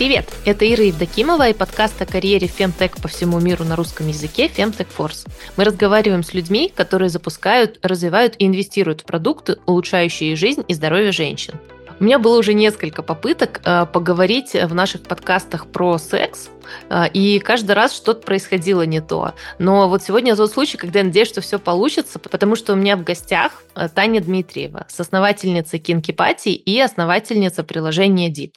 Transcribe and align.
Привет! 0.00 0.32
Это 0.46 0.66
Ира 0.66 0.84
Евдокимова 0.84 1.50
и 1.50 1.52
подкаст 1.52 2.00
о 2.00 2.06
карьере 2.06 2.46
Femtech 2.46 3.02
по 3.02 3.06
всему 3.06 3.38
миру 3.38 3.64
на 3.64 3.76
русском 3.76 4.08
языке 4.08 4.46
Femtech 4.46 4.86
Force. 4.96 5.28
Мы 5.58 5.64
разговариваем 5.64 6.22
с 6.22 6.32
людьми, 6.32 6.72
которые 6.74 7.10
запускают, 7.10 7.78
развивают 7.82 8.34
и 8.38 8.46
инвестируют 8.46 9.02
в 9.02 9.04
продукты, 9.04 9.58
улучшающие 9.66 10.36
жизнь 10.36 10.64
и 10.66 10.72
здоровье 10.72 11.12
женщин. 11.12 11.52
У 11.98 12.04
меня 12.04 12.18
было 12.18 12.38
уже 12.38 12.54
несколько 12.54 13.02
попыток 13.02 13.60
э, 13.62 13.84
поговорить 13.92 14.54
в 14.54 14.72
наших 14.72 15.02
подкастах 15.02 15.66
про 15.66 15.98
секс, 15.98 16.48
э, 16.88 17.08
и 17.12 17.38
каждый 17.38 17.72
раз 17.72 17.94
что-то 17.94 18.22
происходило 18.22 18.86
не 18.86 19.02
то. 19.02 19.34
Но 19.58 19.86
вот 19.90 20.02
сегодня 20.02 20.34
тот 20.34 20.50
случай, 20.50 20.78
когда 20.78 21.00
я 21.00 21.04
надеюсь, 21.04 21.28
что 21.28 21.42
все 21.42 21.58
получится, 21.58 22.18
потому 22.18 22.56
что 22.56 22.72
у 22.72 22.76
меня 22.76 22.96
в 22.96 23.04
гостях 23.04 23.64
э, 23.74 23.86
Таня 23.94 24.22
Дмитриева, 24.22 24.86
соосновательница 24.88 25.78
Кинкипати 25.78 26.48
и 26.48 26.80
основательница 26.80 27.64
приложения 27.64 28.30
Deep. 28.30 28.52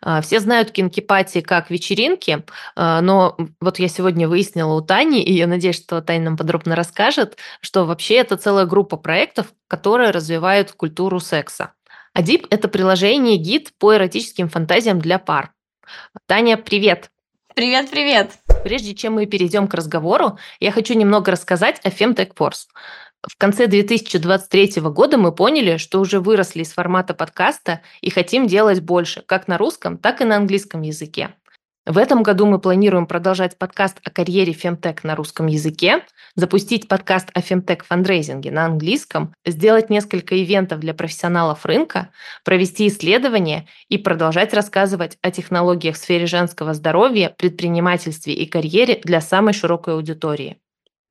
А, 0.00 0.20
все 0.20 0.40
знают 0.40 0.70
кинкипати 0.70 1.40
как 1.40 1.70
вечеринки, 1.70 2.44
а, 2.74 3.00
но 3.00 3.36
вот 3.60 3.78
я 3.78 3.88
сегодня 3.88 4.28
выяснила 4.28 4.74
у 4.74 4.80
Тани, 4.80 5.22
и 5.22 5.32
я 5.32 5.46
надеюсь, 5.46 5.76
что 5.76 6.00
Таня 6.02 6.24
нам 6.26 6.36
подробно 6.36 6.76
расскажет, 6.76 7.36
что 7.60 7.84
вообще 7.84 8.16
это 8.16 8.36
целая 8.36 8.66
группа 8.66 8.96
проектов, 8.96 9.52
которые 9.68 10.10
развивают 10.10 10.72
культуру 10.72 11.20
секса. 11.20 11.72
Адип– 12.12 12.46
это 12.50 12.68
приложение-гид 12.68 13.74
по 13.78 13.94
эротическим 13.94 14.48
фантазиям 14.48 15.00
для 15.00 15.18
пар. 15.18 15.52
Таня, 16.26 16.56
привет! 16.56 17.10
Привет-привет! 17.54 18.32
Прежде 18.64 18.94
чем 18.94 19.14
мы 19.14 19.26
перейдем 19.26 19.68
к 19.68 19.74
разговору, 19.74 20.38
я 20.60 20.72
хочу 20.72 20.94
немного 20.94 21.30
рассказать 21.30 21.80
о 21.84 21.88
Femtech 21.88 22.34
Force. 22.34 22.66
В 23.22 23.36
конце 23.38 23.66
2023 23.66 24.80
года 24.82 25.18
мы 25.18 25.32
поняли, 25.32 25.78
что 25.78 26.00
уже 26.00 26.20
выросли 26.20 26.62
из 26.62 26.72
формата 26.72 27.14
подкаста 27.14 27.82
и 28.00 28.10
хотим 28.10 28.46
делать 28.46 28.80
больше, 28.80 29.22
как 29.22 29.48
на 29.48 29.58
русском, 29.58 29.98
так 29.98 30.20
и 30.20 30.24
на 30.24 30.36
английском 30.36 30.82
языке. 30.82 31.34
В 31.86 31.98
этом 31.98 32.24
году 32.24 32.46
мы 32.46 32.58
планируем 32.58 33.06
продолжать 33.06 33.58
подкаст 33.58 33.98
о 34.02 34.10
карьере 34.10 34.52
Femtech 34.52 35.00
на 35.04 35.14
русском 35.14 35.46
языке, 35.46 36.04
запустить 36.34 36.88
подкаст 36.88 37.30
о 37.32 37.38
Femtech 37.38 37.84
фандрейзинге 37.84 38.50
на 38.50 38.64
английском, 38.64 39.32
сделать 39.46 39.88
несколько 39.88 40.36
ивентов 40.42 40.80
для 40.80 40.94
профессионалов 40.94 41.64
рынка, 41.64 42.10
провести 42.44 42.88
исследования 42.88 43.68
и 43.88 43.98
продолжать 43.98 44.52
рассказывать 44.52 45.16
о 45.22 45.30
технологиях 45.30 45.94
в 45.94 45.98
сфере 45.98 46.26
женского 46.26 46.74
здоровья, 46.74 47.32
предпринимательстве 47.38 48.34
и 48.34 48.46
карьере 48.46 49.00
для 49.04 49.20
самой 49.20 49.54
широкой 49.54 49.94
аудитории. 49.94 50.58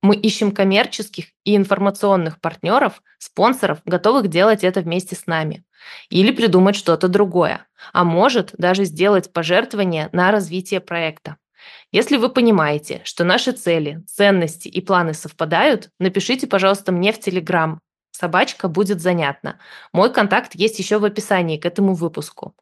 Мы 0.06 0.16
ищем 0.16 0.52
коммерческих 0.52 1.30
и 1.45 1.56
информационных 1.56 2.39
партнеров, 2.39 3.02
спонсоров, 3.17 3.80
готовых 3.86 4.28
делать 4.28 4.64
это 4.64 4.81
вместе 4.81 5.16
с 5.16 5.25
нами. 5.25 5.66
Или 6.09 6.31
придумать 6.31 6.75
что-то 6.75 7.08
другое. 7.08 7.66
А 7.92 8.03
может, 8.03 8.52
даже 8.56 8.83
сделать 8.83 9.33
пожертвование 9.33 10.09
на 10.11 10.30
развитие 10.30 10.80
проекта. 10.80 11.38
Если 11.92 12.17
вы 12.17 12.30
понимаете, 12.30 13.02
что 13.03 13.23
наши 13.23 13.52
цели, 13.52 14.03
ценности 14.08 14.67
и 14.67 14.80
планы 14.80 15.16
совпадают, 15.16 15.89
напишите, 16.00 16.45
пожалуйста, 16.45 16.92
мне 16.92 17.11
в 17.11 17.20
Телеграм. 17.20 17.80
Собачка 18.11 18.67
будет 18.67 19.02
занятна. 19.02 19.58
Мой 19.92 20.14
контакт 20.14 20.53
есть 20.53 20.78
еще 20.78 21.00
в 21.00 21.06
описании 21.06 21.58
к 21.58 21.66
этому 21.66 21.95
выпуску. 21.95 22.53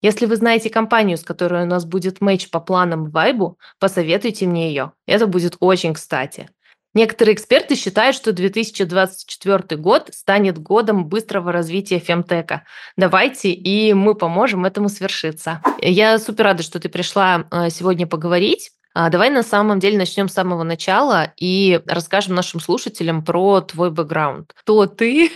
Если 0.00 0.24
вы 0.24 0.36
знаете 0.36 0.70
компанию, 0.70 1.18
с 1.18 1.24
которой 1.24 1.64
у 1.64 1.66
нас 1.66 1.84
будет 1.84 2.22
матч 2.22 2.48
по 2.48 2.58
планам 2.58 3.10
вайбу, 3.10 3.58
посоветуйте 3.78 4.46
мне 4.46 4.70
ее. 4.70 4.92
Это 5.06 5.26
будет 5.26 5.58
очень 5.60 5.92
кстати. 5.92 6.48
Некоторые 6.96 7.34
эксперты 7.34 7.76
считают, 7.76 8.16
что 8.16 8.32
2024 8.32 9.78
год 9.78 10.08
станет 10.14 10.56
годом 10.56 11.04
быстрого 11.04 11.52
развития 11.52 11.98
фемтека. 11.98 12.64
Давайте, 12.96 13.50
и 13.50 13.92
мы 13.92 14.14
поможем 14.14 14.64
этому 14.64 14.88
свершиться. 14.88 15.60
Я 15.82 16.18
супер 16.18 16.44
рада, 16.44 16.62
что 16.62 16.80
ты 16.80 16.88
пришла 16.88 17.44
э, 17.50 17.68
сегодня 17.68 18.06
поговорить. 18.06 18.70
А, 18.94 19.10
давай 19.10 19.28
на 19.28 19.42
самом 19.42 19.78
деле 19.78 19.98
начнем 19.98 20.30
с 20.30 20.32
самого 20.32 20.62
начала 20.62 21.34
и 21.36 21.82
расскажем 21.86 22.34
нашим 22.34 22.60
слушателям 22.60 23.22
про 23.22 23.60
твой 23.60 23.90
бэкграунд. 23.90 24.54
Кто 24.54 24.86
ты, 24.86 25.30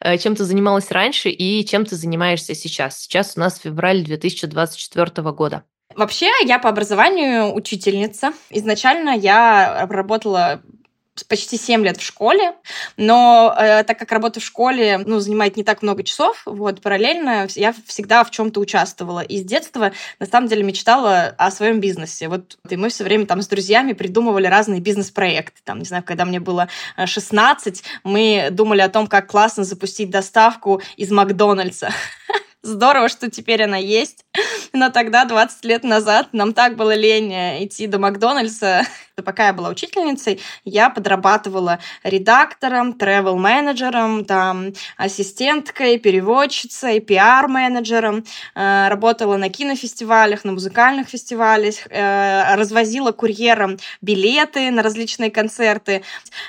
э, 0.00 0.18
чем 0.18 0.36
ты 0.36 0.44
занималась 0.44 0.90
раньше 0.90 1.30
и 1.30 1.64
чем 1.64 1.86
ты 1.86 1.96
занимаешься 1.96 2.54
сейчас? 2.54 3.00
Сейчас 3.00 3.38
у 3.38 3.40
нас 3.40 3.58
февраль 3.58 4.04
2024 4.04 5.32
года. 5.32 5.62
Вообще, 5.94 6.28
я 6.44 6.58
по 6.58 6.68
образованию 6.68 7.54
учительница. 7.54 8.34
Изначально 8.50 9.16
я 9.16 9.86
работала 9.88 10.60
почти 11.24 11.56
7 11.56 11.84
лет 11.84 11.96
в 11.96 12.02
школе, 12.02 12.54
но 12.96 13.54
э, 13.58 13.84
так 13.84 13.98
как 13.98 14.12
работа 14.12 14.40
в 14.40 14.44
школе 14.44 14.98
ну, 14.98 15.20
занимает 15.20 15.56
не 15.56 15.64
так 15.64 15.82
много 15.82 16.02
часов, 16.02 16.42
вот, 16.44 16.80
параллельно 16.80 17.46
я 17.54 17.74
всегда 17.86 18.24
в 18.24 18.30
чем-то 18.30 18.60
участвовала. 18.60 19.20
И 19.20 19.38
с 19.38 19.44
детства, 19.44 19.92
на 20.18 20.26
самом 20.26 20.48
деле, 20.48 20.62
мечтала 20.62 21.34
о 21.38 21.50
своем 21.50 21.80
бизнесе. 21.80 22.28
Вот, 22.28 22.58
и 22.68 22.76
мы 22.76 22.88
все 22.88 23.04
время 23.04 23.26
там 23.26 23.42
с 23.42 23.48
друзьями 23.48 23.92
придумывали 23.92 24.46
разные 24.46 24.80
бизнес-проекты. 24.80 25.60
Там, 25.64 25.78
не 25.78 25.84
знаю, 25.84 26.02
когда 26.02 26.24
мне 26.24 26.40
было 26.40 26.68
16, 27.02 27.80
э, 27.80 27.82
мы 28.04 28.48
думали 28.50 28.80
о 28.80 28.88
том, 28.88 29.06
как 29.06 29.28
классно 29.28 29.64
запустить 29.64 30.10
доставку 30.10 30.82
из 30.96 31.10
Макдональдса. 31.10 31.90
Здорово, 32.62 33.08
что 33.08 33.30
теперь 33.30 33.62
она 33.62 33.76
есть. 33.76 34.24
Но 34.72 34.90
тогда, 34.90 35.24
20 35.24 35.64
лет 35.64 35.84
назад, 35.84 36.28
нам 36.32 36.52
так 36.52 36.76
было 36.76 36.94
лень 36.94 37.32
э, 37.32 37.64
идти 37.64 37.86
до 37.86 37.98
Макдональдса. 37.98 38.82
Пока 39.24 39.46
я 39.46 39.52
была 39.54 39.70
учительницей, 39.70 40.42
я 40.64 40.90
подрабатывала 40.90 41.78
редактором, 42.02 42.92
тревел-менеджером, 42.92 44.26
там, 44.26 44.74
ассистенткой, 44.98 45.98
переводчицей, 45.98 47.00
пиар-менеджером, 47.00 48.24
э, 48.54 48.88
работала 48.88 49.38
на 49.38 49.48
кинофестивалях, 49.48 50.44
на 50.44 50.52
музыкальных 50.52 51.08
фестивалях, 51.08 51.74
э, 51.88 52.56
развозила 52.56 53.12
курьером 53.12 53.78
билеты 54.02 54.70
на 54.70 54.82
различные 54.82 55.30
концерты. 55.30 56.02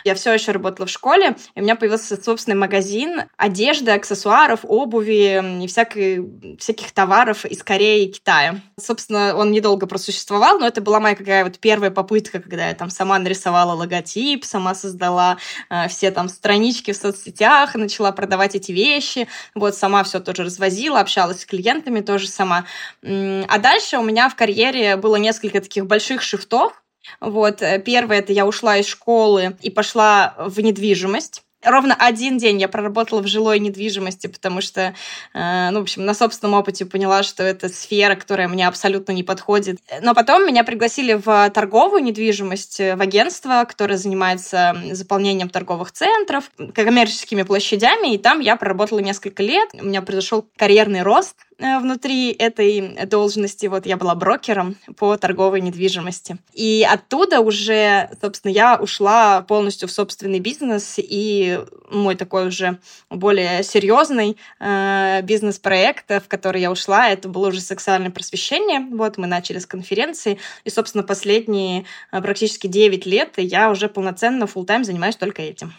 Я 0.03 0.13
все 0.15 0.33
еще 0.33 0.51
работала 0.51 0.87
в 0.87 0.91
школе, 0.91 1.37
и 1.55 1.61
у 1.61 1.63
меня 1.63 1.77
появился 1.77 2.21
собственный 2.21 2.57
магазин 2.57 3.23
одежды, 3.37 3.91
аксессуаров, 3.91 4.61
обуви 4.63 5.63
и 5.63 5.67
всякой, 5.67 6.57
всяких 6.59 6.91
товаров 6.91 7.45
из 7.45 7.63
Кореи 7.63 8.07
и 8.07 8.11
Китая. 8.11 8.59
Собственно, 8.77 9.35
он 9.37 9.51
недолго 9.51 9.87
просуществовал, 9.87 10.59
но 10.59 10.67
это 10.67 10.81
была 10.81 10.99
моя 10.99 11.15
какая 11.15 11.45
вот 11.45 11.59
первая 11.59 11.91
попытка, 11.91 12.41
когда 12.41 12.56
я 12.61 12.73
там 12.73 12.89
сама 12.89 13.19
нарисовала 13.19 13.73
логотип, 13.73 14.45
сама 14.45 14.75
создала 14.75 15.37
э, 15.69 15.87
все 15.87 16.11
там 16.11 16.29
странички 16.29 16.91
в 16.91 16.97
соцсетях, 16.97 17.75
начала 17.75 18.11
продавать 18.11 18.55
эти 18.55 18.71
вещи, 18.71 19.27
вот 19.55 19.75
сама 19.75 20.03
все 20.03 20.19
тоже 20.19 20.43
развозила, 20.43 20.99
общалась 20.99 21.41
с 21.41 21.45
клиентами 21.45 22.01
тоже 22.01 22.27
сама. 22.27 22.65
А 23.03 23.57
дальше 23.57 23.97
у 23.97 24.03
меня 24.03 24.29
в 24.29 24.35
карьере 24.35 24.95
было 24.97 25.15
несколько 25.15 25.61
таких 25.61 25.85
больших 25.85 26.21
шифтов, 26.21 26.81
вот, 27.19 27.61
э, 27.61 27.79
первое, 27.79 28.19
это 28.19 28.33
я 28.33 28.45
ушла 28.45 28.77
из 28.77 28.87
школы 28.87 29.57
и 29.61 29.69
пошла 29.69 30.35
в 30.37 30.59
недвижимость 30.59 31.43
ровно 31.63 31.95
один 31.95 32.37
день 32.37 32.59
я 32.59 32.67
проработала 32.67 33.21
в 33.21 33.27
жилой 33.27 33.59
недвижимости, 33.59 34.27
потому 34.27 34.61
что, 34.61 34.93
э, 35.33 35.69
ну, 35.71 35.79
в 35.79 35.81
общем, 35.83 36.05
на 36.05 36.13
собственном 36.13 36.55
опыте 36.55 36.85
поняла, 36.85 37.23
что 37.23 37.43
это 37.43 37.69
сфера, 37.69 38.15
которая 38.15 38.47
мне 38.47 38.67
абсолютно 38.67 39.11
не 39.11 39.23
подходит. 39.23 39.79
Но 40.01 40.13
потом 40.13 40.45
меня 40.45 40.63
пригласили 40.63 41.13
в 41.13 41.49
торговую 41.51 42.03
недвижимость, 42.03 42.79
в 42.79 43.01
агентство, 43.01 43.65
которое 43.67 43.97
занимается 43.97 44.75
заполнением 44.91 45.49
торговых 45.49 45.91
центров, 45.91 46.51
коммерческими 46.73 47.43
площадями, 47.43 48.13
и 48.13 48.17
там 48.17 48.39
я 48.39 48.55
проработала 48.55 48.99
несколько 48.99 49.43
лет. 49.43 49.69
У 49.73 49.85
меня 49.85 50.01
произошел 50.01 50.47
карьерный 50.57 51.01
рост, 51.01 51.35
Э, 51.37 51.46
внутри 51.59 52.31
этой 52.31 53.05
должности. 53.05 53.65
Вот 53.67 53.85
я 53.85 53.97
была 53.97 54.15
брокером 54.15 54.75
по 54.97 55.17
торговой 55.17 55.61
недвижимости. 55.61 56.37
И 56.53 56.87
оттуда 56.89 57.39
уже, 57.39 58.09
собственно, 58.21 58.51
я 58.51 58.77
ушла 58.77 59.41
полностью 59.41 59.87
в 59.87 59.91
собственный 59.91 60.39
бизнес, 60.39 60.95
и 60.97 61.59
мой 61.89 62.15
такой 62.15 62.47
уже 62.47 62.79
более 63.09 63.63
серьезный 63.63 64.37
э, 64.59 65.21
бизнес-проект, 65.23 66.09
в 66.09 66.27
который 66.27 66.61
я 66.61 66.71
ушла, 66.71 67.09
это 67.09 67.29
было 67.29 67.47
уже 67.47 67.61
сексуальное 67.61 68.11
просвещение. 68.11 68.81
Вот 68.91 69.17
мы 69.17 69.27
начали 69.27 69.59
с 69.59 69.65
конференции, 69.65 70.39
и, 70.63 70.69
собственно, 70.69 71.03
последние 71.03 71.85
э, 72.11 72.21
практически 72.21 72.67
9 72.67 73.05
лет 73.05 73.33
я 73.37 73.71
уже 73.71 73.89
полноценно, 73.89 74.43
full 74.43 74.65
тайм 74.65 74.83
занимаюсь 74.83 75.15
только 75.15 75.41
этим. 75.41 75.73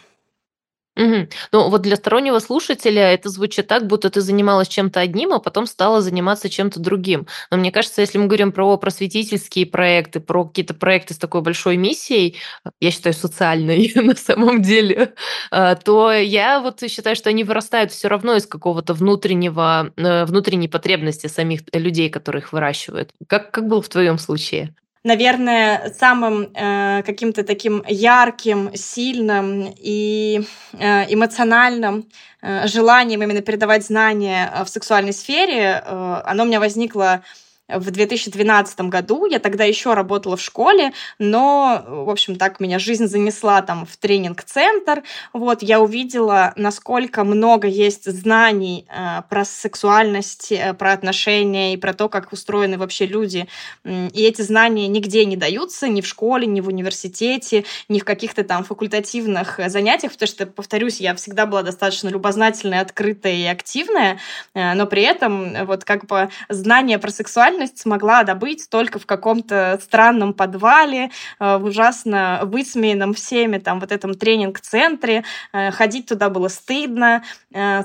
Мгм. 0.99 1.29
Ну, 1.53 1.69
вот 1.69 1.81
для 1.81 1.95
стороннего 1.95 2.39
слушателя 2.39 3.03
это 3.13 3.29
звучит 3.29 3.67
так, 3.67 3.87
будто 3.87 4.09
ты 4.09 4.19
занималась 4.19 4.67
чем-то 4.67 4.99
одним, 4.99 5.31
а 5.31 5.39
потом 5.39 5.65
стала 5.65 6.01
заниматься 6.01 6.49
чем-то 6.49 6.81
другим. 6.81 7.25
Но 7.51 7.55
мне 7.57 7.71
кажется, 7.71 8.01
если 8.01 8.17
мы 8.17 8.25
говорим 8.27 8.51
про 8.51 8.75
просветительские 8.77 9.65
проекты, 9.65 10.19
про 10.19 10.43
какие-то 10.45 10.73
проекты 10.73 11.13
с 11.13 11.17
такой 11.17 11.41
большой 11.41 11.77
миссией, 11.77 12.35
я 12.81 12.91
считаю, 12.91 13.13
социальной 13.13 13.93
на 13.95 14.13
самом 14.15 14.61
деле, 14.61 15.13
а, 15.51 15.75
то 15.75 16.11
я 16.11 16.59
вот 16.59 16.81
считаю, 16.89 17.15
что 17.15 17.29
они 17.29 17.45
вырастают 17.45 17.93
все 17.93 18.09
равно 18.09 18.35
из 18.35 18.45
какого-то 18.45 18.93
внутреннего, 18.93 19.93
э, 19.95 20.25
внутренней 20.25 20.67
потребности 20.67 21.27
самих 21.27 21.61
людей, 21.71 22.09
которые 22.09 22.41
их 22.41 22.51
выращивают. 22.51 23.11
Как, 23.27 23.51
как 23.51 23.67
было 23.69 23.81
в 23.81 23.87
твоем 23.87 24.17
случае? 24.17 24.75
Наверное, 25.03 25.93
самым 25.97 26.51
э, 26.53 27.03
каким-то 27.05 27.43
таким 27.43 27.83
ярким, 27.87 28.71
сильным 28.75 29.73
и 29.77 30.41
э, 30.73 31.13
эмоциональным 31.13 32.09
э, 32.41 32.67
желанием 32.67 33.23
именно 33.23 33.41
передавать 33.41 33.85
знания 33.85 34.51
в 34.65 34.69
сексуальной 34.69 35.13
сфере, 35.13 35.81
э, 35.83 36.21
оно 36.25 36.43
у 36.43 36.45
меня 36.45 36.59
возникло 36.59 37.23
в 37.69 37.91
2012 37.91 38.81
году. 38.81 39.25
Я 39.25 39.39
тогда 39.39 39.63
еще 39.63 39.93
работала 39.93 40.35
в 40.35 40.41
школе, 40.41 40.93
но, 41.19 41.83
в 41.87 42.09
общем, 42.09 42.35
так 42.35 42.59
меня 42.59 42.79
жизнь 42.79 43.07
занесла 43.07 43.61
там 43.61 43.85
в 43.85 43.97
тренинг-центр. 43.97 45.03
Вот, 45.33 45.61
я 45.61 45.79
увидела, 45.79 46.53
насколько 46.55 47.23
много 47.23 47.67
есть 47.67 48.05
знаний 48.11 48.85
э, 48.89 49.21
про 49.29 49.45
сексуальность, 49.45 50.51
э, 50.51 50.73
про 50.73 50.93
отношения 50.93 51.73
и 51.73 51.77
про 51.77 51.93
то, 51.93 52.09
как 52.09 52.31
устроены 52.31 52.77
вообще 52.77 53.05
люди. 53.05 53.47
И 53.85 54.23
эти 54.23 54.41
знания 54.41 54.87
нигде 54.87 55.25
не 55.25 55.35
даются, 55.35 55.87
ни 55.87 56.01
в 56.01 56.07
школе, 56.07 56.47
ни 56.47 56.61
в 56.61 56.67
университете, 56.67 57.65
ни 57.87 57.99
в 57.99 58.05
каких-то 58.05 58.43
там 58.43 58.63
факультативных 58.63 59.59
занятиях, 59.67 60.13
потому 60.13 60.27
что, 60.27 60.45
повторюсь, 60.45 60.99
я 60.99 61.13
всегда 61.15 61.45
была 61.45 61.61
достаточно 61.61 62.09
любознательная, 62.09 62.81
открытая 62.81 63.33
и 63.33 63.45
активная, 63.45 64.19
э, 64.53 64.73
но 64.73 64.87
при 64.87 65.03
этом 65.03 65.65
вот 65.65 65.83
как 65.83 66.05
бы 66.05 66.29
знания 66.49 66.97
про 66.99 67.11
сексуальность 67.11 67.58
смогла 67.67 68.23
добыть 68.23 68.69
только 68.69 68.99
в 68.99 69.05
каком-то 69.05 69.79
странном 69.81 70.33
подвале, 70.33 71.11
э, 71.39 71.57
в 71.57 71.65
ужасно 71.65 72.41
высмеянном 72.43 73.13
всеми 73.13 73.57
там 73.57 73.79
вот 73.79 73.91
этом 73.91 74.13
тренинг-центре. 74.13 75.23
Э, 75.53 75.71
ходить 75.71 76.07
туда 76.07 76.29
было 76.29 76.47
стыдно, 76.47 77.23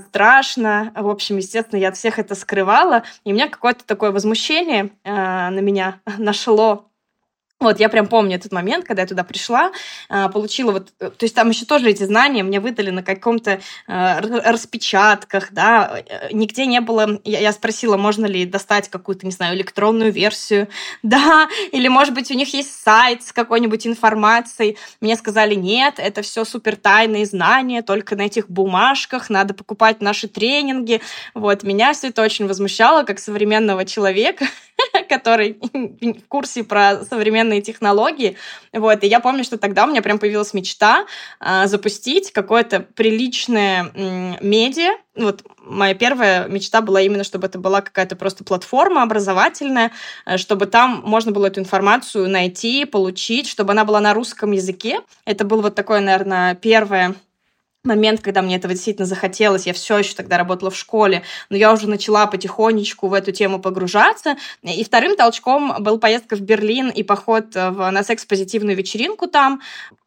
страшно. 0.09 0.93
В 0.94 1.09
общем, 1.09 1.38
естественно, 1.38 1.81
я 1.81 1.88
от 1.88 1.97
всех 1.97 2.19
это 2.19 2.35
скрывала, 2.35 3.03
и 3.25 3.32
у 3.32 3.35
меня 3.35 3.49
какое-то 3.49 3.85
такое 3.85 4.11
возмущение 4.12 4.91
на 5.05 5.61
меня 5.61 6.00
нашло 6.19 6.87
вот, 7.61 7.81
я 7.81 7.89
прям 7.89 8.09
помню 8.09 8.37
этот 8.37 8.53
момент, 8.53 8.85
когда 8.85 9.03
я 9.03 9.09
туда 9.09 9.25
пришла, 9.25 9.73
а, 10.09 10.29
получила 10.29 10.73
вот... 10.73 10.93
Э, 11.01 11.11
то 11.11 11.25
есть 11.25 11.35
там 11.35 11.49
еще 11.49 11.65
тоже 11.65 11.89
эти 11.89 12.03
знания 12.03 12.43
мне 12.43 12.61
выдали 12.61 12.91
на 12.91 13.03
каком-то 13.03 13.61
э, 13.87 14.21
распечатках, 14.21 15.53
да, 15.53 16.03
э, 16.06 16.29
нигде 16.33 16.67
не 16.67 16.81
было... 16.81 17.21
Я 17.25 17.53
спросила, 17.53 17.97
можно 17.97 18.27
ли 18.27 18.45
достать 18.45 18.89
какую-то, 18.91 19.25
не 19.25 19.33
знаю, 19.33 19.56
электронную 19.56 20.12
версию, 20.12 20.69
да, 21.03 21.49
или, 21.73 21.89
может 21.89 22.12
быть, 22.12 22.31
у 22.31 22.35
них 22.35 22.53
есть 22.53 22.83
сайт 22.83 23.23
с 23.23 23.33
какой-нибудь 23.33 23.87
информацией. 23.87 24.77
Мне 25.01 25.17
сказали, 25.17 25.55
нет, 25.55 25.95
это 25.99 26.23
все 26.23 26.45
супер 26.45 26.77
тайные 26.77 27.25
знания, 27.25 27.83
только 27.83 28.17
на 28.17 28.23
этих 28.23 28.51
бумажках, 28.51 29.31
надо 29.31 29.55
покупать 29.55 30.03
наши 30.03 30.29
тренинги. 30.29 31.01
Вот, 31.35 31.62
меня 31.62 31.95
все 31.95 32.09
это 32.09 32.21
очень 32.21 32.47
возмущало, 32.47 33.05
как 33.05 33.21
современного 33.21 33.87
человека, 33.87 34.45
который 35.09 35.59
в 35.61 36.29
курсе 36.29 36.65
про 36.65 37.05
современные 37.05 37.61
технологии. 37.61 38.37
Вот, 38.73 39.03
и 39.05 39.06
я 39.06 39.21
помню, 39.21 39.44
что 39.44 39.59
тогда 39.59 39.85
у 39.85 39.88
меня 39.88 40.03
прям 40.03 40.19
появилась 40.19 40.55
мечта 40.55 41.06
э, 41.41 41.67
запустить 41.67 42.32
какое-то 42.32 42.81
приличное 42.81 43.91
э, 43.94 44.35
медиа. 44.41 44.93
Вот 45.17 45.44
моя 45.65 45.94
первая 45.94 46.49
мечта 46.49 46.81
была 46.81 47.00
именно, 47.00 47.25
чтобы 47.25 47.47
это 47.47 47.59
была 47.59 47.81
какая-то 47.81 48.17
просто 48.17 48.44
платформа 48.44 49.03
образовательная, 49.03 49.93
э, 50.26 50.37
чтобы 50.38 50.67
там 50.67 51.03
можно 51.05 51.32
было 51.32 51.47
эту 51.47 51.61
информацию 51.61 52.29
найти, 52.29 52.85
получить, 52.85 53.49
чтобы 53.49 53.73
она 53.73 53.85
была 53.85 54.00
на 54.00 54.15
русском 54.15 54.53
языке. 54.53 55.00
Это 55.25 55.44
был 55.44 55.62
вот 55.62 55.75
такое, 55.75 56.00
наверное, 56.00 56.55
первое 56.55 57.15
момент, 57.85 58.23
когда 58.23 58.41
мне 58.41 58.57
этого 58.57 58.73
действительно 58.73 59.07
захотелось, 59.07 59.67
я 59.67 59.75
все 59.75 59.99
еще 59.99 60.15
тогда 60.15 60.39
работала 60.39 60.71
в 60.71 60.77
школе, 60.77 61.23
но 61.51 61.57
я 61.57 61.71
уже 61.71 61.87
начала 61.87 62.27
потихонечку 62.27 63.09
в 63.09 63.13
эту 63.13 63.31
тему 63.31 63.61
погружаться. 63.61 64.37
И 64.63 64.83
вторым 64.85 65.17
толчком 65.17 65.83
был 65.83 65.99
поездка 65.99 66.35
в 66.37 66.41
Берлин 66.41 66.89
и 66.89 67.03
поход 67.03 67.55
в, 67.55 67.91
на 67.91 68.03
секс-позитивную 68.03 68.75
вечеринку 68.75 69.27
там. 69.27 69.61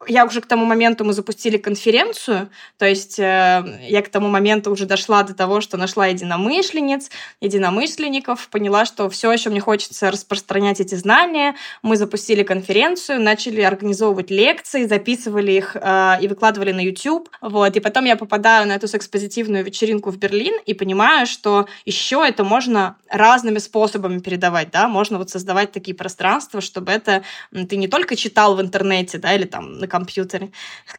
Я 0.08 0.24
уже 0.24 0.40
к 0.40 0.46
тому 0.46 0.64
моменту 0.64 1.04
мы 1.04 1.12
запустили 1.12 1.56
конференцию, 1.56 2.50
то 2.78 2.86
есть 2.86 3.18
э, 3.18 3.80
я 3.88 4.02
к 4.02 4.08
тому 4.08 4.28
моменту 4.28 4.70
уже 4.70 4.86
дошла 4.86 5.22
до 5.22 5.34
того, 5.34 5.60
что 5.60 5.76
нашла 5.76 6.06
единомышленниц, 6.06 7.10
единомышленников, 7.40 8.48
поняла, 8.48 8.86
что 8.86 9.08
все 9.08 9.32
еще 9.32 9.50
мне 9.50 9.60
хочется 9.60 10.10
распространять 10.10 10.80
эти 10.80 10.94
знания. 10.94 11.54
Мы 11.82 11.96
запустили 11.96 12.42
конференцию, 12.42 13.20
начали 13.20 13.60
организовывать 13.60 14.30
лекции, 14.30 14.86
записывали 14.86 15.52
их 15.52 15.76
э, 15.80 16.16
и 16.20 16.28
выкладывали 16.28 16.72
на 16.72 16.80
YouTube. 16.80 17.28
Вот 17.40 17.67
вот, 17.68 17.76
и 17.76 17.80
потом 17.80 18.06
я 18.06 18.16
попадаю 18.16 18.66
на 18.66 18.72
эту 18.72 18.88
секс-позитивную 18.88 19.62
вечеринку 19.62 20.10
в 20.10 20.16
Берлин 20.16 20.54
и 20.64 20.72
понимаю, 20.72 21.26
что 21.26 21.66
еще 21.84 22.24
это 22.26 22.44
можно 22.44 22.96
разными 23.10 23.58
способами 23.58 24.20
передавать, 24.20 24.70
да, 24.70 24.88
можно 24.88 25.18
вот 25.18 25.28
создавать 25.28 25.72
такие 25.72 25.94
пространства, 25.94 26.62
чтобы 26.62 26.92
это 26.92 27.22
ты 27.68 27.76
не 27.76 27.88
только 27.88 28.16
читал 28.16 28.56
в 28.56 28.60
интернете, 28.62 29.18
да, 29.18 29.34
или 29.34 29.44
там 29.44 29.78
на 29.78 29.86
компьютере, 29.86 30.50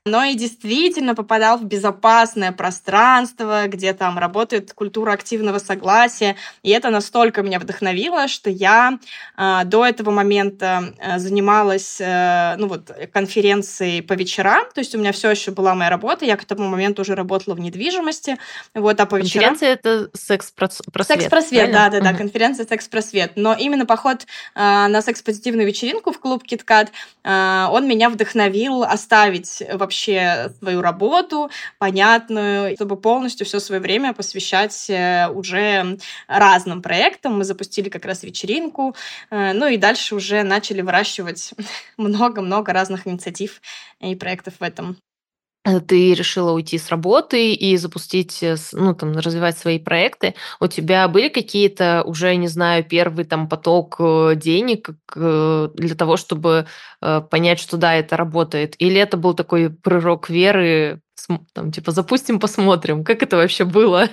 но 0.06 0.24
и 0.24 0.36
действительно 0.36 1.16
попадал 1.16 1.57
в 1.57 1.63
безопасное 1.63 2.51
пространство, 2.51 3.63
где 3.68 3.94
там 3.94 4.19
работает 4.19 4.74
культура 4.74 5.13
активного 5.13 5.57
согласия, 5.57 6.36
и 6.62 6.69
это 6.69 6.92
настолько 6.92 7.42
меня 7.42 7.60
вдохновило, 7.60 8.27
что 8.27 8.50
я 8.51 9.00
э, 9.38 9.62
до 9.65 9.86
этого 9.86 10.12
момента 10.12 10.94
э, 11.00 11.18
занималась, 11.18 11.98
э, 12.00 12.56
ну 12.57 12.68
вот, 12.68 12.92
конференцией 13.12 14.01
по 14.01 14.13
вечерам, 14.13 14.65
то 14.74 14.81
есть 14.81 14.94
у 14.94 15.00
меня 15.00 15.12
все 15.12 15.31
еще 15.31 15.50
была 15.51 15.74
моя 15.74 15.89
работа, 15.89 16.25
я 16.25 16.38
к 16.38 16.44
этому 16.44 16.59
тому 16.60 16.70
моменту 16.70 17.02
уже 17.02 17.16
работала 17.16 17.56
в 17.56 17.60
недвижимости. 17.60 18.38
Вот, 18.74 19.00
а 19.00 19.06
по 19.06 19.16
вечерам... 19.16 19.50
Конференция— 19.50 19.70
это 19.74 20.10
секс-просвет. 20.14 21.08
Секс-просвет, 21.08 21.72
да-да-да, 21.72 22.14
конференция 22.14 22.66
секс-просвет. 22.68 23.34
Но 23.36 23.54
именно 23.54 23.86
поход 23.86 24.26
э, 24.56 24.60
на 24.60 25.02
секс-позитивную 25.02 25.66
вечеринку 25.66 26.12
в 26.12 26.20
клуб 26.20 26.44
KitKat, 26.44 26.90
э, 27.24 27.68
он 27.72 27.88
меня 27.88 28.10
вдохновил 28.10 28.84
оставить 28.84 29.64
вообще 29.72 30.52
свою 30.60 30.82
работу 30.82 31.50
понятную, 31.78 32.76
чтобы 32.76 32.98
полностью 32.98 33.46
все 33.46 33.60
свое 33.60 33.80
время 33.80 34.14
посвящать 34.14 34.90
э, 34.90 35.30
уже 35.30 35.98
разным 36.28 36.82
проектам. 36.82 37.38
Мы 37.38 37.46
запустили 37.46 37.90
как 37.90 38.06
раз 38.06 38.24
вечеринку, 38.24 38.96
э, 39.30 39.54
ну 39.54 39.68
и 39.68 39.78
дальше 39.78 40.16
уже 40.16 40.44
начали 40.44 40.82
выращивать 40.82 41.54
много-много 41.98 42.74
разных 42.74 43.08
инициатив 43.08 43.62
и 44.02 44.16
проектов 44.16 44.56
в 44.60 44.64
этом. 44.64 44.98
Э, 45.66 45.80
ты 45.82 46.14
решила 46.14 46.52
уйти 46.52 46.78
с 46.78 46.90
работы 46.90 47.54
и 47.54 47.76
запустить, 47.78 48.42
э, 48.44 48.56
ну, 48.74 48.94
там, 48.96 49.12
развивать 49.18 49.58
свои 49.58 49.78
проекты. 49.80 50.36
У 50.60 50.68
тебя 50.68 51.08
были 51.08 51.28
какие-то 51.30 52.04
уже, 52.06 52.36
не 52.36 52.48
знаю, 52.48 52.84
первый 52.86 53.26
там 53.26 53.50
поток 53.50 53.98
э, 54.00 54.34
денег 54.36 54.90
для 55.16 55.96
того, 55.98 56.18
чтобы 56.18 56.68
понять, 57.00 57.60
что 57.60 57.78
да, 57.78 57.96
это 57.96 58.16
работает? 58.18 58.76
Или 58.78 59.00
это 59.00 59.18
был 59.18 59.34
такой 59.34 59.70
прыжок 59.70 60.30
веры 60.30 61.02
там, 61.54 61.71
типа, 61.71 61.92
запустим, 61.92 62.39
посмотрим, 62.39 63.04
как 63.04 63.24
это 63.24 63.38
вообще 63.38 63.65
было? 63.65 64.10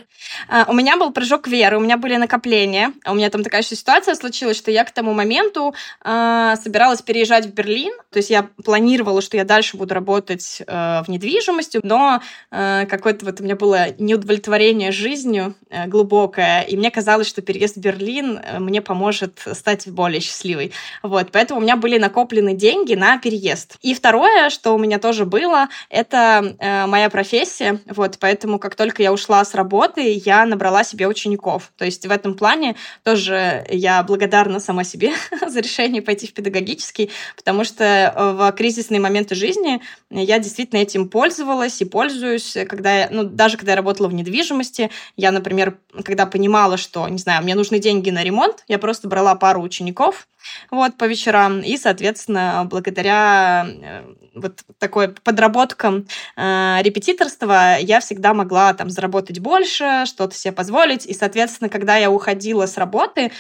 А, 0.49 0.65
у 0.69 0.73
меня 0.73 0.97
был 0.97 1.13
прыжок 1.13 1.49
веры, 1.49 1.77
у 1.77 1.81
меня 1.81 1.97
были 1.97 2.17
накопления. 2.17 2.93
У 3.07 3.15
меня 3.15 3.31
там 3.31 3.43
такая 3.43 3.63
ситуация 3.63 4.15
случилась, 4.15 4.57
что 4.57 4.71
я 4.71 4.85
к 4.85 4.91
тому 4.91 5.15
моменту 5.15 5.75
э, 6.05 6.55
собиралась 6.63 7.03
переезжать 7.03 7.47
в 7.47 7.53
Берлин. 7.53 7.93
То 8.11 8.19
есть 8.19 8.31
я 8.31 8.49
планировала, 8.65 9.21
что 9.21 9.37
я 9.37 9.45
дальше 9.45 9.77
буду 9.77 9.95
работать 9.95 10.63
э, 10.67 11.03
в 11.03 11.09
недвижимости, 11.09 11.81
но 11.83 12.21
э, 12.51 12.87
какое-то 12.87 13.27
вот 13.27 13.41
у 13.41 13.45
меня 13.45 13.57
было 13.57 13.89
неудовлетворение 13.99 14.93
жизнью 14.93 15.55
э, 15.71 15.87
глубокое, 15.87 16.63
и 16.63 16.77
мне 16.77 16.91
казалось, 16.91 17.27
что 17.27 17.43
переезд 17.43 17.77
в 17.77 17.81
Берлин 17.81 18.39
э, 18.39 18.59
мне 18.59 18.83
поможет 18.83 19.43
стать 19.53 19.89
более 19.89 20.21
счастливой. 20.21 20.73
Вот, 21.03 21.29
поэтому 21.33 21.61
у 21.61 21.63
меня 21.63 21.77
были 21.77 21.99
накоплены 21.99 22.55
деньги 22.55 22.95
на 22.95 23.19
переезд. 23.19 23.77
И 23.83 23.95
второе, 23.95 24.51
что 24.51 24.75
у 24.75 24.79
меня 24.79 24.99
тоже 24.99 25.25
было, 25.25 25.69
это 25.91 26.57
э, 26.59 26.87
моя 26.97 27.11
профессия, 27.11 27.83
вот, 27.87 28.17
поэтому 28.19 28.59
как 28.59 28.75
только 28.75 29.03
я 29.03 29.13
ушла 29.13 29.45
с 29.45 29.55
работы, 29.55 30.19
я 30.25 30.47
набрала 30.47 30.83
себе 30.83 31.07
учеников. 31.07 31.71
То 31.77 31.85
есть 31.85 32.07
в 32.07 32.11
этом 32.11 32.33
плане 32.33 32.75
тоже 33.05 33.67
я 33.69 34.03
благодарна 34.03 34.61
сама 34.61 34.83
себе 34.83 35.13
за 35.47 35.61
решение 35.61 36.01
пойти 36.01 36.27
в 36.27 36.33
педагогический, 36.33 37.11
потому 37.37 37.65
что 37.65 37.85
э, 37.85 38.33
в 38.33 38.53
кризисные 38.53 38.99
моменты 38.99 39.35
жизни 39.35 39.83
я 40.09 40.39
действительно 40.39 40.81
этим 40.81 41.11
пользовалась 41.11 41.83
и 41.83 41.85
пользуюсь, 41.85 42.57
когда 42.67 43.01
я, 43.01 43.09
ну, 43.11 43.25
даже 43.25 43.59
когда 43.59 43.73
я 43.73 43.77
работала 43.77 44.09
в 44.09 44.15
недвижимости, 44.15 44.91
я, 45.19 45.33
например, 45.33 45.77
когда 46.03 46.25
понимала, 46.25 46.79
что, 46.79 47.07
не 47.09 47.19
знаю, 47.19 47.43
мне 47.43 47.55
нужны 47.55 47.79
деньги 47.79 48.09
на 48.09 48.25
ремонт, 48.25 48.65
я 48.69 48.79
просто 48.79 49.07
брала 49.07 49.35
пару 49.35 49.61
учеников, 49.61 50.27
вот, 50.71 50.97
по 50.97 51.05
вечерам. 51.05 51.61
И, 51.61 51.77
соответственно, 51.77 52.67
благодаря 52.69 53.67
э, 53.67 54.15
вот 54.35 54.63
такой 54.79 55.09
подработкам 55.09 56.07
э, 56.37 56.79
репетиторства 56.83 57.77
я 57.79 58.01
всегда 58.01 58.35
могла 58.35 58.75
там 58.75 58.91
заработать 58.91 59.41
больше, 59.41 60.05
что-то 60.07 60.35
себе 60.35 60.53
позволить. 60.53 61.07
И, 61.07 61.15
соответственно, 61.15 61.69
когда 61.69 61.97
я 61.97 62.11
уходила 62.11 62.67
с 62.67 62.77
работы, 62.77 63.33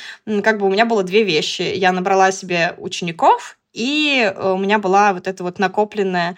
как 0.42 0.58
бы 0.58 0.66
у 0.66 0.70
меня 0.70 0.86
было 0.86 1.02
две 1.02 1.22
вещи. 1.22 1.62
Я 1.62 1.92
набрала 1.92 2.32
себе 2.32 2.74
учеников, 2.78 3.58
и 3.72 4.32
э, 4.34 4.52
у 4.52 4.58
меня 4.58 4.78
была 4.78 5.12
вот 5.12 5.28
эта 5.28 5.42
вот 5.42 5.58
накопленная 5.58 6.36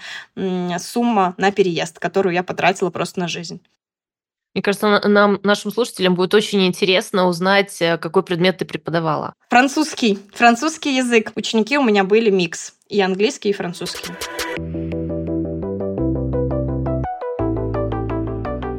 сумма 0.79 1.35
на 1.37 1.53
переезд, 1.53 1.99
которую 1.99 2.35
я 2.35 2.43
потратила 2.43 2.91
просто 2.91 3.21
на 3.21 3.29
жизнь. 3.29 3.61
Мне 4.55 4.63
кажется, 4.63 5.01
нам, 5.05 5.41
нашим 5.43 5.71
слушателям 5.71 6.15
будет 6.15 6.35
очень 6.35 6.67
интересно 6.67 7.27
узнать, 7.27 7.81
э, 7.81 7.99
какой 7.99 8.23
предмет 8.23 8.59
ты 8.59 8.65
преподавала. 8.65 9.35
Французский. 9.51 10.19
Французский 10.35 10.97
язык. 10.97 11.33
Ученики 11.37 11.79
у 11.79 11.83
меня 11.83 12.05
были 12.05 12.31
микс. 12.31 12.75
И 12.89 13.01
английский, 13.01 13.51
и 13.51 13.53
французский. 13.53 14.09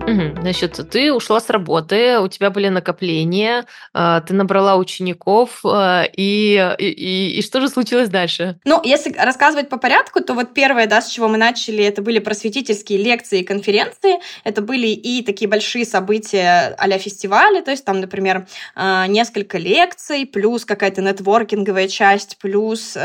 Мгм. 0.09 0.41
Значит, 0.41 0.79
ты 0.91 1.13
ушла 1.13 1.39
с 1.39 1.49
работы, 1.49 2.19
у 2.19 2.27
тебя 2.27 2.49
были 2.49 2.69
накопления, 2.69 3.65
а, 3.93 4.21
ты 4.21 4.33
набрала 4.33 4.75
учеников, 4.77 5.61
а, 5.63 6.03
и, 6.11 6.75
и, 6.79 6.85
и, 6.85 7.39
и 7.39 7.41
что 7.41 7.61
же 7.61 7.69
случилось 7.69 8.09
дальше? 8.09 8.59
Ну, 8.65 8.81
если 8.83 9.13
рассказывать 9.13 9.69
по 9.69 9.77
порядку, 9.77 10.21
то 10.21 10.33
вот 10.33 10.53
первое, 10.53 10.87
да, 10.87 11.01
с 11.01 11.09
чего 11.09 11.27
мы 11.27 11.37
начали, 11.37 11.83
это 11.83 12.01
были 12.01 12.19
просветительские 12.19 13.01
лекции 13.03 13.41
и 13.41 13.43
конференции. 13.43 14.19
Это 14.43 14.61
были 14.61 14.87
и 14.87 15.23
такие 15.23 15.47
большие 15.47 15.85
события 15.85 16.75
а 16.77 16.99
фестивали, 16.99 17.61
то 17.61 17.71
есть 17.71 17.85
там, 17.85 18.01
например, 18.01 18.47
а, 18.75 19.05
несколько 19.07 19.57
лекций, 19.57 20.25
плюс 20.25 20.65
какая-то 20.65 21.01
нетворкинговая 21.01 21.87
часть, 21.87 22.37
плюс 22.39 22.97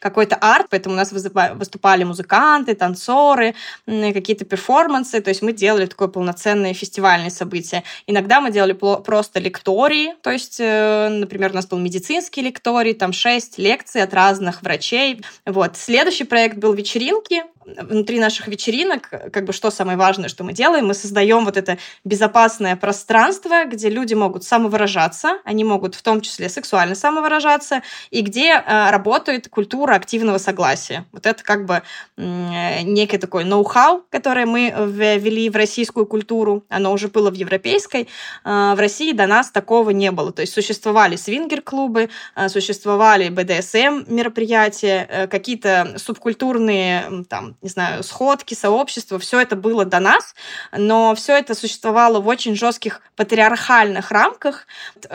какой-то 0.00 0.36
арт, 0.36 0.66
поэтому 0.70 0.94
у 0.94 0.98
нас 0.98 1.12
выступали 1.12 2.04
музыканты, 2.04 2.74
танцоры, 2.74 3.54
какие-то 3.86 4.44
перформансы, 4.44 5.20
то 5.20 5.28
есть 5.28 5.40
мы 5.40 5.52
делали 5.52 5.86
такое 5.86 6.08
полноценное 6.08 6.47
полноценные 6.48 6.74
фестивальные 6.74 7.30
события. 7.30 7.84
Иногда 8.06 8.40
мы 8.40 8.50
делали 8.50 8.72
просто 8.72 9.40
лектории, 9.40 10.14
то 10.22 10.30
есть, 10.30 10.58
э, 10.60 11.08
например, 11.08 11.50
у 11.50 11.54
нас 11.54 11.66
был 11.66 11.78
медицинский 11.78 12.42
лекторий, 12.42 12.94
там 12.94 13.12
шесть 13.12 13.58
лекций 13.58 14.02
от 14.02 14.14
разных 14.14 14.62
врачей. 14.62 15.20
Вот. 15.44 15.76
Следующий 15.76 16.24
проект 16.24 16.56
был 16.56 16.72
вечеринки, 16.72 17.42
внутри 17.76 18.18
наших 18.18 18.48
вечеринок, 18.48 19.08
как 19.32 19.44
бы 19.44 19.52
что 19.52 19.70
самое 19.70 19.98
важное, 19.98 20.28
что 20.28 20.44
мы 20.44 20.52
делаем, 20.52 20.86
мы 20.86 20.94
создаем 20.94 21.44
вот 21.44 21.56
это 21.56 21.78
безопасное 22.04 22.76
пространство, 22.76 23.64
где 23.64 23.88
люди 23.88 24.14
могут 24.14 24.44
самовыражаться, 24.44 25.38
они 25.44 25.64
могут 25.64 25.94
в 25.94 26.02
том 26.02 26.20
числе 26.20 26.48
сексуально 26.48 26.94
самовыражаться, 26.94 27.82
и 28.10 28.22
где 28.22 28.52
э, 28.52 28.90
работает 28.90 29.48
культура 29.48 29.94
активного 29.94 30.38
согласия. 30.38 31.04
Вот 31.12 31.26
это 31.26 31.42
как 31.44 31.66
бы 31.66 31.82
э, 32.16 32.82
некий 32.82 33.18
такой 33.18 33.44
ноу-хау, 33.44 34.04
которое 34.10 34.46
мы 34.46 34.72
ввели 34.86 35.50
в 35.50 35.56
российскую 35.56 36.06
культуру, 36.06 36.64
оно 36.68 36.92
уже 36.92 37.08
было 37.08 37.30
в 37.30 37.34
европейской. 37.34 38.08
Э, 38.44 38.74
в 38.74 38.78
России 38.78 39.12
до 39.12 39.26
нас 39.26 39.50
такого 39.50 39.90
не 39.90 40.10
было. 40.10 40.32
То 40.32 40.42
есть 40.42 40.54
существовали 40.54 41.16
свингер-клубы, 41.16 42.08
э, 42.36 42.48
существовали 42.48 43.28
БДСМ 43.28 44.04
мероприятия, 44.12 45.06
э, 45.08 45.26
какие-то 45.26 45.94
субкультурные 45.96 47.24
там 47.28 47.56
не 47.62 47.68
знаю, 47.68 48.02
сходки, 48.04 48.54
сообщества, 48.54 49.18
все 49.18 49.40
это 49.40 49.56
было 49.56 49.84
до 49.84 49.98
нас, 49.98 50.34
но 50.72 51.14
все 51.14 51.36
это 51.36 51.54
существовало 51.54 52.20
в 52.20 52.28
очень 52.28 52.54
жестких 52.54 53.00
патриархальных 53.16 54.10
рамках. 54.10 54.66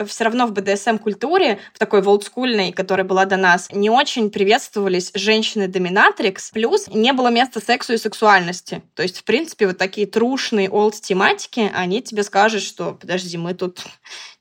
Все 0.06 0.26
равно 0.26 0.46
в 0.48 0.52
БДСМ-культуре, 0.52 1.60
в 1.74 1.80
такой 1.80 2.02
волдскульной, 2.02 2.74
которая 2.74 3.06
была 3.06 3.26
до 3.26 3.38
нас, 3.38 3.70
не 3.72 3.90
очень 3.90 4.30
приветствовались 4.30 5.12
женщины-доминатрикс, 5.14 6.52
плюс 6.52 6.88
не 6.88 7.14
было 7.14 7.30
места 7.30 7.62
сексу 7.62 7.94
и 7.94 7.98
сексуальности. 7.98 8.82
То 8.94 9.04
есть, 9.04 9.20
в 9.20 9.24
принципе, 9.24 9.68
вот 9.68 9.78
такие 9.78 10.06
трушные 10.06 10.70
олд-тематики, 10.70 11.72
они 11.74 12.02
тебе 12.02 12.24
скажут, 12.24 12.62
что, 12.62 12.94
подожди, 12.94 13.38
мы 13.38 13.54
тут 13.54 13.80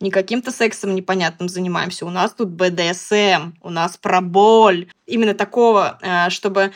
не 0.00 0.11
каким-то 0.11 0.50
сексом 0.50 0.94
непонятным 0.94 1.49
занимаемся, 1.49 2.04
у 2.04 2.11
нас 2.11 2.32
тут 2.32 2.49
БДСМ, 2.49 3.52
у 3.62 3.71
нас 3.71 3.97
про 3.97 4.21
боль. 4.21 4.88
Именно 5.06 5.35
такого, 5.35 5.99
э, 6.00 6.30
чтобы 6.30 6.73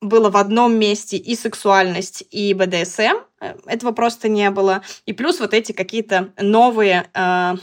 было 0.00 0.30
в 0.30 0.36
одном 0.36 0.78
месте 0.78 1.16
и 1.16 1.34
сексуальность, 1.36 2.24
и 2.30 2.54
БДСМ. 2.54 3.18
Э, 3.40 3.54
этого 3.66 3.92
просто 3.92 4.28
не 4.28 4.50
было. 4.50 4.82
И 5.06 5.12
плюс 5.12 5.40
вот 5.40 5.54
эти 5.54 5.72
какие-то 5.72 6.32
новые, 6.38 7.10
э, 7.14 7.54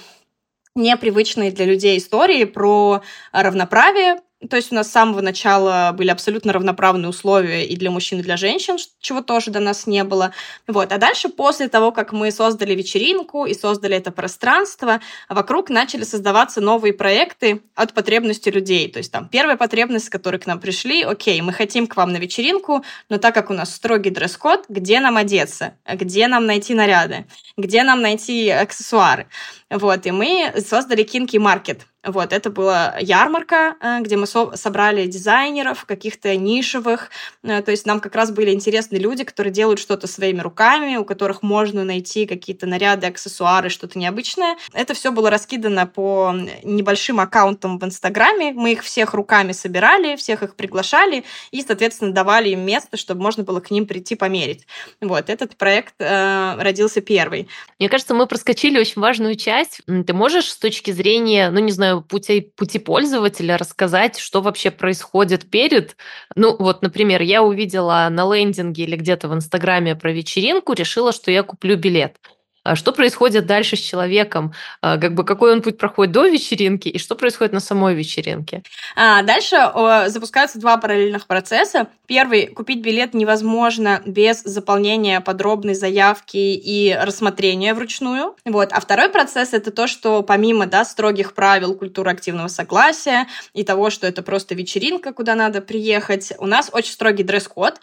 непривычные 0.76 1.52
для 1.52 1.66
людей 1.66 1.98
истории 1.98 2.44
про 2.44 3.02
равноправие, 3.32 4.22
то 4.50 4.56
есть 4.56 4.72
у 4.72 4.76
нас 4.76 4.88
с 4.88 4.92
самого 4.92 5.22
начала 5.22 5.92
были 5.98 6.10
абсолютно 6.10 6.54
равноправные 6.54 7.10
условия 7.10 7.66
и 7.66 7.76
для 7.76 7.90
мужчин, 7.90 8.20
и 8.20 8.22
для 8.24 8.38
женщин, 8.38 8.78
чего 9.00 9.22
тоже 9.22 9.50
до 9.50 9.60
нас 9.60 9.88
не 9.88 10.04
было. 10.04 10.32
Вот. 10.68 10.92
А 10.92 10.98
дальше, 11.00 11.30
после 11.30 11.68
того, 11.70 11.92
как 11.92 12.12
мы 12.12 12.30
создали 12.32 12.76
вечеринку 12.76 13.46
и 13.46 13.56
создали 13.56 13.98
это 13.98 14.12
пространство, 14.12 15.02
вокруг 15.28 15.72
начали 15.72 16.04
создаваться 16.04 16.62
новые 16.62 16.94
проекты 16.94 17.64
от 17.74 17.94
потребностей 17.94 18.52
людей. 18.52 18.92
То 18.92 19.00
есть 19.00 19.12
там 19.12 19.28
первая 19.28 19.58
потребность, 19.58 20.06
с 20.06 20.10
которой 20.10 20.38
к 20.38 20.46
нам 20.46 20.60
пришли, 20.60 21.02
окей, 21.02 21.42
мы 21.42 21.52
хотим 21.52 21.88
к 21.88 21.96
вам 21.96 22.14
на 22.14 22.18
вечеринку, 22.18 22.86
но 23.10 23.18
так 23.18 23.34
как 23.34 23.50
у 23.50 23.54
нас 23.54 23.74
строгий 23.74 24.12
дресс-код, 24.12 24.66
где 24.70 25.00
нам 25.00 25.18
одеться, 25.18 25.74
где 25.92 26.28
нам 26.28 26.46
найти 26.46 26.76
наряды, 26.76 27.26
где 27.58 27.82
нам 27.82 28.02
найти 28.02 28.50
аксессуары. 28.50 29.28
Вот, 29.72 30.06
и 30.06 30.12
мы 30.12 30.54
создали 30.66 31.04
Kinky 31.04 31.40
Market. 31.40 31.82
Вот, 32.04 32.32
это 32.32 32.50
была 32.50 32.96
ярмарка, 33.00 33.76
э, 33.82 34.00
где 34.02 34.16
мы 34.16 34.28
со 34.28 34.56
собрали 34.56 35.08
дизайнеров, 35.08 35.86
каких-то 35.86 36.36
нишевых. 36.38 37.10
Э, 37.44 37.62
то 37.62 37.72
есть 37.72 37.86
нам 37.86 38.00
как 38.00 38.16
раз 38.16 38.32
были 38.32 38.54
интересны 38.54 38.98
люди, 38.98 39.24
которые 39.24 39.52
делают 39.52 39.80
что-то 39.80 40.08
своими 40.08 40.40
руками, 40.40 40.96
у 40.96 41.04
которых 41.04 41.42
можно 41.42 41.84
найти 41.84 42.26
какие-то 42.26 42.66
наряды, 42.66 43.08
аксессуары, 43.08 43.70
что-то 43.70 44.00
необычное. 44.00 44.58
Это 44.74 44.94
все 44.94 45.12
было 45.12 45.30
раскидано 45.30 45.88
по 45.88 46.34
небольшим 46.64 47.20
аккаунтам 47.20 47.80
в 47.80 47.84
Инстаграме. 47.84 48.54
Мы 48.54 48.74
их 48.74 48.84
всех 48.84 49.14
руками 49.14 49.52
собирали, 49.52 50.16
всех 50.16 50.44
их 50.44 50.56
приглашали 50.56 51.26
и, 51.52 51.62
соответственно, 51.62 52.14
давали 52.14 52.50
им 52.50 52.62
место, 52.62 52.96
чтобы 52.96 53.22
можно 53.22 53.44
было 53.44 53.60
к 53.60 53.72
ним 53.72 53.86
прийти 53.88 54.16
померить. 54.16 54.68
Вот, 55.02 55.30
этот 55.30 55.58
проект 55.58 55.96
э, 56.00 56.56
родился 56.62 57.02
первый. 57.02 57.50
Мне 57.80 57.90
кажется, 57.90 58.14
мы 58.14 58.28
проскочили 58.28 58.80
очень 58.80 59.02
важную 59.02 59.36
часть 59.36 59.48
часть. 59.48 59.82
Ты 59.86 60.14
можешь 60.14 60.52
с 60.52 60.58
точки 60.58 60.92
зрения, 60.92 61.50
ну, 61.50 61.60
не 61.60 61.72
знаю, 61.72 61.87
пути, 62.10 62.42
пути 62.56 62.80
пользователя 62.80 63.58
рассказать, 63.58 64.18
что 64.18 64.42
вообще 64.42 64.72
происходит 64.72 65.50
перед? 65.50 65.96
Ну, 66.36 66.56
вот, 66.58 66.82
например, 66.82 67.22
я 67.22 67.44
увидела 67.44 68.08
на 68.10 68.34
лендинге 68.34 68.84
или 68.84 68.96
где-то 68.96 69.28
в 69.28 69.34
Инстаграме 69.34 69.96
про 69.96 70.12
вечеринку, 70.12 70.74
решила, 70.74 71.12
что 71.12 71.32
я 71.32 71.44
куплю 71.44 71.78
билет. 71.78 72.18
А 72.68 72.76
что 72.76 72.92
происходит 72.92 73.46
дальше 73.46 73.78
с 73.78 73.80
человеком, 73.80 74.54
а, 74.82 74.98
как 74.98 75.14
бы 75.16 75.24
какой 75.24 75.54
он 75.54 75.62
путь 75.62 75.78
проходит 75.78 76.12
до 76.12 76.28
вечеринки 76.28 76.90
и 76.90 76.98
что 77.00 77.16
происходит 77.16 77.54
на 77.54 77.62
самой 77.62 77.96
вечеринке. 77.96 78.62
А 78.98 79.22
дальше 79.24 79.56
о, 79.56 80.10
запускаются 80.10 80.60
два 80.60 80.76
параллельных 80.76 81.28
процесса. 81.28 81.88
Первый 82.08 82.48
купить 82.48 82.82
билет 82.82 83.14
невозможно 83.14 84.02
без 84.06 84.44
заполнения 84.44 85.22
подробной 85.22 85.76
заявки 85.76 86.38
и 86.38 86.94
рассмотрения 87.02 87.74
вручную. 87.74 88.36
Вот. 88.44 88.74
А 88.74 88.82
второй 88.82 89.10
процесс 89.10 89.54
это 89.54 89.72
то, 89.72 89.88
что 89.88 90.22
помимо 90.22 90.66
да, 90.66 90.84
строгих 90.84 91.36
правил 91.36 91.74
культуры 91.74 92.12
активного 92.12 92.50
согласия 92.50 93.28
и 93.54 93.64
того, 93.64 93.90
что 93.90 94.08
это 94.08 94.22
просто 94.24 94.56
вечеринка, 94.56 95.14
куда 95.14 95.36
надо 95.36 95.62
приехать, 95.62 96.34
у 96.38 96.46
нас 96.46 96.70
очень 96.74 96.92
строгий 96.92 97.24
дресс-код, 97.24 97.80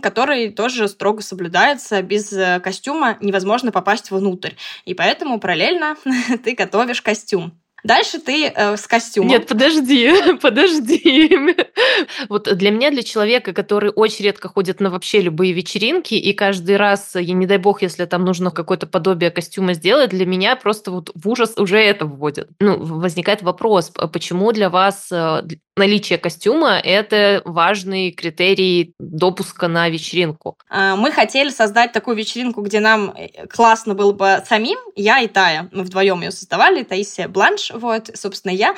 который 0.00 0.50
тоже 0.50 0.86
строго 0.86 1.20
соблюдается. 1.20 2.00
Без 2.02 2.32
э, 2.32 2.60
костюма 2.60 3.16
невозможно 3.20 3.72
попасть 3.72 4.12
в 4.12 4.19
внутрь. 4.20 4.52
И 4.84 4.94
поэтому 4.94 5.40
параллельно 5.40 5.96
ты 6.44 6.54
готовишь 6.54 7.02
костюм. 7.02 7.60
Дальше 7.84 8.18
ты 8.18 8.46
э, 8.46 8.76
с 8.76 8.86
костюмом. 8.86 9.30
Нет, 9.30 9.46
подожди, 9.46 10.12
подожди. 10.42 11.56
Вот 12.28 12.54
для 12.54 12.70
меня, 12.70 12.90
для 12.90 13.02
человека, 13.02 13.52
который 13.52 13.90
очень 13.90 14.24
редко 14.24 14.48
ходит 14.48 14.80
на 14.80 14.90
вообще 14.90 15.20
любые 15.20 15.52
вечеринки, 15.52 16.14
и 16.14 16.32
каждый 16.32 16.76
раз, 16.76 17.12
я 17.14 17.34
не 17.34 17.46
дай 17.46 17.58
бог, 17.58 17.82
если 17.82 18.04
там 18.04 18.24
нужно 18.24 18.50
какое-то 18.50 18.86
подобие 18.86 19.30
костюма 19.30 19.74
сделать, 19.74 20.10
для 20.10 20.26
меня 20.26 20.56
просто 20.56 20.90
вот 20.90 21.10
в 21.14 21.28
ужас 21.28 21.54
уже 21.56 21.78
это 21.78 22.06
вводит. 22.06 22.48
Ну, 22.60 22.76
возникает 22.78 23.42
вопрос, 23.42 23.90
почему 24.12 24.52
для 24.52 24.70
вас 24.70 25.08
э, 25.10 25.42
наличие 25.76 26.18
костюма– 26.18 26.78
это 26.84 27.42
важный 27.44 28.12
критерий 28.12 28.94
допуска 28.98 29.68
на 29.68 29.88
вечеринку? 29.88 30.56
А, 30.68 30.96
мы 30.96 31.10
хотели 31.10 31.50
создать 31.50 31.92
такую 31.92 32.16
вечеринку, 32.16 32.62
где 32.62 32.80
нам 32.80 33.10
э, 33.10 33.46
классно 33.46 33.94
было 33.94 34.12
бы 34.12 34.42
самим, 34.48 34.78
я 34.94 35.20
и 35.20 35.28
Тая. 35.28 35.68
Мы 35.72 35.84
вдвоем 35.84 36.20
ее 36.20 36.30
создавали, 36.30 36.82
Таисия 36.82 37.28
Бланш, 37.28 37.69
вот, 37.72 38.10
собственно, 38.14 38.52
я. 38.52 38.74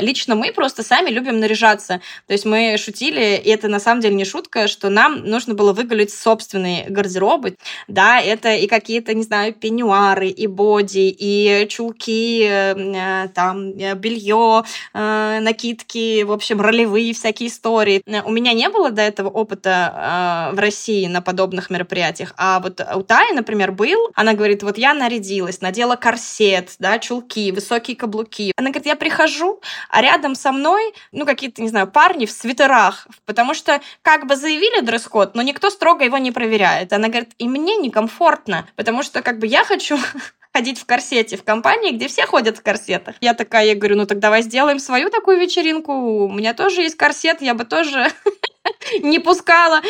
Лично 0.00 0.34
мы 0.34 0.52
просто 0.52 0.82
сами 0.82 1.10
любим 1.10 1.40
наряжаться. 1.40 2.00
То 2.26 2.32
есть 2.32 2.44
мы 2.44 2.76
шутили, 2.78 3.40
и 3.42 3.48
это 3.50 3.68
на 3.68 3.80
самом 3.80 4.00
деле 4.00 4.14
не 4.14 4.24
шутка, 4.24 4.68
что 4.68 4.88
нам 4.88 5.24
нужно 5.24 5.54
было 5.54 5.72
выгулить 5.72 6.12
собственные 6.12 6.86
гардеробы. 6.88 7.56
Да, 7.88 8.20
это 8.20 8.54
и 8.54 8.66
какие-то, 8.66 9.14
не 9.14 9.22
знаю, 9.22 9.54
пеньюары, 9.54 10.28
и 10.28 10.46
боди, 10.46 11.14
и 11.18 11.66
чулки, 11.68 12.46
э, 12.48 13.28
там, 13.34 13.70
э, 13.70 13.94
белье, 13.94 14.64
э, 14.92 15.38
накидки, 15.40 16.22
в 16.22 16.32
общем, 16.32 16.60
ролевые 16.60 17.12
всякие 17.14 17.48
истории. 17.48 18.02
У 18.24 18.30
меня 18.30 18.52
не 18.52 18.68
было 18.68 18.90
до 18.90 19.02
этого 19.02 19.28
опыта 19.28 20.50
в 20.52 20.58
России 20.58 21.06
на 21.06 21.20
подобных 21.20 21.70
мероприятиях, 21.70 22.34
а 22.36 22.60
вот 22.60 22.80
у 22.94 23.02
Таи, 23.02 23.32
например, 23.32 23.72
был. 23.72 24.10
Она 24.14 24.34
говорит, 24.34 24.62
вот 24.62 24.78
я 24.78 24.94
нарядилась, 24.94 25.60
надела 25.60 25.96
корсет, 25.96 26.74
да, 26.78 26.98
чулки, 26.98 27.50
высокие 27.50 27.96
каблуки, 27.96 28.33
руки. 28.34 28.52
Она 28.56 28.70
говорит, 28.70 28.86
я 28.86 28.96
прихожу, 28.96 29.60
а 29.90 30.02
рядом 30.02 30.34
со 30.34 30.52
мной, 30.52 30.94
ну, 31.12 31.24
какие-то, 31.24 31.62
не 31.62 31.68
знаю, 31.68 31.86
парни 31.86 32.26
в 32.26 32.30
свитерах, 32.30 33.06
потому 33.26 33.54
что 33.54 33.80
как 34.02 34.26
бы 34.26 34.36
заявили 34.36 34.80
дресс-код, 34.80 35.34
но 35.34 35.42
никто 35.42 35.70
строго 35.70 36.04
его 36.04 36.18
не 36.18 36.32
проверяет. 36.32 36.92
Она 36.92 37.08
говорит, 37.08 37.30
и 37.38 37.48
мне 37.48 37.76
некомфортно, 37.76 38.66
потому 38.76 39.02
что 39.02 39.22
как 39.22 39.38
бы 39.38 39.46
я 39.46 39.64
хочу 39.64 39.98
ходить 40.52 40.80
в 40.80 40.86
корсете 40.86 41.36
в 41.36 41.44
компании, 41.44 41.92
где 41.92 42.08
все 42.08 42.26
ходят 42.26 42.58
в 42.58 42.62
корсетах. 42.62 43.16
Я 43.20 43.34
такая, 43.34 43.66
я 43.66 43.74
говорю, 43.74 43.96
ну 43.96 44.06
так 44.06 44.18
давай 44.18 44.42
сделаем 44.42 44.78
свою 44.78 45.10
такую 45.10 45.38
вечеринку. 45.38 45.92
У 46.26 46.32
меня 46.32 46.54
тоже 46.54 46.82
есть 46.82 46.96
корсет, 46.96 47.42
я 47.42 47.54
бы 47.54 47.64
тоже 47.64 48.06
не 49.00 49.18
пускала 49.18 49.80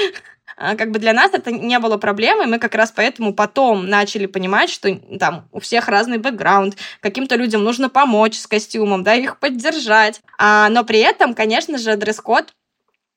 как 0.57 0.91
бы 0.91 0.99
для 0.99 1.13
нас 1.13 1.33
это 1.33 1.51
не 1.51 1.79
было 1.79 1.97
проблемой, 1.97 2.47
мы 2.47 2.59
как 2.59 2.75
раз 2.75 2.93
поэтому 2.95 3.35
потом 3.35 3.89
начали 3.89 4.27
понимать, 4.27 4.71
что 4.71 4.95
там 5.19 5.49
у 5.53 5.61
всех 5.61 5.89
разный 5.89 6.19
бэкграунд, 6.19 6.77
каким-то 7.01 7.37
людям 7.37 7.65
нужно 7.65 7.89
помочь 7.89 8.37
с 8.37 8.47
костюмом, 8.47 9.03
да, 9.03 9.15
их 9.15 9.39
поддержать. 9.39 10.21
А, 10.39 10.69
но 10.69 10.85
при 10.85 11.01
этом, 11.01 11.35
конечно 11.35 11.79
же, 11.79 11.97
дресс-код 11.97 12.53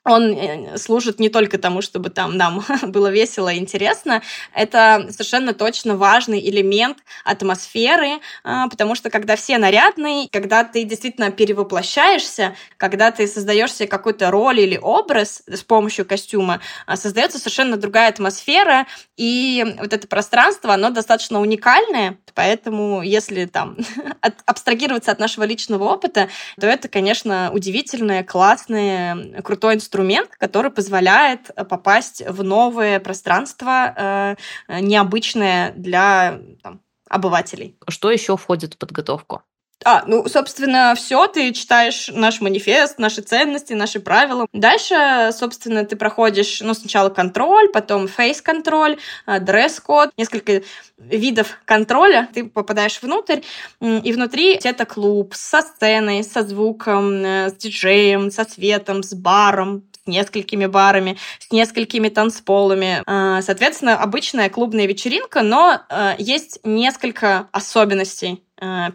он 0.08 0.34
э, 0.34 0.78
служит 0.78 1.20
не 1.20 1.30
только 1.30 1.58
тому, 1.58 1.82
чтобы 1.82 2.10
там 2.10 2.38
нам 2.38 2.64
было 2.84 3.12
весело 3.12 3.50
и 3.50 3.58
интересно, 3.58 4.22
это 4.54 5.08
совершенно 5.12 5.54
точно 5.54 5.96
важный 5.98 6.40
элемент 6.40 7.00
атмосферы, 7.24 8.20
а, 8.44 8.68
потому 8.70 8.96
что 8.96 9.10
когда 9.10 9.36
все 9.36 9.58
нарядные, 9.58 10.30
когда 10.32 10.64
ты 10.64 10.84
действительно 10.84 11.32
перевоплощаешься, 11.32 12.56
когда 12.78 13.12
ты 13.12 13.28
создаешь 13.28 13.74
себе 13.74 13.88
какую-то 13.88 14.32
роль 14.32 14.60
или 14.62 14.78
образ 14.78 15.44
с 15.48 15.64
помощью 15.64 16.06
костюма, 16.06 16.62
а, 16.86 16.96
создается 16.96 17.38
совершенно 17.38 17.78
другая 17.78 18.10
атмосфера, 18.10 18.88
и 19.18 19.76
вот 19.80 19.94
это 19.94 20.08
пространство, 20.08 20.74
оно 20.74 20.90
достаточно 20.90 21.42
уникальное, 21.42 22.18
поэтому 22.34 23.02
если 23.02 23.46
там 23.46 23.78
абстрагироваться 24.46 25.12
от 25.12 25.20
нашего 25.20 25.44
личного 25.44 25.84
опыта, 25.86 26.30
то 26.60 26.68
это, 26.68 26.88
конечно, 26.88 27.52
удивительное, 27.54 28.24
классное, 28.24 29.42
крутой 29.42 29.76
инструмент, 29.76 29.97
инструмент, 29.98 30.30
который 30.38 30.70
позволяет 30.72 31.50
э, 31.56 31.66
попасть 31.66 32.22
в 32.28 32.44
новое 32.44 33.00
пространство, 33.00 33.94
э, 33.96 34.36
э, 34.68 34.80
необычное 34.80 35.72
для 35.72 36.40
там, 36.62 36.82
обывателей. 37.10 37.78
Что 37.88 38.12
еще 38.12 38.38
входит 38.38 38.76
в 38.76 38.78
подготовку? 38.78 39.42
А, 39.86 40.04
ну, 40.08 40.28
собственно, 40.28 40.96
все, 40.96 41.28
ты 41.28 41.54
читаешь 41.54 42.10
наш 42.12 42.42
манифест, 42.42 42.98
наши 42.98 43.22
ценности, 43.22 43.74
наши 43.74 44.00
правила. 44.00 44.48
Дальше, 44.52 45.30
собственно, 45.32 45.86
ты 45.86 45.96
проходишь, 45.96 46.62
ну, 46.62 46.74
сначала 46.74 47.10
контроль, 47.10 47.70
потом 47.70 48.08
фейс-контроль, 48.08 48.98
дресс-код, 49.28 50.10
несколько 50.18 50.64
видов 50.98 51.60
контроля. 51.66 52.28
Ты 52.34 52.46
попадаешь 52.46 53.00
внутрь, 53.04 53.42
и 53.80 54.12
внутри 54.14 54.60
это 54.64 54.86
клуб 54.86 55.36
со 55.36 55.62
сценой, 55.62 56.24
со 56.24 56.42
звуком, 56.42 57.24
с 57.24 57.54
диджеем, 57.54 58.32
со 58.32 58.46
светом, 58.46 59.04
с 59.04 59.14
баром, 59.14 59.87
несколькими 60.08 60.66
барами, 60.66 61.18
с 61.40 61.52
несколькими 61.52 62.10
танцполами. 62.10 63.04
А, 63.06 63.42
соответственно, 63.42 64.02
обычная 64.02 64.50
клубная 64.50 64.86
вечеринка, 64.86 65.42
но 65.42 65.82
а, 65.90 66.16
есть 66.18 66.60
несколько 66.64 67.48
особенностей 67.52 68.44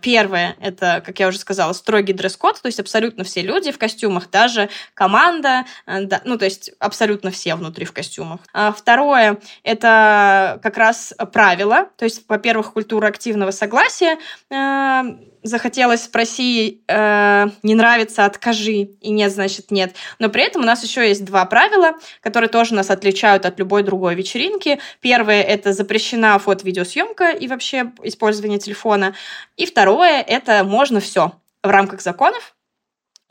Первое, 0.01 0.57
это, 0.61 1.03
как 1.05 1.21
я 1.21 1.29
уже 1.29 1.39
сказала, 1.39 1.73
строгий 1.73 2.13
дресс-код, 2.13 2.61
то 2.61 2.67
есть 2.67 2.81
абсолютно 2.81 3.25
все 3.25 3.43
люди 3.43 3.71
в 3.71 3.79
костюмах, 3.79 4.31
даже 4.31 4.69
команда, 4.95 5.65
да, 5.87 6.21
ну, 6.25 6.37
то 6.37 6.45
есть 6.45 6.73
абсолютно 6.79 7.31
все 7.31 7.55
внутри 7.55 7.85
в 7.85 7.93
костюмах. 7.93 8.41
Второе, 8.77 9.39
это 9.63 10.59
как 10.63 10.77
раз 10.77 11.15
правила, 11.33 11.89
то 11.97 12.05
есть, 12.05 12.25
во-первых, 12.29 12.73
культура 12.73 13.07
активного 13.07 13.53
согласия, 13.53 14.19
захотелось 15.43 16.05
спроси, 16.05 16.83
э, 16.87 17.47
не 17.63 17.75
нравится, 17.75 18.25
откажи, 18.25 18.91
и 19.01 19.11
нет, 19.11 19.33
значит 19.33 19.71
нет. 19.71 19.95
Но 20.21 20.29
при 20.29 20.45
этом 20.45 20.63
у 20.63 20.65
нас 20.65 20.85
еще 20.85 21.07
есть 21.09 21.25
два 21.25 21.45
правила, 21.47 21.95
которые 22.21 22.49
тоже 22.49 22.75
нас 22.75 22.91
отличают 22.91 23.45
от 23.45 23.59
любой 23.59 23.83
другой 23.83 24.15
вечеринки. 24.15 24.79
Первое— 25.01 25.43
это 25.43 25.73
запрещена 25.73 26.39
фото-видеосъемка 26.39 27.31
и 27.31 27.49
вообще 27.49 27.93
использование 28.05 28.61
телефона. 28.61 29.15
И 29.57 29.67
второе— 29.67 30.23
это 30.27 30.65
можно 30.65 31.01
все 31.01 31.33
в 31.63 31.69
рамках 31.69 32.01
законов, 32.01 32.55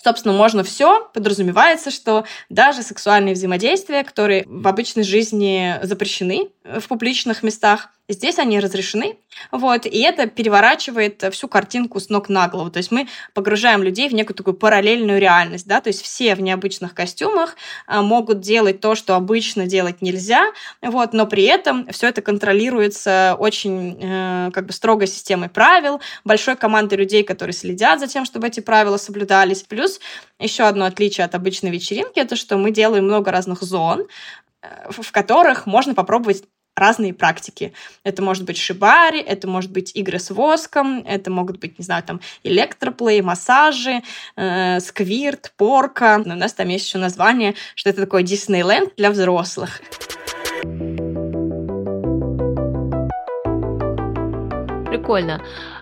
Собственно, 0.04 0.34
можно 0.34 0.63
все. 0.63 1.08
Подразумевается, 1.13 1.92
что 1.92 2.25
даже 2.50 2.82
сексуальные 2.82 3.36
взаимодействия, 3.36 4.04
которые 4.04 4.46
в 4.48 4.68
обычной 4.68 5.04
жизни 5.04 5.80
запрещены 5.84 6.50
в 6.63 6.88
публичных 6.88 7.44
местах, 7.44 7.90
Здесь 8.13 8.39
они 8.39 8.60
разрешены, 8.60 9.18
вот, 9.51 9.86
и 9.86 10.01
это 10.01 10.27
переворачивает 10.27 11.24
всю 11.32 11.48
картинку 11.48 12.00
с 12.00 12.10
ног 12.10 12.30
на 12.30 12.47
голову. 12.47 12.69
То 12.69 12.78
есть 12.78 12.91
мы 12.91 13.08
погружаем 13.34 13.84
людей 13.84 14.10
в 14.10 14.13
некую 14.13 14.36
такую 14.36 14.54
параллельную 14.54 15.19
реальность, 15.19 15.67
да, 15.67 15.82
то 15.82 15.88
есть 15.88 16.02
все 16.02 16.36
в 16.36 16.41
необычных 16.41 16.93
костюмах 16.93 17.56
а, 17.88 18.02
могут 18.02 18.41
делать 18.41 18.82
то, 18.82 18.95
что 18.95 19.15
обычно 19.15 19.65
делать 19.65 20.02
нельзя, 20.02 20.52
вот, 20.82 21.13
но 21.13 21.26
при 21.26 21.43
этом 21.43 21.88
все 21.91 22.08
это 22.08 22.21
контролируется 22.21 23.36
очень 23.39 23.97
э, 24.02 24.52
как 24.54 24.65
бы 24.65 24.74
строгой 24.74 25.08
системой 25.08 25.50
правил, 25.50 26.02
большой 26.26 26.56
командой 26.56 26.95
людей, 26.95 27.24
которые 27.24 27.54
следят 27.54 28.00
за 28.00 28.08
тем, 28.08 28.26
чтобы 28.26 28.47
эти 28.47 28.60
правила 28.60 28.97
соблюдались. 28.97 29.63
Плюс 29.63 30.00
еще 30.39 30.63
одно 30.63 30.86
отличие 30.86 31.26
от 31.26 31.36
обычной 31.36 31.71
вечеринки, 31.71 32.19
это 32.19 32.36
что 32.36 32.58
мы 32.58 32.71
делаем 32.71 33.06
много 33.06 33.32
разных 33.32 33.62
зон, 33.62 34.08
э, 34.62 34.91
в 34.91 35.12
которых 35.12 35.65
можно 35.65 35.93
попробовать 35.93 36.43
разные 36.82 37.13
практики. 37.13 37.74
Это 38.04 38.22
может 38.24 38.44
быть 38.44 38.58
шибари, 38.58 39.22
это 39.22 39.48
может 39.48 39.72
быть 39.72 39.96
игры 39.96 40.17
с 40.17 40.32
воском, 40.32 41.04
это 41.06 41.30
могут 41.30 41.60
быть, 41.60 41.78
не 41.78 41.86
знаю, 41.86 42.04
там 42.04 42.20
электроплей, 42.44 43.22
массажи, 43.22 44.02
э, 44.36 44.80
сквирт, 44.80 45.54
порка. 45.58 46.22
Но 46.26 46.34
у 46.34 46.38
нас 46.38 46.54
там 46.54 46.67
есть 46.70 46.88
еще 46.88 46.98
название, 46.98 47.54
что 47.76 47.89
это 47.91 48.02
такое 48.02 48.24
Диснейленд 48.24 48.96
для 48.98 49.12
взрослых. 49.12 49.82
Прикольно. 54.89 55.41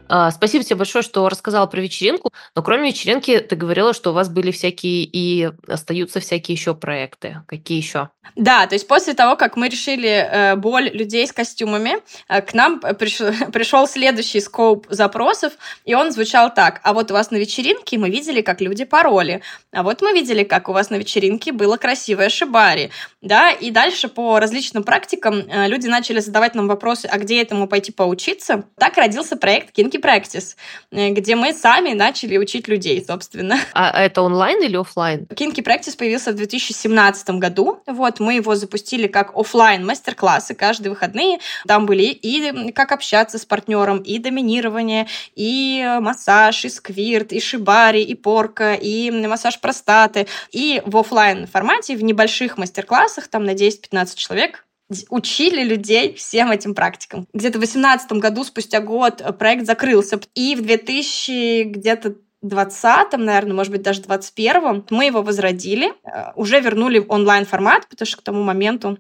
А, 0.10 0.32
спасибо 0.32 0.64
тебе 0.64 0.76
большое, 0.76 1.04
что 1.04 1.30
рассказала 1.30 1.68
про 1.68 1.80
вечеринку. 1.80 2.34
Но 2.56 2.64
кроме 2.64 2.90
вечеринки, 2.90 3.40
ты 3.40 3.56
говорила, 3.56 3.94
что 3.94 4.10
у 4.10 4.14
вас 4.14 4.28
были 4.28 4.52
всякие 4.52 5.04
и 5.04 5.52
остаются 5.68 6.20
всякие 6.20 6.56
еще 6.56 6.74
проекты. 6.74 7.44
Какие 7.48 7.78
еще? 7.78 8.10
Да, 8.36 8.68
то 8.68 8.76
есть 8.76 8.88
после 8.88 9.14
того, 9.14 9.36
как 9.36 9.56
мы 9.56 9.70
решили 9.70 10.10
э, 10.10 10.56
боль 10.56 10.90
людей 10.90 11.26
с 11.28 11.32
костюмами, 11.32 11.98
э, 12.28 12.42
к 12.42 12.54
нам 12.54 12.80
пришел, 12.80 13.88
следующий 13.88 14.40
скоп 14.40 14.88
запросов, 14.90 15.54
и 15.86 15.94
он 15.94 16.12
звучал 16.12 16.54
так. 16.54 16.80
А 16.84 16.94
вот 16.94 17.12
у 17.12 17.14
вас 17.14 17.32
на 17.32 17.38
вечеринке 17.38 17.98
мы 17.98 18.10
видели, 18.10 18.42
как 18.42 18.62
люди 18.62 18.86
пароли. 18.86 19.42
А 19.72 19.84
вот 19.84 20.02
мы 20.02 20.14
видели, 20.14 20.44
как 20.44 20.70
у 20.70 20.74
вас 20.74 20.90
на 20.90 20.96
вечеринке 20.96 21.52
было 21.52 21.78
красивое 21.78 22.30
шибари. 22.30 22.92
Да, 23.22 23.52
и 23.52 23.72
дальше 23.72 24.08
по 24.08 24.40
различным 24.40 24.84
практикам 24.84 25.44
э, 25.48 25.68
люди 25.68 25.88
начали 25.88 26.20
задавать 26.20 26.56
нам 26.56 26.68
вопросы, 26.68 27.06
а 27.08 27.18
где 27.18 27.42
этому 27.42 27.68
пойти 27.68 27.92
поучиться. 27.92 28.66
Так 28.78 28.98
родился 28.98 29.36
проект 29.36 29.72
Kinky 30.00 30.02
Practice, 30.02 30.56
э, 30.92 31.10
где 31.10 31.36
мы 31.36 31.54
сами 31.54 31.94
начали 31.94 32.38
учить 32.38 32.68
людей, 32.68 33.04
собственно. 33.06 33.58
А 33.74 34.04
это 34.04 34.22
онлайн 34.22 34.62
или 34.64 34.78
офлайн? 34.78 35.26
Kinky 35.30 35.64
Practice 35.64 35.98
появился 35.98 36.32
в 36.32 36.36
2017 36.36 37.30
году. 37.40 37.82
Вот, 37.88 38.20
мы 38.20 38.36
его 38.36 38.56
запустили 38.56 39.08
как 39.08 39.36
офлайн 39.36 39.86
мастер-классы 39.86 40.54
каждые 40.56 40.92
выходные. 40.92 41.40
Там 41.68 41.86
были 41.86 42.04
и 42.04 42.72
как 42.72 42.92
общаться 42.92 43.38
с 43.38 43.46
партнером, 43.46 44.00
и 44.00 44.20
доминирование, 44.20 45.08
и 45.36 45.98
массаж, 46.00 46.66
и 46.66 46.70
сквирт, 46.70 47.32
и 47.32 47.40
шибари, 47.40 48.02
и 48.02 48.16
порка, 48.16 48.74
и 48.74 49.12
массаж 49.12 49.60
простаты. 49.60 50.28
И 50.52 50.82
в 50.86 50.98
офлайн 50.98 51.48
формате, 51.48 51.96
в 51.96 52.04
небольших 52.04 52.58
мастер-классах, 52.58 53.28
там 53.28 53.44
на 53.44 53.52
10-15 53.52 54.16
человек, 54.16 54.66
учили 55.10 55.64
людей 55.64 56.14
всем 56.16 56.52
этим 56.52 56.74
практикам. 56.74 57.28
Где-то 57.34 57.58
в 57.58 57.62
2018 57.62 58.12
году, 58.14 58.44
спустя 58.44 58.82
год, 58.82 59.22
э, 59.22 59.32
проект 59.34 59.66
закрылся. 59.66 60.20
И 60.36 60.56
в 60.56 60.62
2000 60.62 61.64
где-то 61.64 62.16
20 62.42 63.18
наверное, 63.18 63.54
может 63.54 63.72
быть, 63.72 63.82
даже 63.82 64.02
21 64.02 64.86
мы 64.90 65.06
его 65.06 65.22
возродили, 65.22 65.94
э, 66.04 66.32
уже 66.36 66.60
вернули 66.60 67.00
в 67.00 67.12
онлайн-формат, 67.12 67.88
потому 67.88 68.08
что 68.08 68.18
к 68.18 68.24
тому 68.24 68.44
моменту 68.44 68.98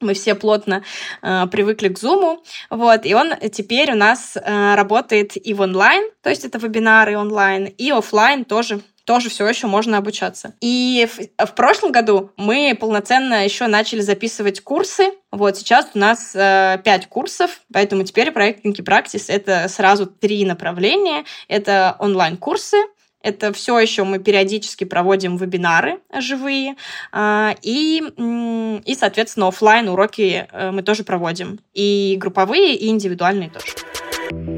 мы 0.00 0.14
все 0.14 0.34
плотно 0.34 0.82
э, 1.22 1.46
привыкли 1.46 1.88
к 1.88 1.98
Zoom, 1.98 2.38
вот, 2.70 3.06
и 3.06 3.14
он 3.14 3.32
теперь 3.52 3.92
у 3.92 3.96
нас 3.96 4.36
э, 4.36 4.74
работает 4.74 5.36
и 5.36 5.54
в 5.54 5.60
онлайн, 5.60 6.10
то 6.22 6.30
есть 6.30 6.44
это 6.44 6.58
вебинары 6.58 7.16
онлайн, 7.16 7.66
и 7.66 7.90
офлайн 7.90 8.44
тоже 8.44 8.80
тоже 9.04 9.28
все 9.28 9.46
еще 9.46 9.66
можно 9.66 9.98
обучаться. 9.98 10.54
И 10.60 11.08
в, 11.10 11.46
в 11.46 11.54
прошлом 11.54 11.92
году 11.92 12.32
мы 12.36 12.76
полноценно 12.78 13.44
еще 13.44 13.66
начали 13.66 14.00
записывать 14.00 14.60
курсы. 14.60 15.12
Вот 15.30 15.56
сейчас 15.56 15.88
у 15.94 15.98
нас 15.98 16.34
э, 16.34 16.80
5 16.84 17.06
курсов, 17.06 17.60
поэтому 17.72 18.04
теперь 18.04 18.30
проект 18.30 18.64
Kinky 18.64 18.84
Practice— 18.84 19.26
это 19.28 19.68
сразу 19.68 20.06
три 20.06 20.44
направления. 20.44 21.24
Это 21.48 21.96
онлайн-курсы, 21.98 22.76
это 23.24 23.52
все 23.54 23.78
еще 23.78 24.04
мы 24.04 24.18
периодически 24.18 24.84
проводим 24.84 25.36
вебинары 25.38 26.00
живые, 26.20 26.76
а, 27.10 27.54
и, 27.62 28.02
и 28.84 28.94
соответственно, 28.94 29.48
офлайн 29.48 29.88
уроки 29.88 30.46
э, 30.52 30.70
мы 30.70 30.82
тоже 30.82 31.04
проводим. 31.04 31.58
И 31.72 32.16
групповые, 32.18 32.74
и 32.76 32.88
индивидуальные 32.88 33.50
тоже. 33.50 34.53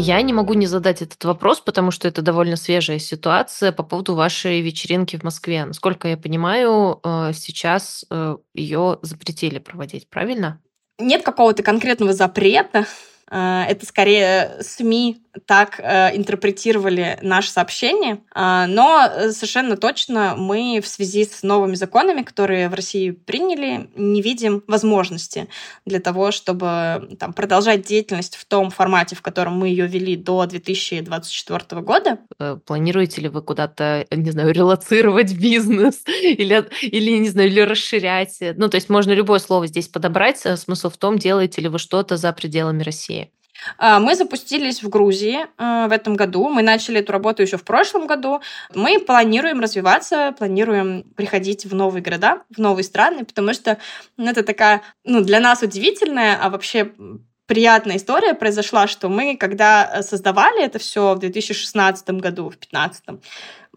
Я 0.00 0.22
не 0.22 0.32
могу 0.32 0.54
не 0.54 0.68
задать 0.68 1.02
этот 1.02 1.24
вопрос, 1.24 1.60
потому 1.60 1.90
что 1.90 2.06
это 2.06 2.22
довольно 2.22 2.54
свежая 2.54 3.00
ситуация 3.00 3.72
по 3.72 3.82
поводу 3.82 4.14
вашей 4.14 4.60
вечеринки 4.60 5.16
в 5.16 5.24
Москве. 5.24 5.64
Насколько 5.64 6.06
я 6.06 6.16
понимаю, 6.16 7.00
э, 7.02 7.32
сейчас 7.34 8.04
э, 8.08 8.36
ее 8.54 9.00
запретили 9.02 9.58
проводить, 9.58 10.08
правильно? 10.08 10.62
Нет 11.00 11.24
какого-то 11.24 11.64
конкретного 11.64 12.12
запрета, 12.12 12.86
это 13.30 13.86
скорее 13.86 14.56
СМИ 14.60 15.22
так 15.46 15.80
э, 15.80 16.16
интерпретировали 16.16 17.18
наше 17.22 17.50
сообщение, 17.50 18.20
э, 18.34 18.66
но 18.66 19.08
совершенно 19.30 19.76
точно 19.76 20.34
мы 20.36 20.80
в 20.82 20.88
связи 20.88 21.24
с 21.24 21.42
новыми 21.42 21.74
законами, 21.74 22.22
которые 22.22 22.68
в 22.68 22.74
России 22.74 23.10
приняли, 23.10 23.90
не 23.94 24.22
видим 24.22 24.62
возможности 24.66 25.48
для 25.84 26.00
того, 26.00 26.30
чтобы 26.30 27.16
там, 27.18 27.32
продолжать 27.32 27.82
деятельность 27.82 28.36
в 28.36 28.44
том 28.44 28.70
формате, 28.70 29.16
в 29.16 29.22
котором 29.22 29.58
мы 29.58 29.68
ее 29.68 29.86
вели 29.86 30.16
до 30.16 30.46
2024 30.46 31.82
года. 31.82 32.18
Э, 32.38 32.58
планируете 32.64 33.20
ли 33.20 33.28
вы 33.28 33.42
куда-то, 33.42 34.06
не 34.10 34.30
знаю, 34.30 34.52
релацировать 34.52 35.34
бизнес 35.34 36.02
или, 36.06 36.64
или, 36.82 37.18
не 37.18 37.28
знаю, 37.28 37.48
или 37.48 37.60
расширять? 37.60 38.38
Ну, 38.56 38.68
то 38.68 38.76
есть 38.76 38.88
можно 38.88 39.12
любое 39.12 39.38
слово 39.38 39.66
здесь 39.66 39.88
подобрать. 39.88 40.44
Э, 40.44 40.56
смысл 40.56 40.90
в 40.90 40.96
том, 40.96 41.18
делаете 41.18 41.60
ли 41.60 41.68
вы 41.68 41.78
что-то 41.78 42.16
за 42.16 42.32
пределами 42.32 42.82
России. 42.82 43.17
А, 43.76 44.00
мы 44.00 44.14
запустились 44.14 44.82
в 44.82 44.88
Грузии 44.88 45.46
э, 45.58 45.86
в 45.88 45.92
этом 45.92 46.14
году. 46.14 46.48
Мы 46.48 46.62
начали 46.62 47.00
эту 47.00 47.12
работу 47.12 47.42
еще 47.42 47.56
в 47.56 47.64
прошлом 47.64 48.06
году. 48.06 48.40
Мы 48.74 48.98
планируем 48.98 49.60
развиваться, 49.60 50.34
планируем 50.38 51.04
приходить 51.16 51.66
в 51.66 51.74
новые 51.74 52.02
города, 52.02 52.42
в 52.54 52.58
новые 52.58 52.84
страны, 52.84 53.24
потому 53.24 53.52
что 53.54 53.78
ну, 54.16 54.28
это 54.30 54.42
такая, 54.42 54.82
ну, 55.04 55.20
для 55.20 55.40
нас 55.40 55.62
удивительная, 55.62 56.38
а 56.40 56.50
вообще 56.50 56.92
приятная 57.46 57.96
история 57.96 58.34
произошла, 58.34 58.86
что 58.86 59.08
мы, 59.08 59.36
когда 59.36 60.02
создавали 60.02 60.62
это 60.62 60.78
все 60.78 61.14
в 61.14 61.18
2016 61.18 62.10
году, 62.10 62.44
в 62.44 62.58
2015, 62.58 63.04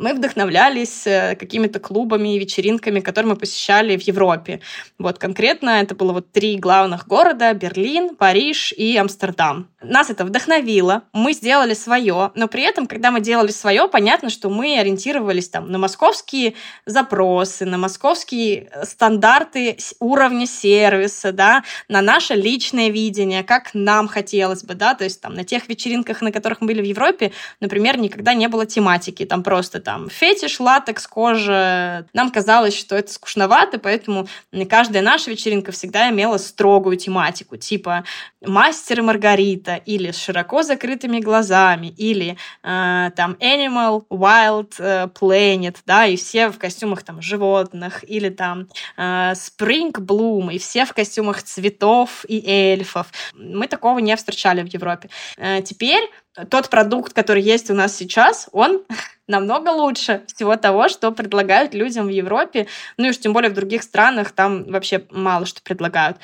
мы 0.01 0.15
вдохновлялись 0.15 1.05
э, 1.05 1.35
какими-то 1.35 1.79
клубами 1.79 2.35
и 2.35 2.39
вечеринками, 2.39 2.99
которые 2.99 3.33
мы 3.33 3.35
посещали 3.35 3.95
в 3.95 4.01
Европе. 4.01 4.59
Вот 4.97 5.19
конкретно 5.19 5.81
это 5.81 5.95
было 5.95 6.11
вот 6.11 6.31
три 6.31 6.57
главных 6.57 7.07
города— 7.07 7.53
Берлин, 7.61 8.15
Париж 8.15 8.73
и 8.75 8.97
Амстердам. 8.97 9.69
Нас 9.81 10.09
это 10.09 10.25
вдохновило, 10.25 11.03
мы 11.13 11.33
сделали 11.33 11.75
свое, 11.75 12.31
но 12.35 12.47
при 12.47 12.63
этом, 12.63 12.87
когда 12.87 13.11
мы 13.11 13.21
делали 13.21 13.51
свое, 13.51 13.87
понятно, 13.87 14.29
что 14.29 14.49
мы 14.49 14.79
ориентировались 14.79 15.49
там 15.49 15.71
на 15.71 15.77
московские 15.77 16.55
запросы, 16.85 17.65
на 17.65 17.77
московские 17.77 18.69
э, 18.71 18.85
стандарты 18.85 19.77
уровня 19.99 20.47
сервиса, 20.47 21.31
да, 21.31 21.63
на 21.87 22.01
наше 22.01 22.33
личное 22.33 22.89
видение, 22.89 23.43
как 23.43 23.71
нам 23.75 24.07
хотелось 24.07 24.63
бы, 24.63 24.73
да, 24.73 24.95
то 24.95 25.03
есть 25.03 25.21
там 25.21 25.35
на 25.35 25.43
тех 25.43 25.69
вечеринках, 25.69 26.21
на 26.21 26.31
которых 26.31 26.61
мы 26.61 26.67
были 26.67 26.81
в 26.81 26.85
Европе, 26.85 27.31
например, 27.59 27.97
никогда 27.99 28.33
не 28.33 28.47
было 28.47 28.65
тематики, 28.65 29.25
там 29.25 29.43
просто 29.43 29.79
там 29.79 29.90
фетиш, 30.09 30.59
латекс, 30.59 31.07
кожа. 31.07 32.05
Нам 32.13 32.31
казалось, 32.31 32.77
что 32.77 32.95
это 32.95 33.11
скучновато, 33.11 33.79
поэтому 33.79 34.27
каждая 34.69 35.01
наша 35.01 35.31
вечеринка 35.31 35.71
всегда 35.71 36.09
имела 36.09 36.37
строгую 36.37 36.97
тематику, 36.97 37.57
типа 37.57 38.03
мастер 38.45 38.99
и 38.99 39.01
Маргарита, 39.01 39.75
или 39.75 40.11
с 40.11 40.17
широко 40.17 40.63
закрытыми 40.63 41.19
глазами, 41.19 41.87
или 41.87 42.37
э, 42.63 43.11
там 43.15 43.33
Animal, 43.39 44.05
Wild, 44.09 44.73
э, 44.79 45.07
Planet, 45.07 45.77
да, 45.85 46.05
и 46.05 46.15
все 46.15 46.49
в 46.49 46.57
костюмах 46.57 47.03
там 47.03 47.21
животных, 47.21 48.03
или 48.07 48.29
там 48.29 48.67
э, 48.97 49.33
Spring 49.33 49.91
Bloom, 49.91 50.53
и 50.53 50.59
все 50.59 50.85
в 50.85 50.93
костюмах 50.93 51.43
цветов 51.43 52.25
и 52.27 52.43
эльфов. 52.45 53.07
Мы 53.33 53.67
такого 53.67 53.99
не 53.99 54.15
встречали 54.15 54.63
в 54.63 54.67
Европе. 54.67 55.09
Э, 55.37 55.61
теперь 55.61 56.09
тот 56.49 56.69
продукт, 56.69 57.13
который 57.13 57.41
есть 57.41 57.69
у 57.69 57.73
нас 57.73 57.95
сейчас, 57.95 58.49
он 58.51 58.83
намного 59.27 59.69
лучше 59.69 60.23
всего 60.27 60.55
того, 60.55 60.89
что 60.89 61.11
предлагают 61.11 61.73
людям 61.73 62.07
в 62.07 62.09
Европе, 62.09 62.67
ну 62.97 63.07
и 63.07 63.09
уж 63.09 63.17
тем 63.17 63.33
более 63.33 63.49
в 63.49 63.55
других 63.55 63.83
странах, 63.83 64.31
там 64.31 64.63
вообще 64.65 65.05
мало 65.11 65.45
что 65.45 65.61
предлагают 65.61 66.17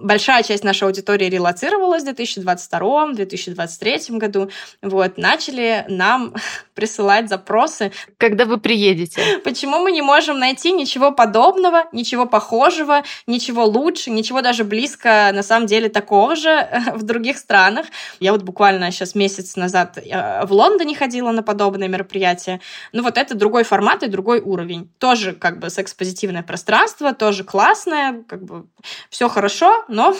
большая 0.00 0.42
часть 0.42 0.64
нашей 0.64 0.84
аудитории 0.84 1.26
релацировалась 1.26 2.04
в 2.04 2.08
2022-2023 2.08 4.18
году. 4.18 4.50
Вот, 4.82 5.18
начали 5.18 5.84
нам 5.88 6.34
присылать 6.78 7.28
запросы. 7.28 7.90
Когда 8.18 8.44
вы 8.44 8.58
приедете? 8.58 9.40
Почему 9.44 9.80
мы 9.80 9.90
не 9.90 10.00
можем 10.00 10.38
найти 10.38 10.70
ничего 10.70 11.10
подобного, 11.10 11.86
ничего 11.90 12.24
похожего, 12.24 13.02
ничего 13.26 13.64
лучше, 13.64 14.12
ничего 14.12 14.42
даже 14.42 14.62
близко, 14.62 15.32
на 15.34 15.42
самом 15.42 15.66
деле, 15.66 15.88
такого 15.88 16.36
же 16.36 16.68
в 16.94 17.02
других 17.02 17.38
странах? 17.38 17.86
Я 18.20 18.30
вот 18.30 18.42
буквально 18.42 18.92
сейчас 18.92 19.16
месяц 19.16 19.56
назад 19.56 19.98
э, 19.98 20.46
в 20.46 20.52
Лондоне 20.52 20.94
ходила 20.94 21.32
на 21.32 21.42
подобное 21.42 21.88
мероприятие. 21.88 22.60
Ну 22.92 23.02
вот 23.02 23.18
это 23.18 23.34
другой 23.34 23.64
формат 23.64 24.04
и 24.04 24.06
другой 24.06 24.40
уровень. 24.40 24.88
Тоже 24.98 25.32
как 25.32 25.58
бы 25.58 25.70
секс-позитивное 25.70 26.44
пространство, 26.44 27.12
тоже 27.12 27.42
классное, 27.42 28.22
как 28.28 28.44
бы 28.44 28.66
все 29.10 29.28
хорошо, 29.28 29.84
но 29.88 30.14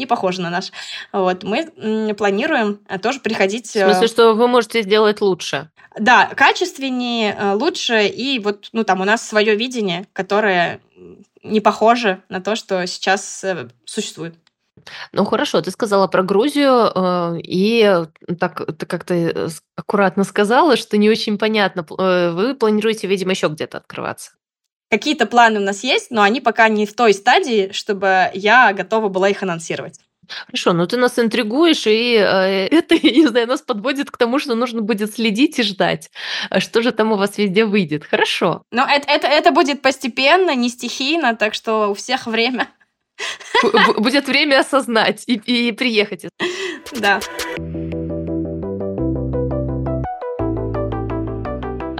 не 0.00 0.06
похоже 0.06 0.40
на 0.40 0.50
наш. 0.50 0.72
Вот, 1.12 1.44
мы 1.44 2.14
планируем 2.14 2.80
э, 2.88 2.98
тоже 2.98 3.20
приходить... 3.20 3.68
В 3.68 3.78
смысле, 3.78 4.06
э, 4.06 4.08
что 4.08 4.34
вы 4.34 4.48
можете 4.48 4.82
сделать 4.82 5.20
лучше? 5.20 5.70
Да, 5.96 6.26
качественнее, 6.26 7.36
э, 7.38 7.52
лучше, 7.52 8.06
и 8.06 8.38
вот, 8.38 8.70
ну, 8.72 8.82
там 8.82 9.00
у 9.00 9.04
нас 9.04 9.28
свое 9.28 9.54
видение, 9.54 10.06
которое 10.12 10.80
не 11.42 11.60
похоже 11.60 12.22
на 12.28 12.40
то, 12.40 12.56
что 12.56 12.86
сейчас 12.86 13.44
существует. 13.84 14.34
Ну 15.12 15.24
хорошо, 15.26 15.60
ты 15.60 15.70
сказала 15.70 16.06
про 16.06 16.22
Грузию, 16.22 17.38
и 17.42 18.06
так 18.38 18.64
ты 18.78 18.86
как-то 18.86 19.50
аккуратно 19.76 20.24
сказала, 20.24 20.76
что 20.76 20.96
не 20.96 21.10
очень 21.10 21.36
понятно. 21.36 21.84
Вы 21.88 22.54
планируете, 22.54 23.06
видимо, 23.06 23.32
еще 23.32 23.48
где-то 23.48 23.78
открываться? 23.78 24.32
Какие-то 24.90 25.26
планы 25.26 25.60
у 25.60 25.62
нас 25.62 25.84
есть, 25.84 26.10
но 26.10 26.22
они 26.22 26.40
пока 26.40 26.68
не 26.68 26.84
в 26.84 26.94
той 26.94 27.14
стадии, 27.14 27.70
чтобы 27.72 28.30
я 28.34 28.72
готова 28.72 29.08
была 29.08 29.28
их 29.28 29.42
анонсировать. 29.42 30.00
Хорошо, 30.46 30.72
ну 30.72 30.86
ты 30.86 30.96
нас 30.96 31.18
интригуешь, 31.18 31.86
и 31.86 32.14
э, 32.14 32.66
это, 32.70 32.94
не 32.96 33.26
знаю, 33.26 33.46
нас 33.46 33.62
подводит 33.62 34.10
к 34.10 34.16
тому, 34.16 34.38
что 34.38 34.54
нужно 34.54 34.82
будет 34.82 35.14
следить 35.14 35.58
и 35.58 35.62
ждать, 35.62 36.10
а 36.50 36.60
что 36.60 36.82
же 36.82 36.92
там 36.92 37.12
у 37.12 37.16
вас 37.16 37.38
везде 37.38 37.64
выйдет. 37.64 38.04
Хорошо. 38.04 38.62
Но 38.70 38.86
это, 38.86 39.10
это, 39.10 39.26
это 39.26 39.52
будет 39.52 39.82
постепенно, 39.82 40.54
не 40.54 40.68
стихийно, 40.68 41.36
так 41.36 41.54
что 41.54 41.90
у 41.90 41.94
всех 41.94 42.26
время. 42.26 42.68
Будет 43.98 44.26
время 44.28 44.60
осознать 44.60 45.24
и, 45.26 45.34
и 45.34 45.72
приехать. 45.72 46.26
Да. 46.92 47.20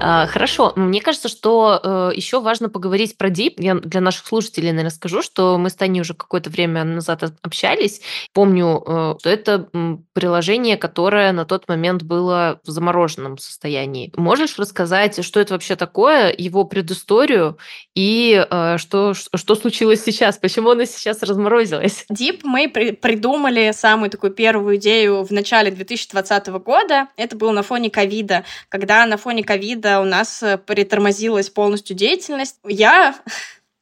Хорошо, 0.01 0.73
мне 0.77 1.01
кажется, 1.01 1.29
что 1.29 1.81
э, 1.83 2.17
еще 2.17 2.41
важно 2.41 2.69
поговорить 2.69 3.17
про 3.19 3.29
Deep. 3.29 3.55
Я 3.59 3.75
для 3.75 4.01
наших 4.01 4.27
слушателей, 4.27 4.71
наверное, 4.71 4.91
скажу, 4.91 5.23
что 5.23 5.59
мы 5.59 5.71
с 5.71 5.75
Таней 5.75 6.01
уже 6.01 6.15
какое-то 6.15 6.51
время 6.51 6.85
назад 6.85 7.23
общались. 7.43 8.01
Помню, 8.33 8.83
э, 8.87 9.15
что 9.19 9.31
это 9.31 9.69
приложение, 10.13 10.77
которое 10.77 11.33
на 11.33 11.45
тот 11.45 11.69
момент 11.69 12.03
было 12.03 12.61
в 12.65 12.71
замороженном 12.71 13.39
состоянии. 13.39 14.13
Можешь 14.17 14.59
рассказать, 14.59 15.25
что 15.25 15.41
это 15.41 15.55
вообще 15.55 15.77
такое, 15.77 16.35
его 16.37 16.65
предысторию 16.65 17.59
и 17.95 18.47
э, 18.49 18.79
что, 18.79 19.15
что 19.15 19.55
случилось 19.55 20.03
сейчас, 20.05 20.39
почему 20.39 20.71
оно 20.71 20.85
сейчас 20.85 21.23
разморозилось? 21.23 22.07
Deep 22.13 22.41
мы 22.45 22.69
при 22.69 22.93
придумали 22.93 23.73
самую 23.73 24.11
такую 24.11 24.33
первую 24.33 24.77
идею 24.77 25.25
в 25.25 25.31
начале 25.33 25.71
2020 25.71 26.49
года. 26.49 27.09
Это 27.17 27.37
было 27.37 27.51
на 27.51 27.63
фоне 27.63 27.91
ковида, 27.91 28.45
когда 28.69 29.05
на 29.07 29.17
фоне 29.17 29.43
ковида 29.43 29.89
у 29.98 30.05
нас 30.05 30.42
э, 30.42 30.59
притормозилась 30.59 31.50
полностью 31.50 31.96
деятельность, 31.96 32.57
я 32.64 33.16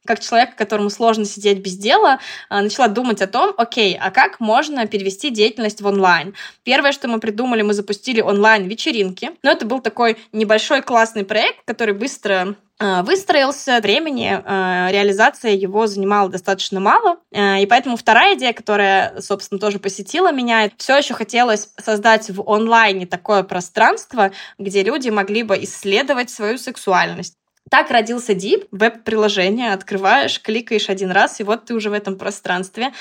как 0.05 0.19
человек, 0.19 0.55
которому 0.55 0.89
сложно 0.89 1.25
сидеть 1.25 1.59
без 1.59 1.77
дела, 1.77 2.19
э, 2.49 2.61
начала 2.61 2.87
думать 2.87 3.21
о 3.21 3.27
том, 3.27 3.53
окей, 3.57 3.97
а 3.99 4.11
как 4.11 4.39
можно 4.39 4.87
перевести 4.87 5.29
деятельность 5.29 5.81
в 5.81 5.87
онлайн? 5.87 6.33
Первое, 6.63 6.91
что 6.91 7.07
мы 7.07 7.19
придумали, 7.19 7.61
мы 7.61 7.73
запустили 7.73 8.21
онлайн-вечеринки. 8.21 9.31
Но 9.43 9.51
это 9.51 9.65
был 9.65 9.81
такой 9.81 10.17
небольшой 10.31 10.81
классный 10.81 11.25
проект, 11.25 11.65
который 11.65 11.93
быстро 11.93 12.55
э, 12.79 13.01
выстроился, 13.03 13.79
времени 13.81 14.29
реализация 14.91 15.51
его 15.51 15.85
занимала 15.85 16.29
достаточно 16.29 16.79
мало, 16.79 17.17
и 17.31 17.67
поэтому 17.69 17.97
вторая 17.97 18.35
идея, 18.35 18.53
которая, 18.53 19.19
собственно, 19.21 19.59
тоже 19.59 19.79
посетила 19.79 20.31
меня, 20.31 20.69
все 20.77 20.97
еще 20.97 21.13
хотелось 21.13 21.69
создать 21.77 22.29
в 22.29 22.49
онлайне 22.49 23.05
такое 23.05 23.43
пространство, 23.43 24.31
где 24.57 24.83
люди 24.83 25.09
могли 25.09 25.43
бы 25.43 25.61
исследовать 25.63 26.29
свою 26.29 26.57
сексуальность. 26.57 27.38
Так 27.69 27.91
родился 27.91 28.33
Deep, 28.33 28.67
веб-приложение. 28.71 29.73
Открываешь, 29.73 30.41
кликаешь 30.41 30.89
один 30.89 31.11
раз, 31.11 31.39
и 31.39 31.43
вот 31.43 31.65
ты 31.65 31.75
уже 31.75 31.89
в 31.89 31.93
этом 31.93 32.17
пространстве, 32.17 32.93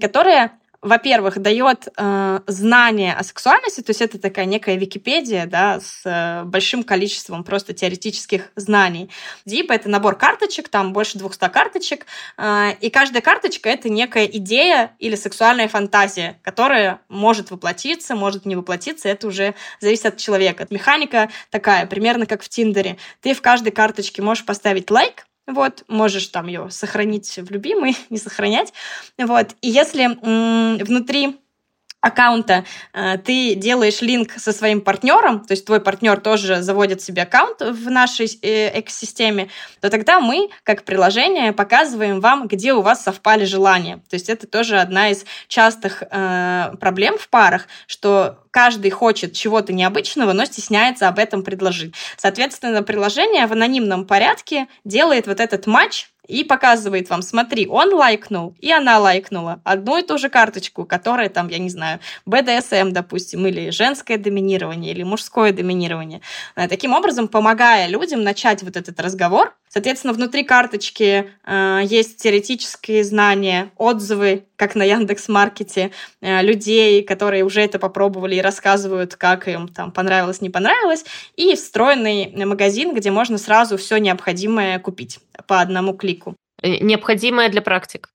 которое 0.00 0.52
во-первых, 0.80 1.38
дает 1.40 1.88
э, 1.96 2.40
знание 2.46 3.14
о 3.14 3.24
сексуальности, 3.24 3.80
то 3.80 3.90
есть 3.90 4.00
это 4.00 4.18
такая 4.18 4.44
некая 4.44 4.76
Википедия, 4.76 5.46
да, 5.46 5.80
с 5.80 6.02
э, 6.04 6.44
большим 6.44 6.84
количеством 6.84 7.42
просто 7.42 7.72
теоретических 7.72 8.50
знаний. 8.54 9.10
Deep— 9.46 9.66
это 9.70 9.88
набор 9.88 10.16
карточек, 10.16 10.68
там 10.68 10.92
больше 10.92 11.18
200 11.18 11.48
карточек, 11.48 12.06
э, 12.36 12.74
и 12.80 12.90
каждая 12.90 13.22
карточка— 13.22 13.68
это 13.70 13.88
некая 13.88 14.26
идея 14.26 14.92
или 15.00 15.16
сексуальная 15.16 15.68
фантазия, 15.68 16.38
которая 16.42 17.00
может 17.08 17.50
воплотиться, 17.50 18.14
может 18.14 18.46
не 18.46 18.54
воплотиться, 18.54 19.08
это 19.08 19.26
уже 19.26 19.54
зависит 19.80 20.06
от 20.06 20.16
человека. 20.18 20.66
Механика 20.70 21.28
такая, 21.50 21.86
примерно 21.86 22.26
как 22.26 22.42
в 22.42 22.48
Тиндере. 22.48 22.98
Ты 23.20 23.34
в 23.34 23.42
каждой 23.42 23.72
карточке 23.72 24.22
можешь 24.22 24.44
поставить 24.44 24.90
лайк, 24.90 25.27
вот, 25.48 25.84
можешь 25.88 26.28
там 26.28 26.46
ее 26.46 26.70
сохранить 26.70 27.38
в 27.38 27.50
любимый, 27.50 27.96
не 28.10 28.18
сохранять. 28.18 28.72
Вот. 29.18 29.56
И 29.62 29.68
если 29.68 30.06
внутри 30.84 31.38
аккаунта 32.00 32.64
э, 32.92 33.18
ты 33.18 33.54
делаешь 33.54 34.00
линк 34.02 34.32
со 34.36 34.52
своим 34.52 34.80
партнером, 34.80 35.44
то 35.44 35.52
есть 35.52 35.64
твой 35.64 35.80
партнер 35.80 36.20
тоже 36.20 36.62
заводит 36.62 37.02
себе 37.02 37.22
аккаунт 37.22 37.60
в 37.60 37.90
нашей 37.90 38.26
э, 38.42 38.80
экосистеме, 38.80 39.48
то 39.80 39.90
тогда 39.90 40.20
мы, 40.20 40.48
как 40.62 40.84
приложение, 40.84 41.52
показываем 41.52 42.20
вам, 42.20 42.46
где 42.46 42.72
у 42.72 42.82
вас 42.82 43.02
совпали 43.02 43.44
желания. 43.44 43.96
То 44.08 44.14
есть 44.14 44.28
это 44.28 44.46
тоже 44.46 44.78
одна 44.78 45.10
из 45.10 45.24
частых 45.48 46.02
э, 46.02 46.74
проблем 46.80 47.18
в 47.18 47.28
парах, 47.28 47.66
что 47.86 48.38
каждый 48.50 48.90
хочет 48.90 49.32
чего-то 49.32 49.72
необычного, 49.72 50.32
но 50.32 50.44
стесняется 50.44 51.08
об 51.08 51.18
этом 51.18 51.42
предложить. 51.42 51.94
Соответственно, 52.16 52.82
приложение 52.82 53.46
в 53.46 53.52
анонимном 53.52 54.06
порядке 54.06 54.68
делает 54.84 55.26
вот 55.26 55.40
этот 55.40 55.66
матч 55.66 56.08
и 56.28 56.44
показывает 56.44 57.10
вам, 57.10 57.22
смотри, 57.22 57.66
он 57.66 57.92
лайкнул, 57.92 58.54
и 58.60 58.70
она 58.70 58.98
лайкнула 58.98 59.60
одну 59.64 59.98
и 59.98 60.02
ту 60.02 60.18
же 60.18 60.28
карточку, 60.28 60.84
которая 60.84 61.28
там, 61.28 61.48
я 61.48 61.58
не 61.58 61.70
знаю, 61.70 61.98
BDSM, 62.26 62.90
допустим, 62.90 63.46
или 63.46 63.70
женское 63.70 64.18
доминирование, 64.18 64.92
или 64.92 65.02
мужское 65.02 65.52
доминирование. 65.52 66.20
Э, 66.54 66.68
таким 66.68 66.92
образом, 66.92 67.26
помогая 67.28 67.88
людям 67.88 68.22
начать 68.22 68.62
вот 68.62 68.76
этот 68.76 69.00
разговор, 69.00 69.54
Соответственно, 69.70 70.14
внутри 70.14 70.44
карточки 70.44 71.30
э, 71.44 71.80
есть 71.84 72.16
теоретические 72.16 73.04
знания, 73.04 73.70
отзывы, 73.76 74.47
как 74.58 74.74
на 74.74 74.82
Яндекс 74.82 75.28
Маркете, 75.28 75.92
э, 76.20 76.42
людей, 76.42 77.02
которые 77.02 77.44
уже 77.44 77.62
это 77.62 77.78
попробовали 77.78 78.34
и 78.34 78.40
рассказывают, 78.42 79.14
как 79.14 79.48
им 79.48 79.68
там 79.68 79.92
понравилось, 79.92 80.42
не 80.42 80.50
понравилось, 80.50 81.04
и 81.36 81.54
встроенный 81.54 82.44
магазин, 82.44 82.94
где 82.94 83.10
можно 83.10 83.38
сразу 83.38 83.76
все 83.76 83.98
необходимое 83.98 84.78
купить 84.80 85.20
по 85.46 85.60
одному 85.60 85.94
клику. 85.94 86.34
Э, 86.60 86.78
необходимое 86.78 87.48
для 87.48 87.62
практик. 87.62 88.10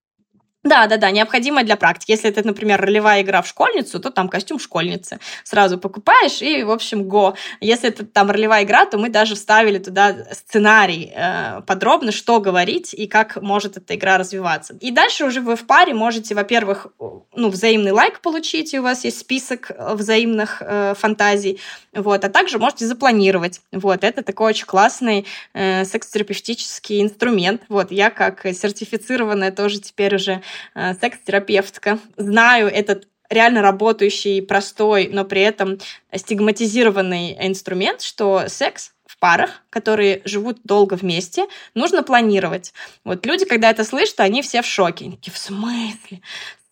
Да, 0.63 0.87
да, 0.87 0.95
да, 0.95 1.11
необходимое 1.11 1.65
для 1.65 1.75
практики. 1.75 2.11
Если 2.11 2.29
это, 2.29 2.45
например, 2.45 2.79
ролевая 2.79 3.21
игра 3.21 3.41
в 3.41 3.47
школьницу, 3.47 3.99
то 3.99 4.11
там 4.11 4.29
костюм 4.29 4.59
школьницы. 4.59 5.19
Сразу 5.43 5.77
покупаешь 5.77 6.41
и, 6.41 6.63
в 6.63 6.71
общем, 6.71 7.03
го. 7.03 7.35
Если 7.59 7.89
это 7.89 8.05
там 8.05 8.31
ролевая 8.31 8.63
игра, 8.63 8.85
то 8.85 8.97
мы 8.97 9.09
даже 9.09 9.35
вставили 9.35 9.77
туда 9.77 10.15
сценарий 10.31 11.11
э, 11.13 11.61
подробно, 11.67 12.13
что 12.13 12.39
говорить 12.39 12.93
и 12.93 13.07
как 13.07 13.41
может 13.41 13.75
эта 13.75 13.95
игра 13.95 14.17
развиваться. 14.17 14.77
И 14.79 14.91
дальше 14.91 15.25
уже 15.25 15.41
вы 15.41 15.57
в 15.57 15.67
паре 15.67 15.93
можете, 15.93 16.33
во-первых, 16.33 16.87
ну, 17.35 17.49
взаимный 17.49 17.91
лайк 17.91 18.21
получить, 18.21 18.73
и 18.73 18.79
у 18.79 18.83
вас 18.83 19.03
есть 19.03 19.19
список 19.19 19.69
э, 19.69 19.95
взаимных 19.95 20.61
э, 20.61 20.93
фантазий, 20.97 21.59
вот, 21.93 22.23
а 22.23 22.29
также 22.29 22.57
можете 22.57 22.85
запланировать. 22.85 23.59
Вот, 23.73 24.05
это 24.05 24.23
такой 24.23 24.51
очень 24.51 24.65
классный 24.65 25.25
э, 25.53 25.83
секс-терапевтический 25.83 27.01
инструмент. 27.01 27.63
Вот, 27.67 27.91
я 27.91 28.09
как 28.09 28.45
сертифицированная 28.45 29.51
тоже 29.51 29.79
теперь 29.79 30.15
уже 30.15 30.41
секс-терапевтка. 30.75 31.99
Знаю 32.17 32.67
этот 32.67 33.07
реально 33.29 33.61
работающий, 33.61 34.41
простой, 34.41 35.09
но 35.11 35.25
при 35.25 35.41
этом 35.41 35.79
стигматизированный 36.13 37.37
инструмент, 37.47 38.01
что 38.01 38.43
секс 38.47 38.91
в 39.05 39.17
парах, 39.17 39.63
которые 39.69 40.21
живут 40.25 40.59
долго 40.63 40.95
вместе, 40.95 41.45
нужно 41.73 42.03
планировать. 42.03 42.73
Вот 43.03 43.25
люди, 43.25 43.45
когда 43.45 43.69
это 43.69 43.83
слышат, 43.83 44.19
они 44.19 44.41
все 44.41 44.61
в 44.61 44.65
шоке. 44.65 45.05
Они 45.05 45.15
такие, 45.15 45.31
в 45.31 45.37
смысле? 45.37 46.21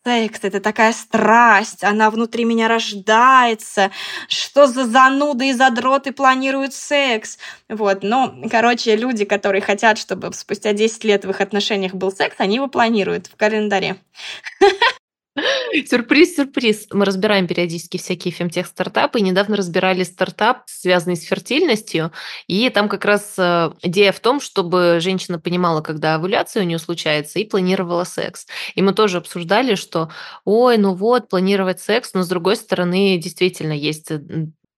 Секс, 0.04 0.40
это 0.44 0.60
такая 0.60 0.94
страсть, 0.94 1.84
она 1.84 2.10
внутри 2.10 2.44
меня 2.46 2.68
рождается, 2.68 3.92
что 4.28 4.68
за 4.68 4.86
зануды 4.86 5.50
и 5.50 5.54
задроты 5.54 6.12
планируют 6.12 6.74
секс. 6.74 7.38
Вот, 7.70 8.04
но, 8.04 8.34
короче, 8.50 8.96
люди, 8.96 9.26
которые 9.26 9.62
хотят, 9.62 9.98
чтобы 9.98 10.34
спустя 10.34 10.74
10 10.74 11.04
лет 11.04 11.26
в 11.26 11.30
их 11.30 11.42
отношениях 11.42 11.94
был 11.94 12.12
секс, 12.12 12.36
они 12.40 12.56
его 12.56 12.68
планируют 12.68 13.28
в 13.28 13.36
календаре. 13.36 13.98
Сюрприз, 15.88 16.36
сюрприз. 16.36 16.88
Мы 16.92 17.06
разбираем 17.06 17.48
периодически 17.48 17.98
всякие 17.98 18.32
фемтех-стартапы. 18.32 19.20
И 19.20 19.24
недавно 19.24 19.56
разбирали 19.56 20.04
стартап, 20.04 20.64
связанный 20.66 21.16
с 21.16 21.24
фертильностью. 21.24 22.12
И 22.48 22.70
там 22.70 22.90
как 22.90 23.06
раз 23.06 23.36
э, 23.38 23.72
идея 23.82 24.12
в 24.12 24.20
том, 24.20 24.40
чтобы 24.40 25.00
женщина 25.00 25.40
понимала, 25.40 25.82
когда 25.82 26.16
овуляция 26.16 26.64
у 26.64 26.66
нее 26.66 26.80
случается, 26.80 27.40
и 27.40 27.46
планировала 27.46 28.04
секс. 28.04 28.46
И 28.76 28.82
мы 28.82 28.94
тоже 28.94 29.18
обсуждали, 29.18 29.76
что, 29.76 30.10
ой, 30.46 30.78
ну 30.78 30.94
вот, 30.94 31.30
планировать 31.30 31.80
секс, 31.80 32.14
но 32.14 32.24
с 32.24 32.28
другой 32.28 32.56
стороны, 32.56 33.18
действительно 33.18 33.74
есть 33.74 34.12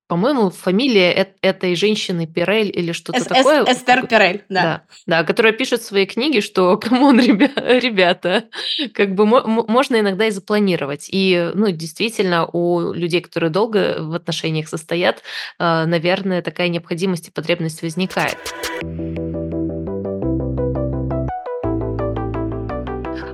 по-моему, 0.08 0.50
фамилия 0.50 1.34
этой 1.42 1.76
женщины 1.76 2.28
Перель 2.28 2.72
или 2.74 2.92
что-то 2.92 3.20
Эс 3.20 3.26
такое. 3.26 3.64
Эстер 3.64 4.06
Перель, 4.06 4.44
да. 4.50 4.62
да. 4.62 4.84
Да, 5.06 5.24
которая 5.24 5.54
пишет 5.54 5.82
в 5.82 5.86
своей 5.86 6.06
книге, 6.06 6.42
что, 6.42 6.78
come 6.82 7.03
on, 7.03 7.20
ребята, 7.20 8.46
как 8.94 9.16
бы 9.16 9.26
можно 9.26 10.00
иногда 10.00 10.28
и 10.28 10.32
запланировать. 10.32 11.08
И, 11.12 11.52
ну, 11.54 11.72
действительно, 11.72 12.46
у 12.46 12.92
людей, 12.94 13.22
которые 13.22 13.50
долго 13.50 13.98
в 14.00 14.14
отношениях 14.14 14.68
состоят, 14.68 15.24
э, 15.60 15.86
наверное, 15.86 16.42
такая 16.42 16.68
необходимость 16.68 17.30
и 17.30 17.32
потребность 17.32 17.82
возникает. 17.82 18.38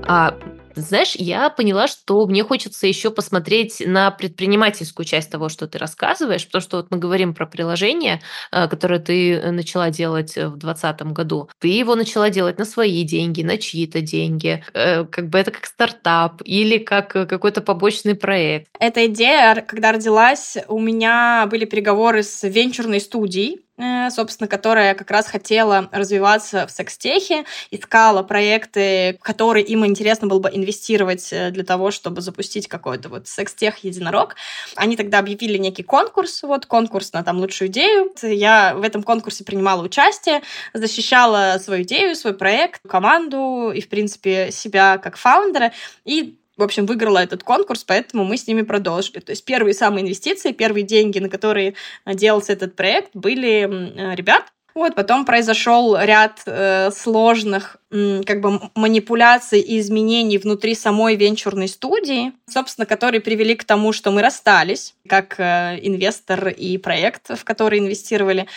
А 0.07 0.35
знаешь, 0.75 1.15
я 1.15 1.49
поняла, 1.49 1.87
что 1.87 2.25
мне 2.27 2.43
хочется 2.43 2.87
еще 2.87 3.11
посмотреть 3.11 3.81
на 3.85 4.11
предпринимательскую 4.11 5.05
часть 5.05 5.29
того, 5.31 5.49
что 5.49 5.67
ты 5.67 5.77
рассказываешь, 5.77 6.45
потому 6.45 6.61
что 6.61 6.77
вот 6.77 6.87
мы 6.89 6.97
говорим 6.97 7.33
про 7.33 7.45
приложение, 7.45 8.21
э, 8.51 8.67
которое 8.67 8.99
ты 8.99 9.51
начала 9.51 9.89
делать 9.89 10.35
в 10.35 10.57
2020 10.57 11.01
году. 11.13 11.49
Ты 11.59 11.69
его 11.69 11.95
начала 11.95 12.29
делать 12.29 12.57
на 12.57 12.65
свои 12.65 13.03
деньги, 13.03 13.43
на 13.43 13.57
чьи-то 13.57 14.01
деньги. 14.01 14.63
Э, 14.73 15.05
как 15.05 15.29
бы 15.29 15.39
это 15.39 15.51
как 15.51 15.65
стартап 15.65 16.41
или 16.45 16.77
как 16.77 17.11
какой-то 17.11 17.61
побочный 17.61 18.15
проект. 18.15 18.67
Эта 18.79 19.05
идея, 19.07 19.63
когда 19.67 19.91
родилась, 19.91 20.57
у 20.67 20.79
меня 20.79 21.47
были 21.49 21.65
переговоры 21.65 22.23
с 22.23 22.43
венчурной 22.47 22.99
студией, 22.99 23.59
Э, 23.68 23.68
собственно, 24.09 24.47
которая 24.47 24.95
как 24.95 25.11
раз 25.11 25.27
хотела 25.27 25.89
развиваться 25.91 26.67
в 26.67 26.71
секстехе, 26.71 27.45
искала 27.71 28.23
проекты, 28.23 29.17
в 29.19 29.23
которые 29.23 29.65
им 29.65 29.85
интересно 29.85 30.27
было 30.27 30.39
бы 30.39 30.49
инвестировать 30.49 31.29
э, 31.31 31.51
для 31.51 31.63
того, 31.63 31.91
чтобы 31.91 32.21
запустить 32.21 32.67
какой-то 32.67 33.09
вот 33.09 33.27
секстех 33.27 33.79
единорог. 33.83 34.35
Они 34.75 34.97
тогда 34.97 35.19
объявили 35.19 35.57
некий 35.57 35.83
конкурс, 35.83 36.43
вот 36.43 36.65
конкурс 36.65 37.13
на 37.13 37.23
там 37.23 37.37
лучшую 37.37 37.69
идею. 37.69 38.11
Я 38.21 38.73
в 38.75 38.83
этом 38.83 39.03
конкурсе 39.03 39.43
принимала 39.43 39.83
участие, 39.83 40.41
защищала 40.73 41.59
свою 41.63 41.83
идею, 41.83 42.15
свой 42.15 42.33
проект, 42.33 42.81
команду 42.87 43.71
и, 43.71 43.81
в 43.81 43.89
принципе, 43.89 44.51
себя 44.51 44.97
как 44.97 45.17
фаундера. 45.17 45.71
И 46.05 46.38
в 46.59 46.63
общем, 46.63 46.85
выиграла 46.85 47.19
этот 47.19 47.43
конкурс, 47.43 47.83
поэтому 47.83 48.25
мы 48.25 48.37
с 48.37 48.45
ними 48.45 48.63
продолжили. 48.63 49.19
То 49.19 49.31
есть 49.31 49.45
первые 49.45 49.73
самые 49.73 50.03
инвестиции, 50.03 50.51
первые 50.51 50.83
деньги, 50.83 51.19
на 51.19 51.29
которые 51.29 51.75
э, 52.05 52.13
делался 52.13 52.53
этот 52.53 52.75
проект, 52.75 53.11
были 53.13 54.11
э, 54.11 54.15
ребят. 54.15 54.51
Вот, 54.75 54.95
потом 54.95 55.25
произошел 55.25 55.97
ряд 55.97 56.41
э, 56.45 56.91
сложных 56.91 57.77
как 57.89 58.39
бы 58.39 58.61
манипуляций 58.75 59.59
и 59.59 59.79
изменений 59.79 60.37
внутри 60.37 60.75
самой 60.75 61.15
венчурной 61.15 61.67
студии, 61.67 62.33
собственно, 62.47 62.85
которые 62.85 63.19
привели 63.19 63.55
к 63.55 63.63
тому, 63.63 63.93
что 63.93 64.11
мы 64.11 64.21
расстались, 64.21 64.93
как 65.07 65.39
э, 65.39 65.79
инвестор 65.81 66.49
и 66.49 66.77
проект, 66.77 67.37
в 67.37 67.43
который 67.43 67.79
инвестировали. 67.79 68.47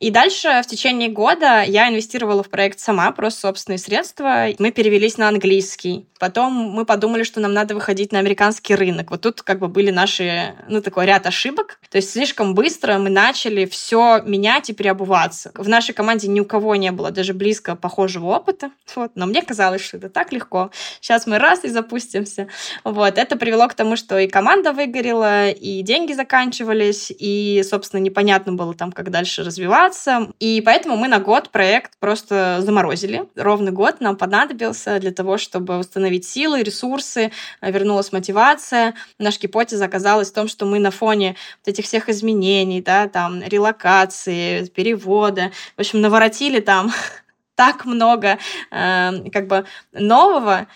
И 0.00 0.10
дальше 0.10 0.62
в 0.64 0.66
течение 0.66 1.10
года 1.10 1.62
я 1.62 1.90
инвестировала 1.90 2.42
в 2.42 2.48
проект 2.48 2.80
сама, 2.80 3.12
просто 3.12 3.40
собственные 3.40 3.76
средства. 3.76 4.46
Мы 4.58 4.72
перевелись 4.72 5.18
на 5.18 5.28
английский. 5.28 6.06
Потом 6.18 6.54
мы 6.54 6.86
подумали, 6.86 7.22
что 7.22 7.38
нам 7.38 7.52
надо 7.52 7.74
выходить 7.74 8.10
на 8.10 8.18
американский 8.18 8.74
рынок. 8.74 9.10
Вот 9.10 9.20
тут 9.20 9.42
как 9.42 9.58
бы 9.58 9.68
были 9.68 9.90
наши, 9.90 10.54
ну, 10.68 10.80
такой 10.80 11.04
ряд 11.04 11.26
ошибок. 11.26 11.80
То 11.90 11.98
есть 11.98 12.12
слишком 12.12 12.54
быстро 12.54 12.96
мы 12.96 13.10
начали 13.10 13.66
все 13.66 14.22
менять 14.24 14.70
и 14.70 14.72
переобуваться. 14.72 15.52
В 15.54 15.68
нашей 15.68 15.92
команде 15.92 16.28
ни 16.28 16.40
у 16.40 16.46
кого 16.46 16.76
не 16.76 16.92
было 16.92 17.10
даже 17.10 17.34
близко 17.34 17.76
похожего 17.76 18.26
опыта. 18.26 18.70
Вот. 18.96 19.12
Но 19.16 19.26
мне 19.26 19.42
казалось, 19.42 19.82
что 19.82 19.98
это 19.98 20.08
так 20.08 20.32
легко. 20.32 20.70
Сейчас 21.02 21.26
мы 21.26 21.38
раз 21.38 21.64
и 21.64 21.68
запустимся. 21.68 22.48
Вот. 22.84 23.18
Это 23.18 23.36
привело 23.36 23.68
к 23.68 23.74
тому, 23.74 23.96
что 23.96 24.18
и 24.18 24.28
команда 24.28 24.72
выгорела, 24.72 25.50
и 25.50 25.82
деньги 25.82 26.14
заканчивались, 26.14 27.12
и, 27.18 27.62
собственно, 27.68 28.00
непонятно 28.00 28.54
было 28.54 28.72
там, 28.72 28.92
как 28.92 29.10
дальше 29.10 29.42
развиваться. 29.42 29.89
И 30.38 30.62
поэтому 30.64 30.96
мы 30.96 31.08
на 31.08 31.18
год 31.18 31.50
проект 31.50 31.98
просто 31.98 32.58
заморозили. 32.60 33.24
Ровный 33.34 33.72
год 33.72 34.00
нам 34.00 34.16
понадобился 34.16 34.98
для 34.98 35.12
того, 35.12 35.38
чтобы 35.38 35.78
установить 35.78 36.26
силы, 36.26 36.62
ресурсы, 36.62 37.32
вернулась 37.60 38.12
мотивация. 38.12 38.94
Наша 39.18 39.40
гипотеза 39.40 39.84
оказалась 39.84 40.30
в 40.30 40.34
том, 40.34 40.48
что 40.48 40.66
мы 40.66 40.78
на 40.78 40.90
фоне 40.90 41.36
вот 41.60 41.72
этих 41.72 41.84
всех 41.84 42.08
изменений, 42.08 42.80
да, 42.80 43.08
там, 43.08 43.42
релокации, 43.42 44.66
перевода, 44.66 45.50
в 45.76 45.80
общем, 45.80 46.00
наворотили 46.00 46.60
там 46.60 46.92
так 47.54 47.84
много 47.84 48.38
э, 48.70 49.30
как 49.30 49.46
бы 49.46 49.64
нового, 49.92 50.66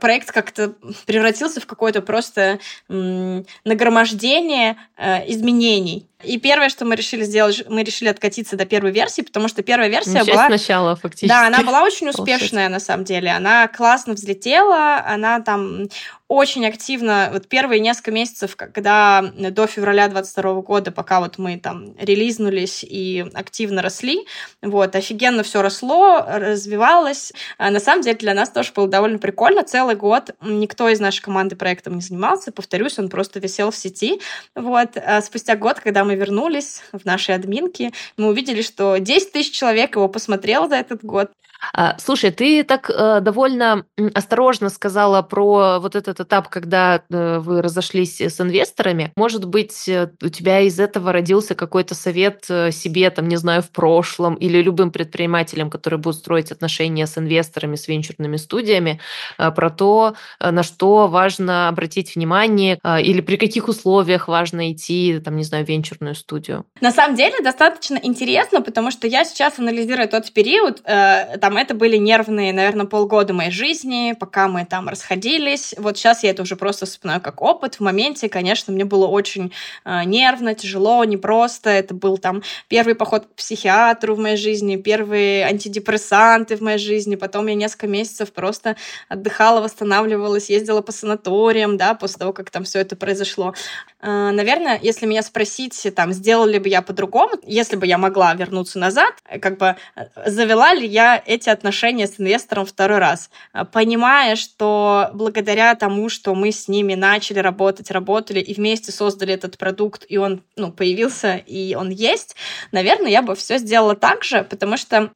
проект 0.00 0.32
как-то 0.32 0.74
превратился 1.06 1.60
в 1.60 1.66
какое-то 1.66 2.02
просто 2.02 2.58
нагромождение 2.88 4.76
э, 4.96 5.30
изменений. 5.30 6.09
И 6.22 6.38
первое, 6.38 6.68
что 6.68 6.84
мы 6.84 6.96
решили 6.96 7.22
сделать, 7.24 7.64
мы 7.68 7.82
решили 7.82 8.08
откатиться 8.08 8.56
до 8.56 8.64
первой 8.64 8.90
версии, 8.92 9.22
потому 9.22 9.48
что 9.48 9.62
первая 9.62 9.88
версия 9.88 10.18
Начать 10.18 10.34
была... 10.34 10.46
сначала, 10.46 10.96
фактически. 10.96 11.28
Да, 11.28 11.46
она 11.46 11.62
была 11.62 11.82
очень 11.82 12.08
успешная, 12.08 12.68
на 12.68 12.80
самом 12.80 13.04
деле. 13.04 13.30
Она 13.30 13.68
классно 13.68 14.14
взлетела, 14.14 15.02
она 15.06 15.40
там 15.40 15.88
очень 16.30 16.64
активно, 16.64 17.30
вот 17.32 17.48
первые 17.48 17.80
несколько 17.80 18.12
месяцев, 18.12 18.54
когда 18.54 19.32
до 19.36 19.66
февраля 19.66 20.06
22 20.06 20.60
года, 20.60 20.92
пока 20.92 21.18
вот 21.18 21.38
мы 21.38 21.58
там 21.58 21.96
релизнулись 21.98 22.84
и 22.88 23.26
активно 23.34 23.82
росли, 23.82 24.28
вот, 24.62 24.94
офигенно 24.94 25.42
все 25.42 25.60
росло, 25.60 26.24
развивалось. 26.24 27.32
А 27.58 27.70
на 27.70 27.80
самом 27.80 28.02
деле 28.02 28.16
для 28.16 28.34
нас 28.34 28.48
тоже 28.48 28.70
было 28.72 28.86
довольно 28.86 29.18
прикольно. 29.18 29.64
Целый 29.64 29.96
год 29.96 30.30
никто 30.40 30.88
из 30.88 31.00
нашей 31.00 31.20
команды 31.20 31.56
проектом 31.56 31.96
не 31.96 32.00
занимался. 32.00 32.52
Повторюсь, 32.52 32.96
он 33.00 33.08
просто 33.08 33.40
висел 33.40 33.72
в 33.72 33.76
сети. 33.76 34.20
Вот. 34.54 34.96
А 35.04 35.22
спустя 35.22 35.56
год, 35.56 35.80
когда 35.80 36.04
мы 36.04 36.09
вернулись 36.16 36.82
в 36.92 37.04
наши 37.04 37.32
админки, 37.32 37.92
мы 38.16 38.28
увидели, 38.28 38.62
что 38.62 38.98
10 38.98 39.32
тысяч 39.32 39.52
человек 39.52 39.96
его 39.96 40.08
посмотрел 40.08 40.68
за 40.68 40.76
этот 40.76 41.04
год. 41.04 41.30
А, 41.72 41.96
слушай, 41.98 42.30
ты 42.30 42.64
так 42.64 42.90
э, 42.90 43.20
довольно 43.20 43.84
осторожно 44.14 44.70
сказала 44.70 45.22
про 45.22 45.78
вот 45.80 45.94
этот 45.94 46.20
этап, 46.20 46.48
когда 46.48 47.02
э, 47.10 47.38
вы 47.38 47.62
разошлись 47.62 48.20
с 48.20 48.40
инвесторами. 48.40 49.12
Может 49.16 49.44
быть, 49.44 49.88
э, 49.88 50.10
у 50.22 50.28
тебя 50.28 50.60
из 50.60 50.80
этого 50.80 51.12
родился 51.12 51.54
какой-то 51.54 51.94
совет 51.94 52.46
э, 52.48 52.70
себе, 52.70 53.10
там, 53.10 53.28
не 53.28 53.36
знаю, 53.36 53.62
в 53.62 53.70
прошлом 53.70 54.34
или 54.34 54.62
любым 54.62 54.90
предпринимателям, 54.90 55.70
которые 55.70 55.98
будут 55.98 56.18
строить 56.18 56.50
отношения 56.50 57.06
с 57.06 57.16
инвесторами, 57.18 57.76
с 57.76 57.88
венчурными 57.88 58.36
студиями, 58.36 59.00
э, 59.38 59.50
про 59.50 59.70
то, 59.70 60.14
э, 60.40 60.50
на 60.50 60.62
что 60.62 61.08
важно 61.08 61.68
обратить 61.68 62.14
внимание 62.14 62.78
э, 62.82 63.02
или 63.02 63.20
при 63.20 63.36
каких 63.36 63.68
условиях 63.68 64.28
важно 64.28 64.72
идти, 64.72 65.20
там, 65.24 65.36
не 65.36 65.44
знаю, 65.44 65.64
в 65.64 65.68
венчурную 65.68 66.14
студию? 66.14 66.66
На 66.80 66.90
самом 66.90 67.16
деле 67.16 67.40
достаточно 67.42 67.98
интересно, 68.02 68.62
потому 68.62 68.90
что 68.90 69.06
я 69.06 69.24
сейчас 69.24 69.58
анализирую 69.58 70.08
тот 70.08 70.32
период, 70.32 70.80
э, 70.84 71.38
там 71.50 71.56
это 71.56 71.74
были 71.74 71.96
нервные, 71.96 72.52
наверное, 72.52 72.86
полгода 72.86 73.32
моей 73.32 73.50
жизни, 73.50 74.14
пока 74.18 74.46
мы 74.46 74.64
там 74.64 74.88
расходились. 74.88 75.74
Вот 75.78 75.98
сейчас 75.98 76.22
я 76.22 76.30
это 76.30 76.42
уже 76.42 76.54
просто 76.54 76.86
вспоминаю 76.86 77.20
как 77.20 77.42
опыт. 77.42 77.74
В 77.74 77.80
моменте, 77.80 78.28
конечно, 78.28 78.72
мне 78.72 78.84
было 78.84 79.08
очень 79.08 79.52
э, 79.84 80.04
нервно, 80.04 80.54
тяжело, 80.54 81.02
непросто. 81.02 81.68
Это 81.68 81.92
был 81.92 82.18
там 82.18 82.44
первый 82.68 82.94
поход 82.94 83.26
к 83.26 83.34
психиатру 83.34 84.14
в 84.14 84.20
моей 84.20 84.36
жизни, 84.36 84.76
первые 84.76 85.44
антидепрессанты 85.44 86.54
в 86.54 86.60
моей 86.60 86.78
жизни. 86.78 87.16
Потом 87.16 87.48
я 87.48 87.56
несколько 87.56 87.88
месяцев 87.88 88.32
просто 88.32 88.76
отдыхала, 89.08 89.60
восстанавливалась, 89.60 90.50
ездила 90.50 90.82
по 90.82 90.92
санаториям, 90.92 91.76
да, 91.76 91.94
после 91.94 92.18
того, 92.18 92.32
как 92.32 92.50
там 92.50 92.62
все 92.62 92.78
это 92.78 92.94
произошло. 92.94 93.54
Э, 94.02 94.30
наверное, 94.30 94.78
если 94.80 95.06
меня 95.06 95.22
спросить, 95.22 95.86
там, 95.94 96.12
сделали 96.12 96.58
бы 96.58 96.68
я 96.68 96.82
по-другому, 96.82 97.34
если 97.44 97.76
бы 97.76 97.86
я 97.86 97.98
могла 97.98 98.34
вернуться 98.34 98.78
назад, 98.78 99.14
как 99.40 99.58
бы 99.58 99.76
э, 99.96 100.06
завела 100.26 100.72
ли 100.74 100.86
я 100.86 101.22
эти 101.24 101.50
отношения 101.50 102.06
с 102.06 102.18
инвестором 102.18 102.64
второй 102.64 102.98
раз, 102.98 103.30
э, 103.52 103.64
понимая, 103.64 104.36
что 104.36 105.10
благодаря 105.12 105.74
тому, 105.74 106.08
что 106.08 106.34
мы 106.34 106.52
с 106.52 106.68
ними 106.68 106.94
начали 106.94 107.40
работать, 107.40 107.90
работали 107.90 108.40
и 108.40 108.54
вместе 108.54 108.92
создали 108.92 109.34
этот 109.34 109.58
продукт, 109.58 110.04
и 110.08 110.16
он 110.16 110.42
ну, 110.56 110.72
появился, 110.72 111.36
и 111.36 111.74
он 111.74 111.90
есть, 111.90 112.36
наверное, 112.72 113.10
я 113.10 113.22
бы 113.22 113.34
все 113.34 113.58
сделала 113.58 113.94
так 113.94 114.24
же, 114.24 114.44
потому 114.44 114.76
что 114.76 115.10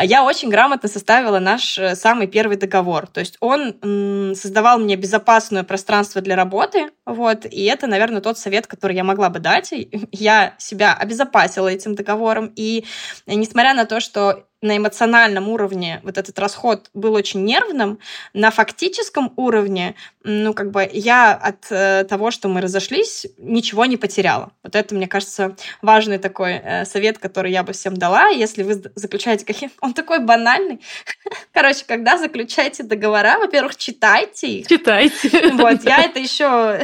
я 0.00 0.24
очень 0.24 0.50
грамотно 0.50 0.88
составила 0.88 1.38
наш 1.38 1.78
самый 1.94 2.26
первый 2.26 2.56
договор. 2.56 3.06
То 3.06 3.20
есть 3.20 3.36
он 3.40 4.34
создавал 4.34 4.78
мне 4.78 4.96
безопасное 4.96 5.64
пространство 5.64 6.20
для 6.20 6.36
работы, 6.36 6.90
вот, 7.06 7.44
и 7.46 7.64
это, 7.64 7.86
наверное, 7.86 8.19
тот 8.20 8.38
совет, 8.38 8.66
который 8.66 8.96
я 8.96 9.04
могла 9.04 9.30
бы 9.30 9.38
дать. 9.38 9.72
Я 10.12 10.54
себя 10.58 10.94
обезопасила 10.94 11.68
этим 11.68 11.94
договором, 11.94 12.52
и 12.56 12.84
несмотря 13.26 13.74
на 13.74 13.86
то, 13.86 14.00
что 14.00 14.46
на 14.62 14.76
эмоциональном 14.76 15.48
уровне 15.48 16.00
вот 16.02 16.18
этот 16.18 16.38
расход 16.38 16.90
был 16.92 17.14
очень 17.14 17.44
нервным, 17.44 17.98
на 18.34 18.50
фактическом 18.50 19.32
уровне, 19.36 19.94
ну, 20.22 20.52
как 20.52 20.70
бы 20.70 20.88
я 20.92 21.32
от 21.32 21.66
э, 21.70 22.04
того, 22.04 22.30
что 22.30 22.48
мы 22.48 22.60
разошлись, 22.60 23.26
ничего 23.38 23.86
не 23.86 23.96
потеряла. 23.96 24.52
Вот 24.62 24.76
это, 24.76 24.94
мне 24.94 25.08
кажется, 25.08 25.56
важный 25.80 26.18
такой 26.18 26.60
э, 26.62 26.84
совет, 26.84 27.18
который 27.18 27.52
я 27.52 27.62
бы 27.62 27.72
всем 27.72 27.96
дала. 27.96 28.28
Если 28.28 28.62
вы 28.62 28.82
заключаете 28.94 29.46
какие... 29.46 29.70
Он 29.80 29.94
такой 29.94 30.18
банальный. 30.18 30.80
Короче, 31.52 31.84
когда 31.86 32.18
заключаете 32.18 32.82
договора, 32.82 33.38
во-первых, 33.38 33.76
читайте 33.76 34.48
их. 34.48 34.66
Читайте. 34.66 35.30
Вот, 35.60 35.84
я 35.84 36.04
это 36.04 36.18
еще... 36.18 36.80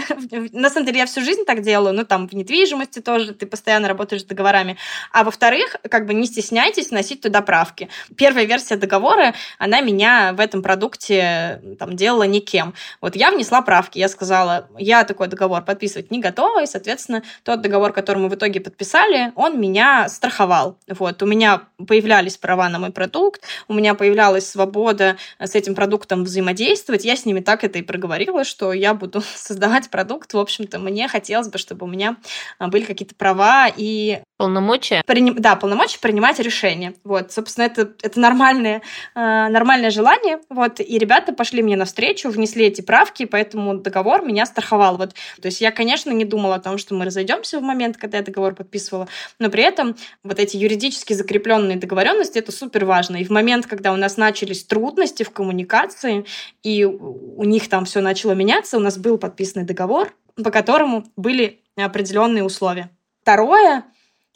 На 0.53 0.71
самом 0.71 0.87
деле, 0.87 0.99
я 1.01 1.07
всю 1.07 1.21
жизнь 1.21 1.45
так 1.47 1.63
делаю. 1.63 1.95
Ну, 1.95 2.05
там, 2.05 2.29
в 2.29 2.33
недвижимости 2.33 3.01
тоже 3.01 3.33
ты 3.33 3.47
постоянно 3.47 3.89
работаешь 3.89 4.23
с 4.23 4.25
договорами. 4.25 4.77
А 5.13 5.25
во-вторых, 5.25 5.77
как 5.91 6.07
бы 6.07 6.15
не 6.15 6.27
стесняйтесь 6.27 6.91
носить 6.91 7.21
туда 7.21 7.43
прав 7.43 7.66
правки. 7.67 7.89
Первая 8.17 8.45
версия 8.45 8.77
договора, 8.77 9.35
она 9.59 9.81
меня 9.81 10.33
в 10.35 10.41
этом 10.41 10.63
продукте 10.63 11.61
там, 11.79 11.97
делала 11.97 12.23
никем. 12.25 12.75
Вот 13.01 13.17
я 13.17 13.31
внесла 13.31 13.63
правки, 13.63 13.99
я 13.99 14.09
сказала, 14.09 14.69
я 14.79 15.05
такой 15.05 15.29
договор 15.29 15.63
подписывать 15.63 16.11
не 16.11 16.21
готова, 16.21 16.63
и, 16.63 16.67
соответственно, 16.67 17.23
тот 17.43 17.61
договор, 17.61 17.93
который 17.93 18.19
мы 18.19 18.29
в 18.29 18.35
итоге 18.35 18.61
подписали, 18.61 19.33
он 19.35 19.61
меня 19.61 20.09
страховал. 20.09 20.79
Вот, 20.89 21.23
у 21.23 21.27
меня 21.27 21.63
появлялись 21.89 22.37
права 22.37 22.69
на 22.69 22.79
мой 22.79 22.91
продукт, 22.91 23.43
у 23.69 23.75
меня 23.75 23.95
появлялась 23.95 24.49
свобода 24.49 25.17
с 25.39 25.55
этим 25.55 25.75
продуктом 25.75 26.25
взаимодействовать. 26.25 27.05
Я 27.05 27.17
с 27.17 27.25
ними 27.25 27.41
так 27.41 27.65
это 27.65 27.79
и 27.79 27.83
проговорила, 27.83 28.45
что 28.45 28.73
я 28.73 28.95
буду 28.95 29.23
создавать 29.35 29.91
продукт. 29.91 30.33
В 30.33 30.39
общем-то, 30.39 30.79
мне 30.79 31.09
хотелось 31.09 31.49
бы, 31.49 31.59
чтобы 31.59 31.87
у 31.87 31.89
меня 31.89 32.17
а, 32.59 32.69
были 32.69 32.85
какие-то 32.85 33.15
права 33.15 33.69
и 33.75 34.21
Полномочия? 34.37 35.03
Приним... 35.07 35.35
Да, 35.37 35.57
полномочия 35.57 35.99
принимать 35.99 36.39
решения. 36.41 36.93
Вот, 37.05 37.33
собственно, 37.33 37.56
это, 37.63 37.93
это 38.03 38.21
нормальное, 38.21 38.83
э, 39.15 39.49
нормальное 39.49 39.91
желание. 39.91 40.41
Вот, 40.49 40.81
и 40.81 40.99
ребята 40.99 41.33
пошли 41.33 41.63
мне 41.63 41.77
навстречу, 41.77 42.29
внесли 42.31 42.67
эти 42.67 42.81
правки, 42.81 43.25
поэтому 43.25 43.79
договор 43.79 44.25
меня 44.25 44.47
страховал. 44.47 44.97
Вот, 44.97 45.15
то 45.41 45.47
есть 45.47 45.61
я, 45.61 45.71
конечно, 45.71 46.11
не 46.11 46.25
думала 46.25 46.57
о 46.57 46.61
том, 46.61 46.79
что 46.79 46.95
мы 46.95 47.05
разойдемся 47.05 47.59
в 47.59 47.63
момент, 47.63 47.97
когда 47.97 48.19
я 48.19 48.25
договор 48.25 48.55
подписывала, 48.55 49.09
но 49.39 49.51
при 49.51 49.63
этом 49.63 49.97
вот 50.23 50.39
эти 50.39 50.57
юридически 50.57 51.13
закрепленные 51.13 51.77
договоренности, 51.77 52.39
это 52.39 52.53
супер 52.53 52.85
важно. 52.85 53.17
И 53.17 53.25
в 53.25 53.31
момент, 53.31 53.67
когда 53.67 53.93
у 53.93 53.97
нас 53.97 54.17
начались 54.17 54.65
трудности 54.65 55.23
в 55.23 55.31
коммуникации, 55.31 56.25
и 56.63 56.85
у 56.85 57.45
них 57.45 57.69
там 57.69 57.85
все 57.85 58.01
начало 58.01 58.33
меняться, 58.33 58.77
у 58.77 58.81
нас 58.81 58.99
был 58.99 59.19
подписанный 59.19 59.67
договор, 59.67 60.13
по 60.43 60.51
которому 60.51 61.05
были 61.17 61.61
определенные 61.77 62.45
условия. 62.45 62.91
Второе, 63.23 63.85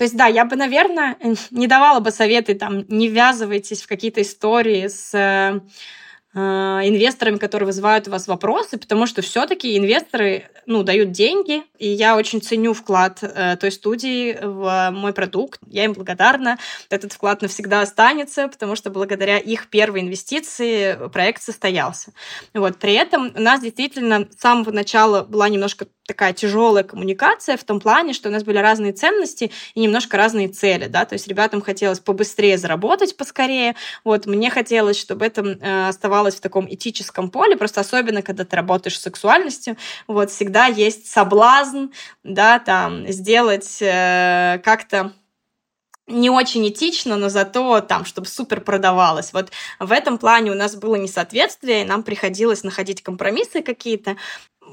то 0.00 0.04
есть, 0.04 0.16
да, 0.16 0.28
я 0.28 0.46
бы, 0.46 0.56
наверное, 0.56 1.18
не 1.50 1.66
давала 1.66 2.00
бы 2.00 2.10
советы, 2.10 2.54
там, 2.54 2.86
не 2.88 3.08
ввязывайтесь 3.08 3.82
в 3.82 3.86
какие-то 3.86 4.22
истории 4.22 4.88
с 4.88 5.12
э, 5.12 5.60
э, 6.32 6.40
инвесторами, 6.40 7.36
которые 7.36 7.66
вызывают 7.66 8.08
у 8.08 8.10
вас 8.10 8.26
вопросы, 8.26 8.78
потому 8.78 9.04
что 9.04 9.20
все-таки 9.20 9.76
инвесторы 9.76 10.48
ну, 10.64 10.84
дают 10.84 11.10
деньги, 11.10 11.64
и 11.76 11.86
я 11.86 12.16
очень 12.16 12.40
ценю 12.40 12.72
вклад 12.72 13.18
э, 13.20 13.58
той 13.60 13.70
студии 13.70 14.38
в 14.40 14.90
мой 14.90 15.12
продукт. 15.12 15.60
Я 15.66 15.84
им 15.84 15.92
благодарна. 15.92 16.56
Этот 16.88 17.12
вклад 17.12 17.42
навсегда 17.42 17.82
останется, 17.82 18.48
потому 18.48 18.76
что 18.76 18.88
благодаря 18.88 19.36
их 19.36 19.68
первой 19.68 20.00
инвестиции 20.00 20.96
проект 21.12 21.42
состоялся. 21.42 22.14
Вот. 22.54 22.78
При 22.78 22.94
этом 22.94 23.32
у 23.36 23.40
нас 23.40 23.60
действительно 23.60 24.26
с 24.34 24.40
самого 24.40 24.70
начала 24.70 25.24
была 25.24 25.50
немножко 25.50 25.88
такая 26.10 26.32
тяжелая 26.32 26.82
коммуникация 26.82 27.56
в 27.56 27.62
том 27.62 27.78
плане, 27.78 28.14
что 28.14 28.30
у 28.30 28.32
нас 28.32 28.42
были 28.42 28.58
разные 28.58 28.92
ценности 28.92 29.52
и 29.74 29.80
немножко 29.80 30.16
разные 30.16 30.48
цели, 30.48 30.86
да, 30.86 31.04
то 31.04 31.12
есть 31.12 31.28
ребятам 31.28 31.62
хотелось 31.62 32.00
побыстрее 32.00 32.58
заработать, 32.58 33.16
поскорее, 33.16 33.76
вот, 34.02 34.26
мне 34.26 34.50
хотелось, 34.50 34.98
чтобы 34.98 35.24
это 35.24 35.42
э, 35.42 35.88
оставалось 35.88 36.34
в 36.34 36.40
таком 36.40 36.66
этическом 36.68 37.30
поле, 37.30 37.56
просто 37.56 37.80
особенно, 37.80 38.22
когда 38.22 38.44
ты 38.44 38.56
работаешь 38.56 38.98
с 38.98 39.02
сексуальностью, 39.02 39.76
вот, 40.08 40.32
всегда 40.32 40.66
есть 40.66 41.06
соблазн, 41.06 41.86
да, 42.24 42.58
там, 42.58 43.06
сделать 43.06 43.78
э, 43.80 44.60
как-то 44.64 45.12
не 46.10 46.30
очень 46.30 46.68
этично, 46.68 47.16
но 47.16 47.28
зато 47.28 47.80
там, 47.80 48.04
чтобы 48.04 48.26
супер 48.26 48.60
продавалось. 48.60 49.32
Вот 49.32 49.50
в 49.78 49.92
этом 49.92 50.18
плане 50.18 50.50
у 50.50 50.54
нас 50.54 50.76
было 50.76 50.96
несоответствие, 50.96 51.82
и 51.82 51.86
нам 51.86 52.02
приходилось 52.02 52.64
находить 52.64 53.02
компромиссы 53.02 53.62
какие-то 53.62 54.16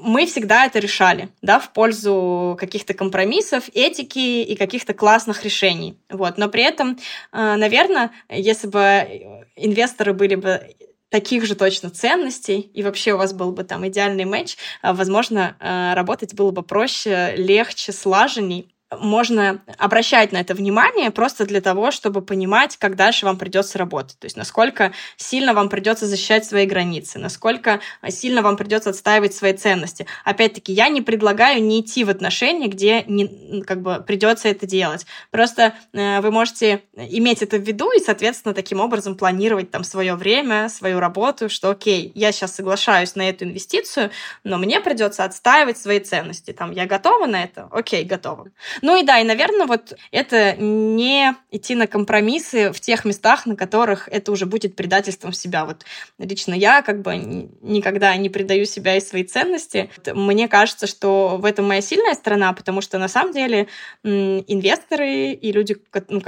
мы 0.00 0.26
всегда 0.26 0.66
это 0.66 0.78
решали, 0.78 1.28
да, 1.42 1.58
в 1.58 1.72
пользу 1.72 2.56
каких-то 2.58 2.94
компромиссов, 2.94 3.68
этики 3.74 4.42
и 4.42 4.56
каких-то 4.56 4.94
классных 4.94 5.44
решений. 5.44 5.98
Вот. 6.08 6.38
Но 6.38 6.48
при 6.48 6.62
этом, 6.62 6.98
э, 7.32 7.56
наверное, 7.56 8.12
если 8.28 8.68
бы 8.68 9.42
инвесторы 9.56 10.12
были 10.12 10.36
бы 10.36 10.74
таких 11.08 11.46
же 11.46 11.54
точно 11.54 11.90
ценностей, 11.90 12.60
и 12.60 12.82
вообще 12.82 13.14
у 13.14 13.16
вас 13.16 13.32
был 13.32 13.52
бы 13.52 13.64
там 13.64 13.86
идеальный 13.88 14.24
матч, 14.24 14.56
э, 14.82 14.92
возможно, 14.92 15.56
э, 15.58 15.94
работать 15.94 16.34
было 16.34 16.50
бы 16.50 16.62
проще, 16.62 17.34
легче, 17.36 17.92
слаженней. 17.92 18.74
Можно 18.90 19.60
обращать 19.76 20.32
на 20.32 20.38
это 20.38 20.54
внимание 20.54 21.10
просто 21.10 21.44
для 21.44 21.60
того, 21.60 21.90
чтобы 21.90 22.22
понимать, 22.22 22.76
как 22.76 22.96
дальше 22.96 23.26
вам 23.26 23.36
придется 23.36 23.78
работать. 23.78 24.18
То 24.18 24.26
есть 24.26 24.36
насколько 24.36 24.92
сильно 25.16 25.52
вам 25.52 25.68
придется 25.68 26.06
защищать 26.06 26.44
свои 26.44 26.66
границы, 26.66 27.18
насколько 27.18 27.80
сильно 28.08 28.42
вам 28.42 28.56
придется 28.56 28.90
отстаивать 28.90 29.34
свои 29.34 29.52
ценности. 29.52 30.06
Опять-таки, 30.24 30.72
я 30.72 30.88
не 30.88 31.02
предлагаю 31.02 31.62
не 31.62 31.80
идти 31.80 32.04
в 32.04 32.10
отношения, 32.10 32.68
где 32.68 33.04
не, 33.04 33.62
как 33.62 33.82
бы 33.82 34.02
придется 34.06 34.48
это 34.48 34.66
делать. 34.66 35.06
Просто 35.30 35.74
э, 35.92 36.20
вы 36.20 36.30
можете 36.30 36.82
иметь 36.94 37.42
это 37.42 37.58
в 37.58 37.62
виду 37.62 37.90
и, 37.92 38.00
соответственно, 38.00 38.54
таким 38.54 38.80
образом 38.80 39.16
планировать 39.16 39.70
там 39.70 39.84
свое 39.84 40.14
время, 40.14 40.68
свою 40.68 40.98
работу, 41.00 41.48
что 41.50 41.70
окей, 41.70 42.10
я 42.14 42.32
сейчас 42.32 42.54
соглашаюсь 42.54 43.14
на 43.14 43.28
эту 43.28 43.44
инвестицию, 43.44 44.10
но 44.44 44.56
мне 44.56 44.80
придется 44.80 45.24
отстаивать 45.24 45.78
свои 45.78 46.00
ценности. 46.00 46.52
Там 46.52 46.72
я 46.72 46.86
готова 46.86 47.26
на 47.26 47.44
это? 47.44 47.68
Окей, 47.70 48.04
готова. 48.04 48.48
Ну 48.82 49.00
и 49.00 49.04
да, 49.04 49.20
и, 49.20 49.24
наверное, 49.24 49.66
вот 49.66 49.96
это 50.10 50.54
не 50.56 51.34
идти 51.50 51.74
на 51.74 51.86
компромиссы 51.86 52.72
в 52.72 52.80
тех 52.80 53.04
местах, 53.04 53.46
на 53.46 53.56
которых 53.56 54.08
это 54.08 54.32
уже 54.32 54.46
будет 54.46 54.76
предательством 54.76 55.32
себя. 55.32 55.64
Вот 55.64 55.84
лично 56.18 56.54
я 56.54 56.82
как 56.82 57.02
бы 57.02 57.16
никогда 57.16 58.16
не 58.16 58.28
предаю 58.28 58.66
себя 58.66 58.96
и 58.96 59.00
свои 59.00 59.24
ценности. 59.24 59.90
Мне 60.06 60.48
кажется, 60.48 60.86
что 60.86 61.38
в 61.38 61.44
этом 61.44 61.66
моя 61.66 61.80
сильная 61.80 62.14
сторона, 62.14 62.52
потому 62.52 62.80
что 62.80 62.98
на 62.98 63.08
самом 63.08 63.32
деле 63.32 63.68
инвесторы 64.02 65.32
и 65.32 65.52
люди, 65.52 65.76
ну, 66.08 66.20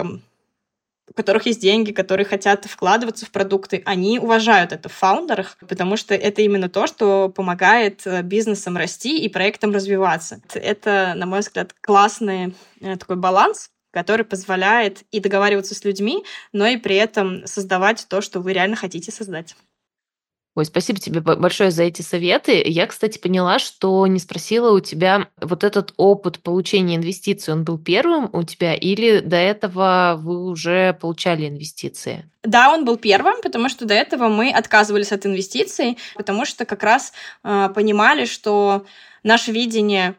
у 1.10 1.12
которых 1.12 1.46
есть 1.46 1.60
деньги, 1.60 1.90
которые 1.90 2.24
хотят 2.24 2.64
вкладываться 2.66 3.26
в 3.26 3.30
продукты, 3.30 3.82
они 3.84 4.20
уважают 4.20 4.72
это 4.72 4.88
в 4.88 4.92
фаундерах, 4.92 5.56
потому 5.68 5.96
что 5.96 6.14
это 6.14 6.40
именно 6.42 6.68
то, 6.68 6.86
что 6.86 7.28
помогает 7.28 8.06
э, 8.06 8.22
бизнесам 8.22 8.76
расти 8.76 9.18
и 9.18 9.28
проектам 9.28 9.72
развиваться. 9.72 10.40
Это, 10.54 11.14
на 11.16 11.26
мой 11.26 11.40
взгляд, 11.40 11.74
классный 11.80 12.54
э, 12.80 12.96
такой 12.96 13.16
баланс, 13.16 13.70
который 13.90 14.24
позволяет 14.24 15.02
и 15.10 15.18
договариваться 15.18 15.74
с 15.74 15.84
людьми, 15.84 16.24
но 16.52 16.66
и 16.66 16.76
при 16.76 16.94
этом 16.94 17.44
создавать 17.44 18.06
то, 18.08 18.20
что 18.20 18.40
вы 18.40 18.52
реально 18.52 18.76
хотите 18.76 19.10
создать. 19.10 19.56
Ой, 20.60 20.66
спасибо 20.66 21.00
тебе 21.00 21.22
большое 21.22 21.70
за 21.70 21.84
эти 21.84 22.02
советы. 22.02 22.62
Я, 22.66 22.86
кстати, 22.86 23.16
поняла, 23.16 23.58
что 23.58 24.06
не 24.06 24.18
спросила 24.18 24.72
у 24.76 24.80
тебя 24.80 25.28
вот 25.40 25.64
этот 25.64 25.94
опыт 25.96 26.40
получения 26.40 26.96
инвестиций, 26.96 27.54
он 27.54 27.64
был 27.64 27.78
первым 27.78 28.28
у 28.34 28.42
тебя 28.42 28.74
или 28.74 29.20
до 29.20 29.36
этого 29.36 30.18
вы 30.20 30.44
уже 30.44 30.92
получали 31.00 31.48
инвестиции? 31.48 32.28
Да, 32.42 32.74
он 32.74 32.84
был 32.84 32.98
первым, 32.98 33.40
потому 33.42 33.70
что 33.70 33.86
до 33.86 33.94
этого 33.94 34.28
мы 34.28 34.50
отказывались 34.50 35.12
от 35.12 35.24
инвестиций, 35.24 35.96
потому 36.14 36.44
что 36.44 36.66
как 36.66 36.82
раз 36.82 37.14
э, 37.42 37.70
понимали, 37.74 38.26
что 38.26 38.84
наше 39.22 39.52
видение 39.52 40.14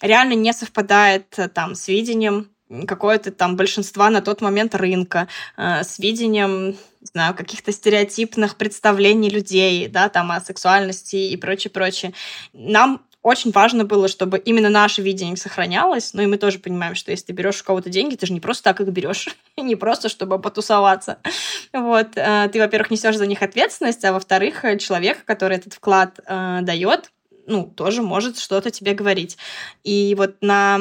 реально 0.00 0.34
не 0.34 0.52
совпадает 0.52 1.36
э, 1.40 1.48
там 1.48 1.74
с 1.74 1.88
видением 1.88 2.51
какое-то 2.86 3.30
там 3.30 3.56
большинства 3.56 4.10
на 4.10 4.20
тот 4.20 4.40
момент 4.40 4.74
рынка, 4.74 5.28
э, 5.56 5.82
с 5.82 5.98
видением, 5.98 6.76
знаю, 7.00 7.34
каких-то 7.34 7.72
стереотипных 7.72 8.56
представлений 8.56 9.30
людей, 9.30 9.88
да, 9.88 10.08
там 10.08 10.32
о 10.32 10.40
сексуальности 10.40 11.16
и 11.16 11.36
прочее, 11.36 11.70
прочее. 11.70 12.12
Нам 12.52 13.02
очень 13.22 13.52
важно 13.52 13.84
было, 13.84 14.08
чтобы 14.08 14.38
именно 14.38 14.68
наше 14.68 15.00
видение 15.00 15.36
сохранялось. 15.36 16.12
Ну 16.12 16.22
и 16.22 16.26
мы 16.26 16.38
тоже 16.38 16.58
понимаем, 16.58 16.96
что 16.96 17.12
если 17.12 17.26
ты 17.26 17.32
берешь 17.32 17.60
у 17.60 17.64
кого-то 17.64 17.88
деньги, 17.88 18.16
ты 18.16 18.26
же 18.26 18.32
не 18.32 18.40
просто 18.40 18.64
так 18.64 18.80
их 18.80 18.88
берешь, 18.88 19.28
не 19.56 19.76
просто 19.76 20.08
чтобы 20.08 20.40
потусоваться. 20.40 21.18
Вот. 21.72 22.08
Э, 22.16 22.48
ты, 22.52 22.58
во-первых, 22.58 22.90
несешь 22.90 23.16
за 23.16 23.26
них 23.26 23.42
ответственность, 23.42 24.04
а 24.04 24.12
во-вторых, 24.12 24.64
человек, 24.80 25.24
который 25.24 25.56
этот 25.56 25.74
вклад 25.74 26.18
э, 26.26 26.58
дает, 26.62 27.12
ну, 27.46 27.64
тоже 27.64 28.02
может 28.02 28.38
что-то 28.38 28.70
тебе 28.70 28.94
говорить. 28.94 29.36
И 29.84 30.14
вот 30.16 30.36
на 30.40 30.80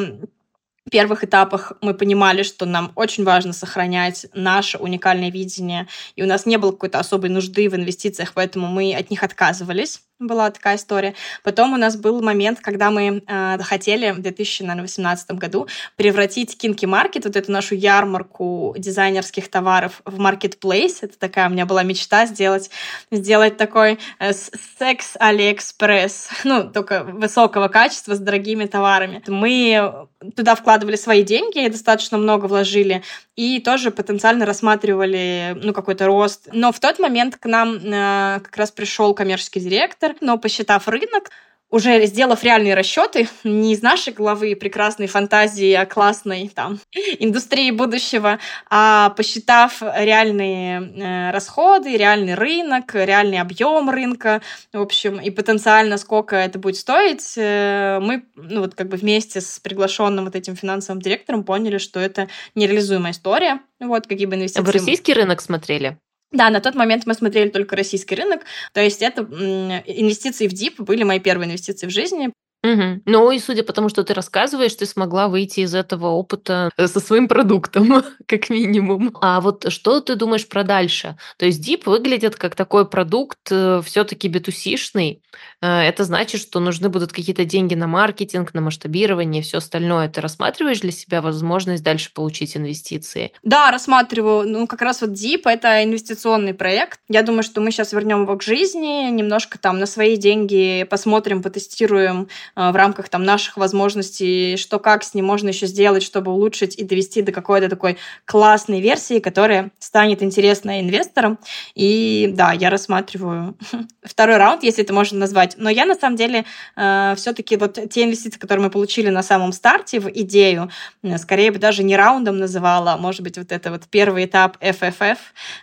первых 0.90 1.24
этапах 1.24 1.74
мы 1.82 1.94
понимали, 1.94 2.44
что 2.44 2.66
нам 2.66 2.92
очень 2.96 3.24
важно 3.24 3.54
сохранять 3.54 4.26
наше 4.34 4.78
уникальное 4.78 5.32
видение, 5.32 5.88
и 6.16 6.24
у 6.24 6.28
нас 6.28 6.46
не 6.46 6.58
было 6.58 6.72
какой-то 6.72 7.00
особой 7.00 7.30
нужды 7.30 7.70
в 7.70 7.76
инвестициях, 7.76 8.34
поэтому 8.34 8.68
мы 8.68 8.94
от 8.94 9.10
них 9.10 9.24
отказывались 9.24 10.02
была 10.22 10.52
такая 10.52 10.78
история. 10.78 11.14
Потом 11.44 11.74
у 11.74 11.78
нас 11.78 11.98
был 11.98 12.22
момент, 12.22 12.60
когда 12.62 12.92
мы 12.92 13.24
э, 13.26 13.58
хотели 13.62 14.12
в 14.12 14.22
2018 14.22 15.32
году 15.32 15.68
превратить 15.96 16.58
Kinky 16.64 16.88
Market, 16.88 17.22
вот 17.26 17.36
эту 17.36 17.52
нашу 17.52 17.76
ярмарку 17.76 18.76
дизайнерских 18.78 19.50
товаров, 19.50 20.02
в 20.06 20.20
marketplace. 20.20 20.98
Это 21.02 21.18
такая 21.18 21.50
у 21.50 21.52
меня 21.52 21.66
была 21.66 21.84
мечта 21.84 22.26
сделать, 22.26 22.70
сделать 23.12 23.58
такой 23.58 24.00
э, 24.20 24.32
секс 24.80 25.16
Алиэкспресс, 25.20 26.30
ну, 26.44 26.70
только 26.70 27.04
высокого 27.04 27.68
качества, 27.68 28.16
с 28.16 28.20
дорогими 28.20 28.66
товарами. 28.66 29.22
Мы 29.28 30.08
туда 30.36 30.56
вкладывали 30.56 30.96
свои 30.96 31.24
деньги, 31.24 31.68
достаточно 31.68 32.18
много 32.18 32.46
вложили, 32.46 33.04
и 33.36 33.60
тоже 33.60 33.92
потенциально 33.92 34.46
рассматривали, 34.46 35.58
ну, 35.62 35.74
какой-то 35.74 36.06
рост. 36.06 36.50
Но 36.52 36.72
в 36.72 36.80
тот 36.80 37.00
момент 37.00 37.38
к 37.38 37.46
нам 37.46 37.76
э, 37.76 38.40
как 38.44 38.56
раз 38.58 38.72
пришел 38.72 39.14
коммерческий 39.14 39.60
директор, 39.60 40.11
но 40.20 40.38
посчитав 40.38 40.88
рынок, 40.88 41.30
уже 41.72 42.06
сделав 42.06 42.44
реальные 42.44 42.76
расчеты, 42.76 43.30
не 43.46 43.74
из 43.74 43.82
нашей 43.82 44.14
головы 44.14 44.56
прекрасной 44.56 45.08
фантазии 45.08 45.72
о 45.74 45.86
классной 45.86 46.52
там 46.54 46.80
индустрии 47.20 47.72
будущего, 47.72 48.40
а 48.70 49.12
посчитав 49.12 49.82
реальные 49.82 50.82
э, 50.82 51.32
расходы, 51.32 51.96
реальный 51.96 52.36
рынок, 52.36 52.94
реальный 52.94 53.40
объем 53.40 53.90
рынка, 53.90 54.42
в 54.74 54.82
общем, 54.82 55.20
и 55.20 55.30
потенциально 55.32 55.98
сколько 55.98 56.36
это 56.36 56.60
будет 56.60 56.76
стоить, 56.76 57.34
э, 57.38 58.00
мы, 58.02 58.26
ну 58.36 58.62
вот 58.62 58.76
как 58.76 58.90
бы 58.90 58.98
вместе 58.98 59.40
с 59.40 59.60
приглашенным 59.60 60.26
вот 60.26 60.36
этим 60.36 60.58
финансовым 60.58 61.02
директором 61.02 61.46
поняли, 61.46 61.78
что 61.78 62.02
это 62.02 62.28
нереализуемая 62.54 63.14
история. 63.14 63.62
Вот 63.80 64.08
какие 64.08 64.26
бы 64.26 64.36
инвестиции. 64.36 64.62
Вы 64.64 64.74
российский 64.74 65.14
рынок 65.14 65.42
смотрели? 65.42 65.98
Да, 66.34 66.50
на 66.50 66.62
тот 66.62 66.76
момент 66.76 67.06
мы 67.06 67.14
смотрели 67.14 67.50
только 67.50 67.76
российский 67.76 68.16
рынок, 68.16 68.44
то 68.74 68.80
есть 68.82 69.02
это 69.02 69.22
инвестиции 69.22 70.48
в 70.48 70.54
DIP 70.54 70.82
были 70.84 71.04
мои 71.04 71.20
первые 71.20 71.48
инвестиции 71.48 71.88
в 71.88 71.90
жизни. 71.92 72.32
Угу. 72.64 73.02
Ну 73.06 73.32
и 73.32 73.40
судя 73.40 73.64
по 73.64 73.74
тому, 73.74 73.90
что 73.90 74.04
ты 74.04 74.14
рассказываешь, 74.14 74.76
ты 74.76 74.86
смогла 74.86 75.28
выйти 75.28 75.62
из 75.62 75.74
этого 75.74 76.08
опыта 76.08 76.70
э, 76.78 76.88
со 76.88 77.00
своим 77.00 77.28
продуктом, 77.28 78.04
как 78.28 78.50
минимум. 78.50 79.18
А 79.22 79.42
вот 79.42 79.72
что 79.72 80.00
ты 80.00 80.16
думаешь 80.16 80.48
про 80.48 80.64
дальше? 80.64 81.18
То 81.38 81.46
есть 81.46 81.68
Deep 81.68 81.84
выглядит 81.86 82.36
как 82.36 82.56
такой 82.56 82.88
продукт 82.88 83.40
э, 83.50 83.82
все-таки 83.84 84.28
битусишный. 84.28 85.24
Э, 85.62 85.82
это 85.82 86.04
значит, 86.04 86.40
что 86.40 86.60
нужны 86.60 86.90
будут 86.90 87.12
какие-то 87.12 87.46
деньги 87.46 87.74
на 87.74 87.88
маркетинг, 87.88 88.54
на 88.54 88.62
масштабирование 88.62 89.42
и 89.42 89.44
все 89.44 89.58
остальное. 89.58 90.08
Ты 90.10 90.22
рассматриваешь 90.22 90.82
для 90.82 90.92
себя 90.92 91.22
возможность 91.22 91.84
дальше 91.84 92.14
получить 92.14 92.56
инвестиции? 92.56 93.32
Да, 93.42 93.72
рассматриваю. 93.72 94.48
Ну, 94.48 94.68
как 94.68 94.84
раз 94.84 95.02
вот 95.02 95.12
Deep— 95.12 95.42
это 95.46 95.84
инвестиционный 95.84 96.54
проект. 96.54 97.00
Я 97.10 97.24
думаю, 97.24 97.42
что 97.42 97.60
мы 97.60 97.72
сейчас 97.72 97.92
вернем 97.92 98.24
его 98.24 98.38
к 98.38 98.44
жизни, 98.44 99.10
немножко 99.10 99.58
там 99.58 99.80
на 99.80 99.88
свои 99.88 100.16
деньги 100.16 100.86
посмотрим, 100.88 101.42
потестируем 101.42 102.28
в 102.56 102.76
рамках 102.76 103.10
там 103.10 103.24
наших 103.24 103.58
возможностей, 103.58 104.58
что 104.58 104.80
как 104.80 105.04
с 105.04 105.14
ним 105.14 105.26
можно 105.26 105.50
еще 105.50 105.68
сделать, 105.68 106.04
чтобы 106.04 106.32
улучшить 106.32 106.76
и 106.76 106.84
довести 106.84 107.22
до 107.22 107.32
какой-то 107.32 107.70
такой 107.70 107.98
классной 108.26 108.82
версии, 108.82 109.20
которая 109.20 109.72
станет 109.80 110.24
интересной 110.24 110.82
инвесторам. 110.82 111.40
И 111.76 112.32
да, 112.34 112.52
я 112.52 112.70
рассматриваю 112.70 113.58
второй 114.04 114.38
раунд, 114.38 114.64
если 114.64 114.84
это 114.84 114.94
можно 114.94 115.20
назвать. 115.20 115.56
Но 115.58 115.70
я 115.70 115.86
на 115.86 115.96
самом 115.96 116.16
деле 116.16 116.46
э, 116.76 117.14
все-таки 117.18 117.58
вот 117.58 117.80
те 117.90 118.04
инвестиции, 118.04 118.40
которые 118.40 118.66
мы 118.66 118.72
получили 118.72 119.10
на 119.10 119.24
самом 119.24 119.54
старте 119.54 120.00
в 120.00 120.10
идею, 120.10 120.70
э, 121.04 121.18
скорее 121.18 121.52
бы 121.52 121.60
даже 121.60 121.84
не 121.84 121.96
раундом 121.96 122.38
называла, 122.38 122.94
а 122.94 122.98
может 122.98 123.22
быть 123.22 123.38
вот 123.38 123.52
это 123.52 123.72
вот 123.72 123.84
первый 123.90 124.26
этап 124.26 124.58
FFF, 124.62 125.18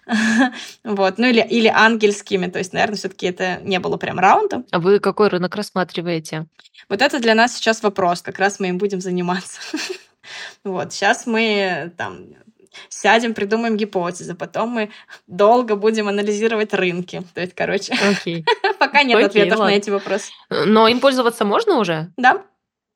вот, 0.85 1.19
ну 1.19 1.27
или, 1.27 1.41
или 1.41 1.69
ангельскими, 1.69 2.47
то 2.47 2.59
есть, 2.59 2.73
наверное, 2.73 2.97
все-таки 2.97 3.27
это 3.27 3.61
не 3.63 3.79
было 3.81 3.97
прям 3.97 4.19
раундом. 4.19 4.65
А 4.71 4.79
вы 4.79 4.99
какой 5.01 5.29
рынок 5.29 5.55
рассматриваете? 5.57 6.47
Вот 6.89 7.03
это 7.03 7.21
для 7.21 7.35
нас 7.35 7.55
сейчас 7.55 7.83
вопрос, 7.83 8.23
как 8.23 8.39
раз 8.39 8.61
мы 8.61 8.69
им 8.69 8.79
будем 8.79 9.01
заниматься. 9.01 9.61
Вот, 10.63 10.93
сейчас 10.93 11.27
мы 11.27 11.91
там 11.97 12.27
сядем, 12.89 13.33
придумаем 13.33 13.77
гипотезы, 13.77 14.35
потом 14.35 14.71
мы 14.71 14.91
долго 15.27 15.77
будем 15.77 16.09
анализировать 16.09 16.75
рынки. 16.75 17.23
То 17.35 17.41
есть, 17.41 17.55
короче, 17.55 17.95
okay. 17.95 18.45
пока 18.79 19.03
нет 19.03 19.19
okay, 19.19 19.25
ответов 19.25 19.59
ладно. 19.61 19.73
на 19.73 19.79
эти 19.79 19.91
вопросы. 19.91 20.31
Но 20.51 20.89
им 20.89 21.01
пользоваться 21.01 21.45
можно 21.45 21.79
уже? 21.79 22.13
Да. 22.19 22.45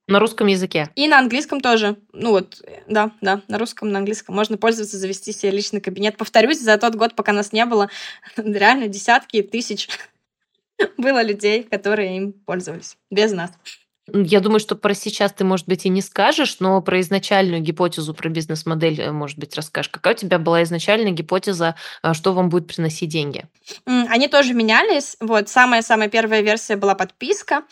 На 0.08 0.18
русском 0.18 0.48
языке? 0.48 0.90
И 0.96 1.06
на 1.06 1.18
английском 1.18 1.60
тоже. 1.60 1.96
Ну 2.12 2.30
вот, 2.30 2.60
да, 2.88 3.12
да, 3.20 3.40
на 3.46 3.58
русском, 3.58 3.90
на 3.90 4.00
английском. 4.00 4.34
Можно 4.34 4.58
пользоваться, 4.58 4.96
завести 4.96 5.32
себе 5.32 5.52
личный 5.52 5.80
кабинет. 5.80 6.16
Повторюсь, 6.16 6.60
за 6.60 6.76
тот 6.76 6.96
год, 6.96 7.14
пока 7.14 7.32
нас 7.32 7.52
не 7.52 7.64
было, 7.64 7.88
реально 8.36 8.88
десятки 8.88 9.42
тысяч 9.42 9.88
было 10.98 11.22
людей, 11.22 11.62
которые 11.64 12.16
им 12.16 12.32
пользовались 12.32 12.96
без 13.10 13.32
нас. 13.32 13.52
Я 14.14 14.40
думаю, 14.40 14.60
что 14.60 14.76
про 14.76 14.94
сейчас 14.94 15.32
ты, 15.32 15.44
может 15.44 15.66
быть, 15.66 15.86
и 15.86 15.88
не 15.88 16.02
скажешь, 16.02 16.56
но 16.60 16.82
про 16.82 17.00
изначальную 17.00 17.62
гипотезу, 17.62 18.12
про 18.12 18.28
бизнес-модель, 18.28 19.00
э, 19.00 19.10
может 19.10 19.38
быть, 19.38 19.56
расскажешь. 19.56 19.90
Какая 19.90 20.14
у 20.14 20.16
тебя 20.16 20.38
была 20.38 20.62
изначальная 20.64 21.12
гипотеза, 21.12 21.76
а, 22.02 22.12
что 22.12 22.32
вам 22.32 22.50
будет 22.50 22.66
приносить 22.66 23.08
деньги? 23.08 23.44
Они 23.86 24.28
тоже 24.28 24.52
менялись. 24.52 25.16
Вот 25.20 25.48
самая-самая 25.48 26.08
первая 26.08 26.42
версия 26.42 26.76
была 26.76 26.94
подписка. 26.94 27.62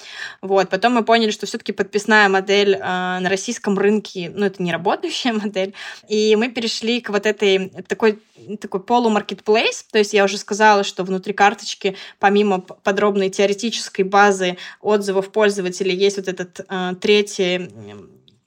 Вот 0.41 0.71
потом 0.71 0.95
мы 0.95 1.05
поняли, 1.05 1.31
что 1.31 1.45
все-таки 1.45 1.73
подписная 1.73 2.29
модель 2.31 2.75
э, 2.75 2.79
на 2.81 3.29
российском 3.29 3.79
рынке, 3.79 4.33
ну 4.35 4.47
это 4.47 4.63
не 4.63 4.73
работающая 4.73 5.33
модель, 5.35 5.75
и 6.09 6.37
мы 6.37 6.49
перешли 6.49 7.01
к 7.03 7.11
вот 7.11 7.27
этой 7.27 7.69
такой 7.87 8.19
такой 8.61 8.81
полумаркетплейс. 8.81 9.85
То 9.91 9.99
есть 9.99 10.15
я 10.15 10.25
уже 10.25 10.39
сказала, 10.39 10.85
что 10.85 11.05
внутри 11.05 11.33
карточки 11.33 11.97
помимо 12.19 12.61
подробной 12.61 13.29
теоретической 13.29 14.05
базы 14.05 14.57
отзывов 14.81 15.31
пользователей 15.31 15.95
есть 15.95 16.17
вот 16.17 16.29
этот 16.31 16.61
э, 16.69 16.95
третий 17.01 17.71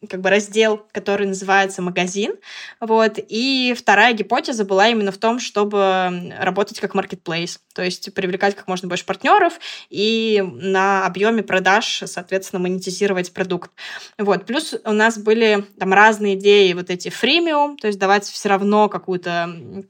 как 0.10 0.22
бы 0.22 0.30
раздел, 0.30 0.86
который 0.92 1.28
называется 1.28 1.82
магазин. 1.82 2.36
Вот. 2.80 3.20
И 3.30 3.74
вторая 3.78 4.14
гипотеза 4.14 4.66
была 4.66 4.90
именно 4.90 5.12
в 5.12 5.18
том, 5.18 5.40
чтобы 5.40 6.34
работать 6.40 6.80
как 6.80 6.96
marketplace, 6.96 7.60
то 7.74 7.84
есть 7.84 8.14
привлекать 8.14 8.56
как 8.56 8.68
можно 8.68 8.88
больше 8.88 9.06
партнеров 9.06 9.54
и 9.90 10.44
на 10.46 11.06
объеме 11.06 11.44
продаж, 11.44 12.04
соответственно, 12.06 12.62
монетизировать 12.62 13.34
продукт. 13.34 13.72
Вот. 14.18 14.46
Плюс 14.46 14.76
у 14.84 14.92
нас 14.92 15.18
были 15.18 15.66
там 15.80 15.94
разные 15.94 16.36
идеи, 16.36 16.74
вот 16.74 16.90
эти 16.90 17.10
фримиум, 17.10 17.78
то 17.78 17.88
есть 17.88 18.00
давать 18.00 18.26
все 18.26 18.50
равно 18.50 18.90
какую-то 18.90 19.84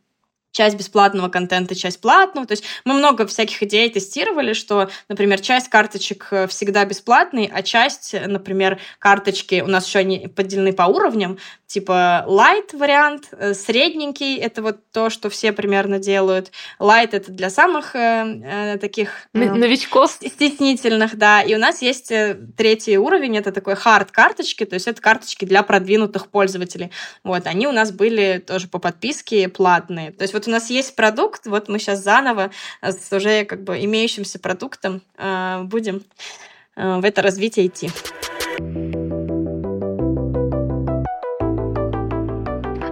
часть 0.54 0.78
бесплатного 0.78 1.28
контента, 1.28 1.76
часть 1.76 2.00
платного. 2.00 2.48
То 2.48 2.54
есть 2.54 2.64
мы 2.86 2.94
много 2.94 3.28
всяких 3.28 3.62
идей 3.64 3.90
тестировали, 3.90 4.54
что, 4.54 4.90
например, 5.10 5.42
часть 5.42 5.68
карточек 5.68 6.28
э, 6.32 6.48
всегда 6.48 6.86
бесплатные, 6.86 7.52
а 7.54 7.62
часть, 7.64 8.16
например, 8.26 8.80
карточки 9.00 9.62
у 9.62 9.68
нас 9.68 9.86
еще 9.88 10.00
они 10.00 10.28
поделены 10.28 10.72
по 10.72 10.84
уровням, 10.84 11.40
типа 11.74 12.24
light 12.28 12.78
вариант, 12.78 13.30
э, 13.32 13.56
средненький, 13.56 14.38
это 14.38 14.62
вот 14.62 14.78
то, 14.92 15.10
что 15.10 15.32
все 15.32 15.52
примерно 15.52 15.98
делают. 15.98 16.52
Light 16.80 17.10
это 17.14 17.32
для 17.32 17.50
самых 17.50 17.96
э, 17.96 18.42
э 18.44 18.78
таких... 18.78 19.28
Э, 19.34 19.52
Новичков. 19.54 20.12
Стеснительных, 20.12 21.18
да. 21.18 21.42
И 21.42 21.56
у 21.56 21.58
нас 21.58 21.82
есть 21.82 22.12
э, 22.12 22.38
третий 22.56 23.00
уровень, 23.00 23.38
это 23.38 23.52
такой 23.52 23.74
hard 23.74 24.10
карточки, 24.12 24.66
то 24.66 24.76
есть 24.76 24.88
это 24.88 25.02
карточки 25.02 25.46
для 25.46 25.64
продвинутых 25.64 26.28
пользователей. 26.28 26.92
Вот, 27.24 27.48
они 27.48 27.66
у 27.68 27.72
нас 27.72 27.92
были 27.92 28.44
тоже 28.46 28.68
по 28.68 28.78
подписке 28.78 29.50
платные. 29.50 30.12
То 30.12 30.22
есть 30.22 30.34
вот 30.36 30.48
у 30.48 30.52
нас 30.52 30.70
есть 30.70 30.96
продукт, 30.96 31.48
вот 31.48 31.70
мы 31.70 31.80
сейчас 31.80 32.04
заново 32.04 32.52
с 32.84 33.12
уже 33.12 33.46
как 33.46 33.64
бы 33.64 33.84
имеющимся 33.84 34.38
продуктом 34.38 35.02
э, 35.18 35.64
будем 35.64 36.04
э, 36.76 37.00
в 37.00 37.04
это 37.04 37.24
развитие 37.24 37.66
идти. 37.66 37.90
Э, 38.60 39.03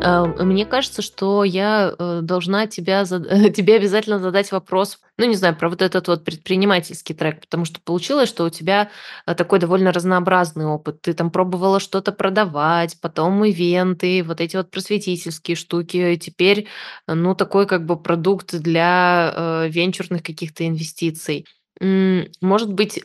мне 0.03 0.65
кажется, 0.65 1.01
что 1.01 1.43
я 1.43 1.93
э, 1.97 2.19
должна 2.23 2.67
тебя, 2.67 3.05
тебе 3.05 3.75
обязательно 3.75 4.19
задать 4.19 4.51
вопрос, 4.51 4.99
ну, 5.17 5.25
не 5.25 5.35
знаю, 5.35 5.55
про 5.55 5.69
вот 5.69 5.81
этот 5.81 6.07
вот 6.07 6.23
предпринимательский 6.23 7.13
трек, 7.13 7.41
потому 7.41 7.65
что 7.65 7.79
получилось, 7.81 8.29
что 8.29 8.45
у 8.45 8.49
тебя 8.49 8.89
э, 9.27 9.35
такой 9.35 9.59
довольно 9.59 9.91
разнообразный 9.91 10.65
опыт. 10.65 11.01
Ты 11.01 11.13
там 11.13 11.29
пробовала 11.29 11.79
что-то 11.79 12.11
продавать, 12.11 12.99
потом 12.99 13.43
ивенты, 13.45 14.23
вот 14.23 14.41
эти 14.41 14.55
вот 14.55 14.71
просветительские 14.71 15.55
штуки. 15.55 16.13
И 16.13 16.17
теперь, 16.17 16.67
ну, 17.07 17.35
такой 17.35 17.67
как 17.67 17.85
бы 17.85 18.01
продукт 18.01 18.55
для 18.55 19.67
венчурных 19.69 20.23
каких-то 20.23 20.67
инвестиций. 20.67 21.45
Может 21.79 22.73
быть, 22.73 23.03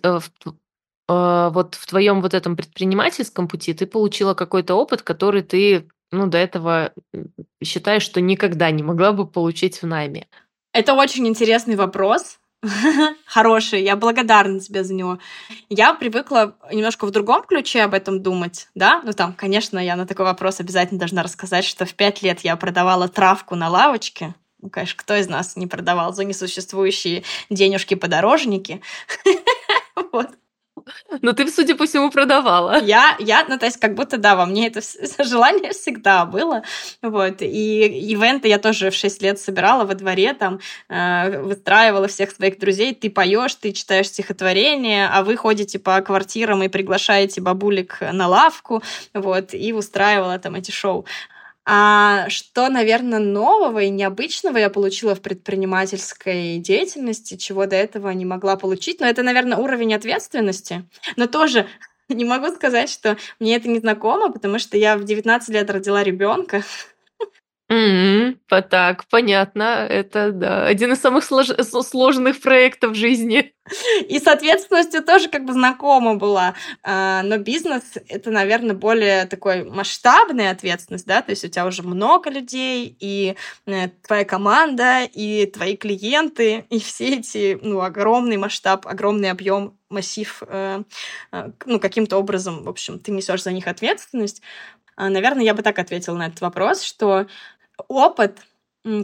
вот 1.09 1.75
в 1.75 1.87
твоем 1.87 2.21
вот 2.21 2.35
этом 2.35 2.57
предпринимательском 2.57 3.49
пути 3.49 3.75
ты 3.75 3.87
получила 3.87 4.35
какой-то 4.35 4.75
опыт, 4.75 5.03
который 5.03 5.43
ты 5.43 5.89
ну, 6.13 6.27
до 6.27 6.39
этого 6.39 6.93
считаешь, 7.63 8.03
что 8.03 8.21
никогда 8.21 8.71
не 8.71 8.83
могла 8.83 9.13
бы 9.13 9.27
получить 9.27 9.83
в 9.83 9.87
найме? 9.87 10.27
Это 10.73 10.95
очень 10.95 11.27
интересный 11.27 11.77
вопрос. 11.77 12.39
Хороший, 13.27 13.83
я 13.83 13.97
благодарна 13.97 14.61
тебе 14.61 14.85
за 14.85 14.95
него. 14.95 15.19
Я 15.69 15.95
привыкла 15.95 16.57
немножко 16.73 17.07
в 17.07 17.11
другом 17.11 17.45
ключе 17.45 17.83
об 17.83 17.95
этом 17.95 18.23
думать, 18.23 18.69
да? 18.75 19.03
Ну 19.05 19.13
там, 19.13 19.33
конечно, 19.35 19.79
я 19.79 19.97
на 19.97 20.07
такой 20.07 20.27
вопрос 20.27 20.61
обязательно 20.61 20.99
должна 20.99 21.23
рассказать, 21.23 21.65
что 21.65 21.85
в 21.85 21.95
пять 21.95 22.23
лет 22.23 22.41
я 22.41 22.57
продавала 22.57 23.09
травку 23.09 23.55
на 23.55 23.69
лавочке. 23.69 24.35
Ну, 24.61 24.71
конечно, 24.71 24.97
кто 24.99 25.15
из 25.15 25.29
нас 25.29 25.57
не 25.57 25.67
продавал 25.67 26.13
за 26.13 26.25
несуществующие 26.25 27.25
денежки-подорожники? 27.51 28.83
Вот. 30.13 30.29
Но 31.23 31.33
ты, 31.33 31.49
судя 31.51 31.75
по 31.75 31.87
всему, 31.87 32.11
продавала. 32.11 32.83
Я, 32.83 33.17
я, 33.19 33.45
ну, 33.49 33.59
то 33.59 33.67
есть, 33.67 33.79
как 33.79 33.95
будто, 33.95 34.19
да, 34.19 34.37
во 34.37 34.47
мне 34.47 34.69
это 34.69 34.81
желание 35.25 35.73
всегда 35.73 36.25
было. 36.25 36.63
Вот. 37.03 37.43
И 37.43 38.13
ивенты 38.13 38.49
я 38.49 38.59
тоже 38.59 38.91
в 38.91 38.95
6 38.95 39.23
лет 39.23 39.41
собирала 39.41 39.85
во 39.85 39.95
дворе, 39.95 40.35
там, 40.35 40.61
э, 40.89 41.41
выстраивала 41.41 42.09
всех 42.09 42.31
своих 42.31 42.59
друзей. 42.59 42.95
Ты 42.95 43.11
поешь, 43.11 43.55
ты 43.55 43.73
читаешь 43.73 44.09
стихотворение, 44.09 45.09
а 45.09 45.23
вы 45.23 45.37
ходите 45.37 45.79
по 45.79 46.01
квартирам 46.01 46.63
и 46.63 46.69
приглашаете 46.69 47.41
бабулек 47.41 47.99
на 48.01 48.29
лавку, 48.29 48.83
вот, 49.15 49.55
и 49.55 49.73
устраивала 49.73 50.39
там 50.39 50.55
эти 50.55 50.71
шоу. 50.71 51.05
А 51.69 52.29
что, 52.29 52.69
наверное, 52.69 53.19
нового 53.19 53.81
и 53.81 53.91
необычного 53.91 54.57
я 54.57 54.71
получила 54.71 55.17
в 55.17 55.21
предпринимательской 55.21 56.59
деятельности, 56.59 57.37
чего 57.37 57.67
до 57.67 57.75
этого 57.75 58.11
не 58.11 58.25
могла 58.25 58.57
получить? 58.57 59.01
Но 59.01 59.07
это, 59.07 59.25
наверное, 59.25 59.59
уровень 59.59 59.93
ответственности. 59.95 60.89
Но 61.17 61.27
тоже 61.27 61.67
не 62.09 62.25
могу 62.25 62.55
сказать, 62.55 62.89
что 62.89 63.17
мне 63.41 63.57
это 63.57 63.69
не 63.69 63.81
знакомо, 63.81 64.31
потому 64.31 64.61
что 64.61 64.77
я 64.79 64.97
в 64.97 65.05
19 65.05 65.49
лет 65.49 65.69
родила 65.69 66.05
ребенка. 66.05 66.63
М, 67.69 68.39
так, 68.49 69.07
понятно. 69.11 69.87
Это, 69.89 70.31
да, 70.31 70.67
один 70.67 70.93
из 70.93 71.01
самых 71.01 71.25
слож 71.25 71.49
сложных 71.49 72.41
проектов 72.41 72.93
в 72.93 72.95
жизни. 72.95 73.53
И 74.09 74.21
с 74.21 74.27
ответственностью 74.29 75.03
тоже 75.03 75.29
как 75.29 75.45
бы 75.45 75.53
знакома 75.53 76.15
была. 76.15 76.55
А, 76.85 77.23
но 77.25 77.39
бизнес- 77.39 77.97
это, 78.09 78.31
наверное, 78.31 78.77
более 78.77 79.27
такой 79.27 79.65
масштабная 79.65 80.53
ответственность, 80.53 81.07
да, 81.07 81.23
то 81.23 81.31
есть 81.33 81.45
у 81.45 81.49
тебя 81.49 81.67
уже 81.67 81.83
много 81.83 82.31
людей, 82.31 82.97
и 83.01 83.35
э, 83.67 83.89
твоя 84.07 84.25
команда, 84.25 85.03
и 85.13 85.47
твои 85.47 85.77
клиенты, 85.77 86.67
и 86.71 86.79
все 86.79 87.17
эти, 87.19 87.59
ну, 87.61 87.81
огромный 87.81 88.37
масштаб, 88.37 88.87
огромный 88.87 89.31
объем, 89.33 89.77
массив, 89.91 90.41
э, 90.47 90.83
э, 91.33 91.51
ну, 91.65 91.81
каким-то 91.81 92.19
образом, 92.19 92.63
в 92.63 92.69
общем, 92.69 93.01
ты 93.01 93.11
несешь 93.11 93.43
за 93.43 93.51
них 93.51 93.67
ответственность. 93.67 94.41
А, 94.97 95.11
наверное, 95.11 95.45
я 95.45 95.55
бы 95.55 95.63
так 95.63 95.79
ответила 95.79 96.17
на 96.17 96.29
этот 96.29 96.41
вопрос, 96.41 96.83
что 96.83 97.27
опыт 97.89 98.39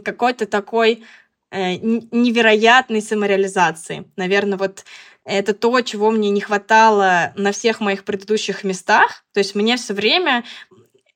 какой-то 0.03 0.45
такой 0.45 1.03
э, 1.51 1.75
невероятной 1.75 3.01
самореализации. 3.01 4.05
Наверное, 4.15 4.57
вот 4.57 4.85
это 5.25 5.53
то, 5.53 5.79
чего 5.81 6.11
мне 6.11 6.29
не 6.29 6.41
хватало 6.41 7.33
на 7.35 7.51
всех 7.51 7.79
моих 7.79 8.03
предыдущих 8.03 8.63
местах. 8.63 9.23
То 9.33 9.39
есть 9.39 9.55
мне 9.55 9.77
все 9.77 9.93
время 9.93 10.43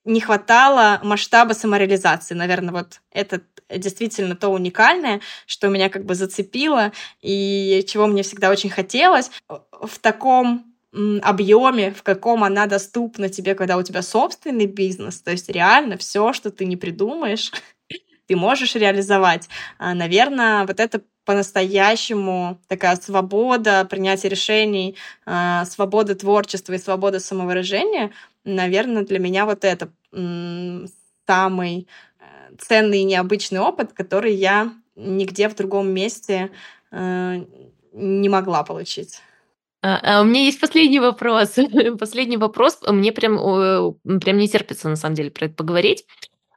не 0.05 0.21
хватало 0.21 1.01
масштаба 1.03 1.53
самореализации. 1.53 2.33
Наверное, 2.33 2.73
вот 2.73 3.01
это 3.11 3.41
действительно 3.69 4.35
то 4.35 4.49
уникальное, 4.49 5.19
что 5.45 5.67
меня 5.67 5.89
как 5.89 6.05
бы 6.05 6.15
зацепило 6.15 6.93
и 7.21 7.83
чего 7.87 8.07
мне 8.07 8.23
всегда 8.23 8.49
очень 8.49 8.69
хотелось. 8.69 9.29
В 9.49 9.99
таком 9.99 10.76
объеме, 11.21 11.91
в 11.91 12.03
каком 12.03 12.43
она 12.43 12.65
доступна 12.65 13.29
тебе, 13.29 13.55
когда 13.55 13.77
у 13.77 13.83
тебя 13.83 14.01
собственный 14.01 14.65
бизнес. 14.65 15.21
То 15.21 15.31
есть 15.31 15.49
реально 15.49 15.97
все, 15.97 16.33
что 16.33 16.51
ты 16.51 16.65
не 16.65 16.77
придумаешь, 16.77 17.51
ты 18.27 18.35
можешь 18.35 18.75
реализовать. 18.75 19.47
А, 19.77 19.93
Наверное, 19.93 20.65
вот 20.65 20.79
это 20.79 21.01
по-настоящему 21.25 22.57
такая 22.67 22.95
свобода 22.95 23.85
принятия 23.89 24.29
решений, 24.29 24.95
а, 25.25 25.65
свобода 25.65 26.15
творчества 26.15 26.73
и 26.73 26.77
свобода 26.77 27.19
самовыражения, 27.19 28.11
наверное, 28.45 29.03
для 29.03 29.19
меня 29.19 29.45
вот 29.45 29.65
это 29.65 29.91
самый 31.27 31.87
э, 32.19 32.55
ценный 32.57 32.99
и 32.99 33.03
необычный 33.03 33.59
опыт, 33.59 33.91
который 33.91 34.33
я 34.33 34.73
нигде 34.95 35.49
в 35.49 35.55
другом 35.55 35.89
месте 35.89 36.49
э, 36.91 37.43
не 37.91 38.29
могла 38.29 38.63
получить. 38.63 39.21
А, 39.87 39.99
а 40.03 40.21
у 40.21 40.25
меня 40.25 40.43
есть 40.43 40.59
последний 40.59 40.99
вопрос. 40.99 41.55
последний 41.99 42.37
вопрос. 42.37 42.79
Мне 42.85 43.13
прям, 43.13 43.37
прям 44.19 44.37
не 44.37 44.49
терпится, 44.49 44.89
на 44.89 44.97
самом 44.97 45.15
деле, 45.15 45.31
про 45.31 45.45
это 45.45 45.55
поговорить. 45.55 46.05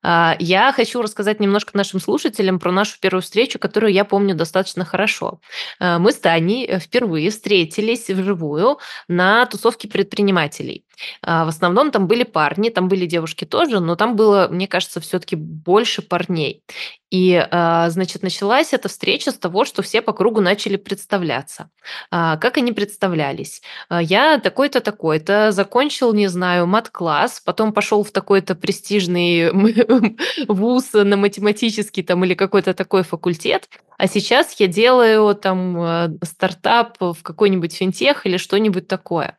А, 0.02 0.34
я 0.40 0.72
хочу 0.72 1.00
рассказать 1.00 1.38
немножко 1.38 1.76
нашим 1.76 2.00
слушателям 2.00 2.58
про 2.58 2.72
нашу 2.72 2.98
первую 3.00 3.22
встречу, 3.22 3.60
которую 3.60 3.92
я 3.92 4.04
помню 4.04 4.34
достаточно 4.34 4.84
хорошо. 4.84 5.40
А, 5.78 6.00
мы 6.00 6.10
с 6.10 6.16
Таней 6.16 6.78
впервые 6.80 7.30
встретились 7.30 8.08
вживую 8.08 8.78
на 9.06 9.46
тусовке 9.46 9.86
предпринимателей. 9.86 10.84
А, 11.22 11.44
в 11.44 11.48
основном 11.48 11.90
там 11.90 12.06
были 12.06 12.24
парни, 12.24 12.70
там 12.70 12.88
были 12.88 13.06
девушки 13.06 13.44
тоже, 13.44 13.80
но 13.80 13.96
там 13.96 14.16
было, 14.16 14.48
мне 14.50 14.66
кажется, 14.66 15.00
все-таки 15.00 15.36
больше 15.36 16.02
парней. 16.02 16.62
И, 17.10 17.34
а, 17.50 17.90
значит, 17.90 18.22
началась 18.22 18.72
эта 18.72 18.88
встреча 18.88 19.32
с 19.32 19.38
того, 19.38 19.64
что 19.64 19.82
все 19.82 20.00
по 20.00 20.12
кругу 20.12 20.40
начали 20.40 20.76
представляться. 20.76 21.70
А, 22.10 22.36
как 22.36 22.56
они 22.56 22.72
представлялись? 22.72 23.62
Я 23.90 24.38
такой-то, 24.38 24.80
такой-то, 24.80 25.50
закончил, 25.50 26.12
не 26.12 26.28
знаю, 26.28 26.66
мат-класс, 26.66 27.42
потом 27.44 27.72
пошел 27.72 28.04
в 28.04 28.12
такой-то 28.12 28.54
престижный 28.54 29.50
вуз 30.48 30.92
на 30.92 31.16
математический 31.16 32.02
там 32.02 32.24
или 32.24 32.34
какой-то 32.34 32.74
такой 32.74 33.02
факультет, 33.02 33.68
а 33.98 34.06
сейчас 34.06 34.58
я 34.58 34.66
делаю 34.66 35.34
там 35.34 36.16
стартап 36.22 36.96
в 37.00 37.18
какой-нибудь 37.22 37.74
финтех 37.74 38.24
или 38.24 38.36
что-нибудь 38.36 38.88
такое. 38.88 39.36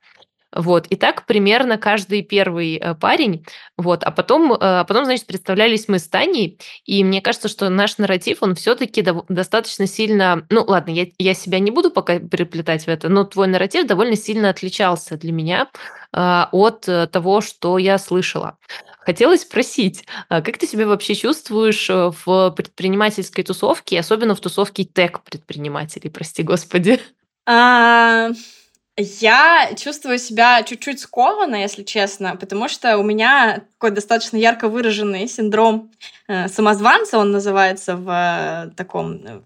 Вот. 0.54 0.88
И 0.88 0.95
так 0.95 1.26
примерно 1.26 1.78
каждый 1.78 2.22
первый 2.24 2.76
э, 2.76 2.95
парень. 2.95 3.45
Вот. 3.78 4.04
А 4.04 4.12
потом, 4.12 4.54
а 4.60 4.84
потом, 4.84 5.06
значит, 5.06 5.26
представлялись 5.26 5.88
мы 5.88 5.99
с 5.99 6.08
Таней, 6.08 6.60
и 6.86 7.04
мне 7.04 7.22
кажется, 7.22 7.47
что 7.47 7.70
наш 7.70 7.97
нарратив, 7.97 8.41
он 8.41 8.56
все-таки 8.56 9.06
достаточно 9.30 9.88
сильно... 9.88 10.45
Ну, 10.49 10.64
ладно, 10.68 10.91
я, 10.91 11.08
я 11.18 11.34
себя 11.34 11.60
не 11.60 11.72
буду 11.72 11.91
пока 11.91 12.20
переплетать 12.20 12.84
в 12.84 12.88
это, 12.88 13.10
но 13.10 13.24
твой 13.24 13.47
нарратив 13.47 13.88
довольно 13.88 14.16
сильно 14.16 14.49
отличался 14.49 15.18
для 15.18 15.32
меня 15.32 15.70
а, 16.12 16.49
от 16.52 16.88
э, 16.88 17.08
того, 17.08 17.41
что 17.41 17.78
я 17.78 17.97
слышала. 17.97 18.58
Хотелось 18.99 19.41
спросить, 19.41 20.06
а 20.30 20.41
как 20.41 20.58
ты 20.58 20.68
себя 20.68 20.86
вообще 20.86 21.16
чувствуешь 21.16 21.89
в 21.89 22.52
предпринимательской 22.52 23.43
тусовке, 23.43 23.99
особенно 23.99 24.36
в 24.36 24.39
тусовке 24.39 24.84
тег-предпринимателей, 24.84 26.10
прости 26.10 26.43
господи? 26.43 26.99
Я 29.02 29.74
чувствую 29.76 30.20
себя 30.20 30.64
чуть-чуть 30.64 30.99
скованно, 30.99 31.56
если 31.56 31.84
честно, 31.84 32.36
потому 32.36 32.68
что 32.68 32.97
у 32.97 33.04
меня 33.04 33.62
такой 33.74 33.91
достаточно 33.91 34.38
ярко 34.38 34.70
выраженный 34.70 35.28
синдром 35.28 35.91
э, 36.28 36.47
самозванца, 36.47 37.18
он 37.18 37.32
называется 37.32 37.95
в 37.95 38.10
э, 38.10 38.72
таком 38.76 39.22
э, 39.26 39.41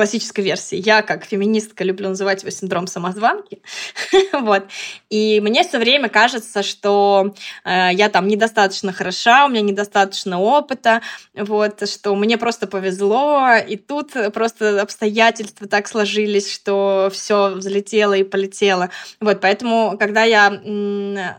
классической 0.00 0.42
версии. 0.42 0.76
Я, 0.82 1.02
как 1.02 1.26
феминистка, 1.26 1.84
люблю 1.84 2.08
называть 2.08 2.40
его 2.40 2.50
синдром 2.50 2.86
самозванки. 2.86 3.60
вот. 4.32 4.64
И 5.10 5.40
мне 5.42 5.62
все 5.62 5.78
время 5.78 6.08
кажется, 6.08 6.62
что 6.62 7.34
э, 7.66 7.90
я 7.92 8.08
там 8.08 8.26
недостаточно 8.26 8.94
хороша, 8.94 9.44
у 9.44 9.50
меня 9.50 9.60
недостаточно 9.60 10.40
опыта, 10.40 11.02
вот, 11.34 11.86
что 11.86 12.16
мне 12.16 12.38
просто 12.38 12.66
повезло, 12.66 13.56
и 13.56 13.76
тут 13.76 14.12
просто 14.32 14.80
обстоятельства 14.80 15.68
так 15.68 15.86
сложились, 15.86 16.50
что 16.50 17.10
все 17.12 17.50
взлетело 17.50 18.14
и 18.14 18.22
полетело. 18.22 18.88
Вот, 19.20 19.42
поэтому, 19.42 19.98
когда 19.98 20.24
я, 20.24 20.48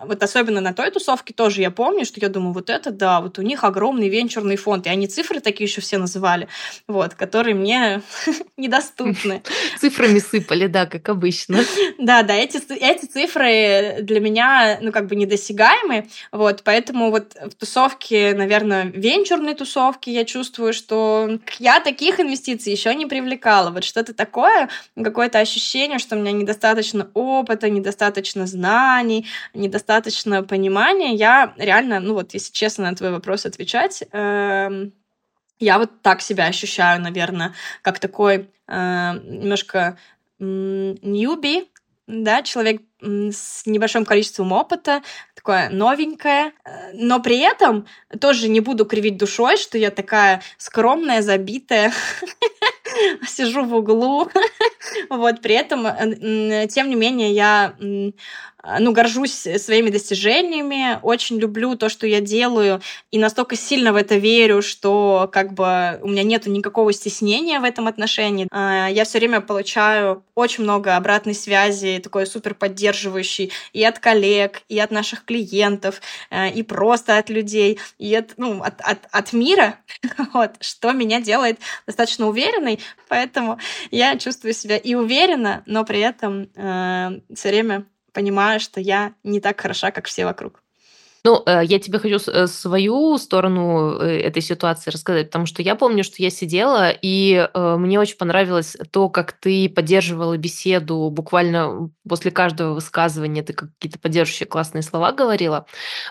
вот 0.05 0.22
особенно 0.22 0.62
на 0.62 0.76
той 0.76 0.91
тусовке 0.91 1.34
тоже 1.34 1.62
я 1.62 1.72
помню, 1.72 2.05
что 2.05 2.20
я 2.20 2.30
думаю, 2.30 2.53
вот 2.53 2.70
это 2.70 2.91
да, 2.91 3.22
вот 3.22 3.39
у 3.39 3.41
них 3.41 3.64
огромный 3.64 4.07
венчурный 4.07 4.55
фонд, 4.55 4.86
и 4.86 4.91
они 4.91 5.07
цифры 5.07 5.39
такие 5.39 5.66
еще 5.68 5.82
все 5.82 5.97
называли, 5.97 6.47
вот, 6.88 7.16
которые 7.16 7.55
мне 7.55 8.03
недоступны. 8.58 9.41
Цифрами 9.80 10.20
сыпали, 10.20 10.68
да, 10.68 10.86
как 10.86 11.10
обычно. 11.10 11.60
Да, 11.97 12.24
да, 12.24 12.34
эти, 12.36 12.62
эти 12.74 13.06
цифры 13.06 13.97
для 14.02 14.20
меня, 14.20 14.80
ну, 14.82 14.91
как 14.91 15.08
бы 15.08 15.16
недосягаемы, 15.16 16.08
вот, 16.32 16.62
поэтому 16.64 17.12
вот 17.12 17.36
в 17.36 17.54
тусовке, 17.56 18.34
наверное, 18.34 18.86
венчурной 18.86 19.56
тусовке 19.56 20.12
я 20.12 20.26
чувствую, 20.26 20.74
что 20.74 21.39
я 21.60 21.80
таких 21.80 22.20
инвестиций 22.20 22.72
еще 22.72 22.93
не 22.95 23.06
привлекала. 23.06 23.72
Вот 23.72 23.84
что-то 23.84 24.14
такое, 24.14 24.70
какое-то 25.02 25.39
ощущение, 25.39 25.99
что 25.99 26.16
у 26.16 26.20
меня 26.20 26.32
недостаточно 26.32 27.10
опыта, 27.14 27.70
недостаточно 27.70 28.47
знаний, 28.47 29.28
недостаточно 29.54 30.43
понимания. 30.43 31.16
Я 31.16 31.54
реально, 31.58 31.99
ну 31.99 32.14
вот, 32.14 32.34
если 32.34 32.52
честно 32.52 32.89
на 32.89 32.95
твой 32.95 33.12
вопрос 33.12 33.45
отвечать, 33.45 34.04
эм, 34.12 34.93
я 35.62 35.78
вот 35.78 36.01
так 36.01 36.22
себя 36.22 36.47
ощущаю, 36.47 37.01
наверное, 37.01 37.53
как 37.82 37.99
такой 37.99 38.49
э, 38.68 39.14
немножко 39.24 39.97
ньюби, 40.39 41.70
да, 42.07 42.41
человек 42.41 42.82
с 42.99 43.66
небольшим 43.66 44.05
количеством 44.05 44.51
опыта, 44.51 45.01
такое 45.36 45.70
новенькое, 45.70 46.53
э, 46.66 46.91
но 46.93 47.20
при 47.20 47.39
этом 47.39 47.86
тоже 48.20 48.49
не 48.49 48.59
буду 48.59 48.86
кривить 48.86 49.18
душой, 49.18 49.57
что 49.57 49.78
я 49.78 49.91
такая 49.91 50.41
скромная, 50.57 51.22
забитая, 51.22 51.93
сижу 53.28 53.64
в 53.64 53.76
углу, 53.76 54.30
вот, 55.10 55.42
при 55.42 55.56
этом, 55.56 55.86
э, 55.86 56.68
тем 56.68 56.90
не 56.90 56.96
менее, 56.96 57.32
я 57.32 57.76
а, 58.64 58.80
ну, 58.80 58.92
горжусь 58.92 59.48
своими 59.58 59.90
достижениями, 59.90 61.00
очень 61.02 61.40
люблю 61.40 61.76
то, 61.76 61.90
что 61.90 62.06
я 62.06 62.22
делаю, 62.22 62.82
и 63.10 63.18
настолько 63.18 63.56
сильно 63.56 63.92
в 63.92 63.96
это 63.96 64.18
верю, 64.18 64.62
что 64.62 65.30
как 65.34 65.54
бы 65.54 66.00
у 66.04 66.08
меня 66.08 66.24
нету 66.24 66.52
никакого 66.52 66.94
стеснения 66.94 67.60
в 67.60 67.64
этом 67.64 67.88
отношении. 67.88 68.48
А, 68.52 68.88
я 68.88 69.04
все 69.04 69.18
время 69.18 69.42
получаю 69.42 70.24
очень 70.36 70.64
много 70.64 70.96
обратной 70.96 71.34
связи, 71.34 72.00
такой 72.04 72.28
супер 72.28 72.54
поддерживающий 72.54 73.52
и 73.74 73.84
от 73.84 73.98
коллег, 73.98 74.62
и 74.70 74.80
от 74.80 74.92
наших 74.92 75.26
клиентов, 75.26 76.00
э, 76.30 76.52
и 76.52 76.62
просто 76.62 77.18
от 77.18 77.30
людей, 77.32 77.80
и 77.98 78.14
от, 78.14 78.34
ну, 78.38 78.62
от, 78.62 78.80
от, 78.82 79.00
от 79.12 79.34
мира, 79.34 79.80
вот, 80.34 80.52
что 80.60 80.92
меня 80.92 81.20
делает 81.20 81.60
достаточно 81.88 82.28
уверенной, 82.28 82.80
поэтому 83.10 83.58
я 83.90 84.18
чувствую 84.18 84.54
себя 84.54 84.70
и 84.76 84.95
уверенно, 84.95 85.63
но 85.65 85.86
при 85.86 85.99
этом 85.99 86.49
э, 86.55 87.22
все 87.36 87.49
время 87.49 87.86
понимаю, 88.13 88.59
что 88.59 88.80
я 88.80 89.13
не 89.24 89.39
так 89.39 89.59
хороша, 89.59 89.91
как 89.91 90.07
все 90.07 90.26
вокруг. 90.26 90.61
Ну, 91.24 91.43
э, 91.45 91.61
я 91.65 91.78
тебе 91.78 91.99
хочу 91.99 92.17
э, 92.32 92.47
свою 92.47 93.17
сторону 93.19 93.99
э, 93.99 94.22
этой 94.22 94.41
ситуации 94.41 94.89
рассказать, 94.89 95.28
потому 95.28 95.45
что 95.45 95.61
я 95.61 95.76
помню, 95.76 96.03
что 96.03 96.15
я 96.17 96.32
сидела, 96.32 96.89
и 96.89 97.47
мне 97.53 97.99
очень 97.99 98.17
понравилось 98.17 98.76
то, 98.89 99.07
как 99.09 99.34
ты 99.34 99.69
поддерживала 99.69 100.36
беседу 100.38 101.09
буквально 101.11 101.91
после 102.07 102.32
каждого 102.32 102.74
высказывания, 102.74 103.43
ты 103.43 103.53
какие-то 103.53 103.99
поддерживающие 103.99 104.47
классные 104.47 104.82
слова 104.82 105.11
говорила. 105.11 105.65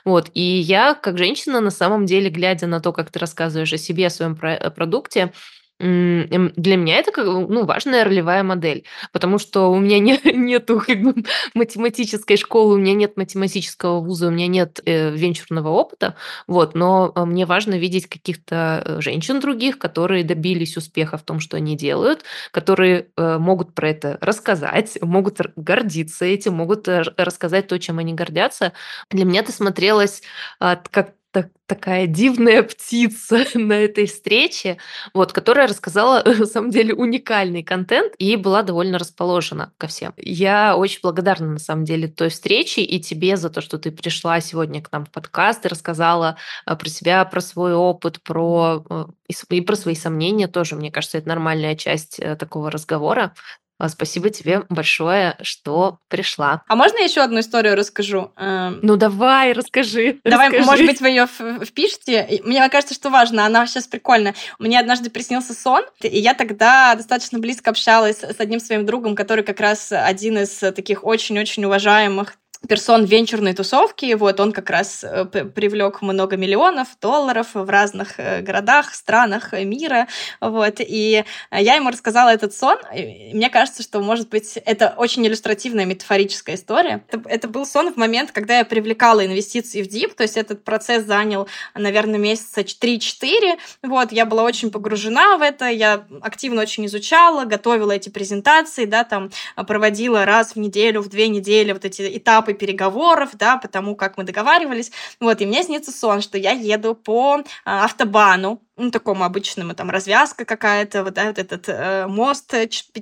Вот. 0.05 0.31
И 0.35 0.43
я, 0.43 0.95
как 0.95 1.19
женщина, 1.19 1.61
на 1.61 1.71
самом 1.71 2.07
деле, 2.07 2.31
глядя 2.31 2.67
на 2.69 2.81
то, 2.81 2.93
как 2.93 3.11
ты 3.11 3.19
рассказываешь 3.19 3.73
о 3.73 3.79
себе, 3.79 4.07
о 4.07 4.11
своем 4.11 4.37
продукте, 4.37 5.33
для 5.81 6.77
меня 6.77 6.99
это 6.99 7.11
ну, 7.25 7.65
важная 7.65 8.05
ролевая 8.05 8.43
модель, 8.43 8.85
потому 9.13 9.39
что 9.39 9.71
у 9.73 9.79
меня 9.79 9.99
не, 9.99 10.21
нету 10.37 10.83
как 10.87 11.01
бы, 11.01 11.15
математической 11.55 12.37
школы, 12.37 12.75
у 12.75 12.79
меня 12.79 12.93
нет 12.93 13.17
математического 13.17 14.01
вуза, 14.01 14.29
у 14.29 14.31
меня 14.31 14.47
нет 14.47 14.81
э, 14.85 15.11
венчурного 15.11 15.71
опыта, 15.71 16.17
вот, 16.47 16.75
но 16.75 17.13
э, 17.15 17.25
мне 17.25 17.47
важно 17.47 17.79
видеть 17.79 18.09
каких-то 18.09 18.83
э, 18.85 19.01
женщин 19.01 19.41
других, 19.41 19.79
которые 19.79 20.23
добились 20.23 20.77
успеха 20.77 21.17
в 21.17 21.23
том, 21.23 21.41
что 21.41 21.57
они 21.57 21.77
делают, 21.77 22.25
которые 22.51 23.09
э, 23.17 23.39
могут 23.39 23.75
про 23.75 23.89
это 23.89 24.19
рассказать, 24.21 24.99
могут 25.01 25.41
гордиться 25.57 26.27
этим, 26.27 26.55
могут 26.55 26.89
э, 26.89 27.03
рассказать 27.17 27.69
то, 27.69 27.79
чем 27.79 27.99
они 27.99 28.13
гордятся. 28.13 28.73
Для 29.11 29.25
меня 29.25 29.41
это 29.41 29.53
смотрелось 29.53 30.23
э, 30.61 30.77
как 30.91 31.15
так, 31.33 31.49
такая 31.67 32.07
дивная 32.07 32.63
птица 32.63 33.45
на 33.55 33.75
этой 33.75 34.07
встрече, 34.07 34.79
вот, 35.15 35.33
которая 35.33 35.69
рассказала, 35.69 36.23
на 36.27 36.47
самом 36.47 36.71
деле, 36.71 36.95
уникальный 36.95 37.63
контент 37.63 38.15
и 38.19 38.37
была 38.37 38.63
довольно 38.63 38.99
расположена 38.99 39.73
ко 39.79 39.87
всем. 39.87 40.13
Я 40.17 40.77
очень 40.77 41.01
благодарна, 41.03 41.53
на 41.53 41.59
самом 41.59 41.85
деле, 41.85 42.09
той 42.09 42.31
встрече 42.31 42.83
и 42.83 43.01
тебе 43.01 43.37
за 43.37 43.51
то, 43.51 43.61
что 43.61 43.79
ты 43.79 43.91
пришла 43.91 44.41
сегодня 44.41 44.83
к 44.83 44.91
нам 44.93 45.05
в 45.07 45.11
подкаст 45.11 45.65
и 45.65 45.69
рассказала 45.69 46.37
э, 46.67 46.75
про 46.75 46.89
себя, 46.89 47.25
про 47.25 47.41
свой 47.41 47.75
опыт, 47.75 48.23
про 48.23 48.85
э, 48.91 49.05
и 49.51 49.61
про 49.61 49.77
свои 49.77 49.95
сомнения 49.95 50.49
тоже. 50.49 50.77
Мне 50.77 50.91
кажется, 50.91 51.19
это 51.19 51.29
нормальная 51.29 51.77
часть 51.77 52.19
э, 52.19 52.37
такого 52.37 52.71
разговора. 52.71 53.35
А, 53.81 53.89
спасибо 53.89 54.29
тебе 54.29 54.65
большое, 54.69 55.39
что 55.41 56.01
пришла. 56.09 56.63
А 56.69 56.77
можно 56.77 56.99
я 56.99 57.05
еще 57.05 57.23
одну 57.23 57.41
историю 57.41 57.77
расскажу? 57.77 58.31
Эм, 58.37 58.79
ну 58.83 58.97
давай, 58.97 59.55
расскажи. 59.55 60.21
Давай, 60.23 60.49
расскажи. 60.49 60.67
может 60.67 60.87
быть, 60.87 61.01
вы 61.01 61.09
ее 61.09 61.27
впишете. 61.65 62.43
Мне 62.45 62.69
кажется, 62.69 62.93
что 62.93 63.09
важно. 63.09 63.47
Она 63.47 63.67
сейчас 63.67 63.87
прикольная. 63.87 64.35
Мне 64.59 64.79
однажды 64.79 65.09
приснился 65.09 65.55
сон, 65.55 65.83
и 66.03 66.19
я 66.19 66.35
тогда 66.35 66.95
достаточно 66.95 67.39
близко 67.39 67.71
общалась 67.71 68.19
с 68.19 68.39
одним 68.39 68.61
своим 68.61 68.85
другом, 68.85 69.15
который 69.15 69.45
как 69.45 69.61
раз 69.61 69.93
один 69.93 70.37
из 70.37 70.51
таких 70.59 71.03
очень-очень 71.03 71.65
уважаемых 71.65 72.35
персон 72.69 73.05
венчурной 73.05 73.55
тусовки, 73.55 74.13
вот 74.15 74.39
он 74.39 74.53
как 74.53 74.69
раз 74.69 75.03
э, 75.03 75.25
привлек 75.25 76.03
много 76.03 76.37
миллионов 76.37 76.89
долларов 77.01 77.49
в 77.55 77.69
разных 77.69 78.21
э, 78.21 78.43
городах, 78.43 78.95
странах 78.95 79.53
мира, 79.53 80.09
вот, 80.41 80.77
и 80.79 81.25
я 81.51 81.75
ему 81.75 81.91
рассказала 81.91 82.29
этот 82.29 82.55
сон, 82.55 82.77
и 82.95 83.33
мне 83.33 83.49
кажется, 83.49 83.83
что, 83.83 84.01
может 84.01 84.29
быть, 84.29 84.59
это 84.59 84.95
очень 84.97 85.27
иллюстративная 85.27 85.87
метафорическая 85.87 86.57
история. 86.57 87.03
Это, 87.09 87.29
это 87.29 87.49
был 87.49 87.65
сон 87.65 87.93
в 87.93 87.97
момент, 87.97 88.31
когда 88.31 88.59
я 88.59 88.65
привлекала 88.65 89.25
инвестиции 89.25 89.83
в 89.83 89.89
DIP, 89.89 90.15
то 90.15 90.23
есть 90.23 90.37
этот 90.37 90.63
процесс 90.63 91.05
занял, 91.05 91.49
наверное, 91.75 92.19
месяца 92.19 92.61
3-4, 92.61 93.59
вот, 93.83 94.13
я 94.13 94.27
была 94.27 94.43
очень 94.43 94.71
погружена 94.71 95.39
в 95.39 95.43
это, 95.43 95.67
я 95.67 96.05
активно 96.21 96.61
очень 96.61 96.85
изучала, 96.87 97.47
готовила 97.47 97.93
эти 97.93 98.11
презентации, 98.11 98.85
да, 98.85 99.05
там, 99.05 99.31
проводила 99.67 100.27
раз 100.27 100.55
в 100.55 100.57
неделю, 100.57 101.01
в 101.01 101.09
две 101.09 101.29
недели 101.29 101.73
вот 101.73 101.87
эти 101.87 102.19
этапы 102.19 102.50
этапы 102.51 102.55
переговоров, 102.55 103.31
да, 103.35 103.57
потому 103.57 103.97
как 103.97 104.17
мы 104.17 104.25
договаривались. 104.25 104.93
Вот, 105.21 105.41
и 105.41 105.47
мне 105.47 105.63
снится 105.63 105.93
сон, 105.93 106.21
что 106.21 106.39
я 106.39 106.53
еду 106.53 106.95
по 106.95 107.43
а, 107.65 107.85
автобану, 107.85 108.61
ну, 108.77 108.91
такому 108.91 109.25
обычному, 109.25 109.75
там, 109.75 109.91
развязка 109.91 110.45
какая-то, 110.45 111.05
вот, 111.05 111.15
да, 111.15 111.27
вот 111.27 111.39
этот 111.39 111.69
э, 111.69 112.07
мост 112.07 112.55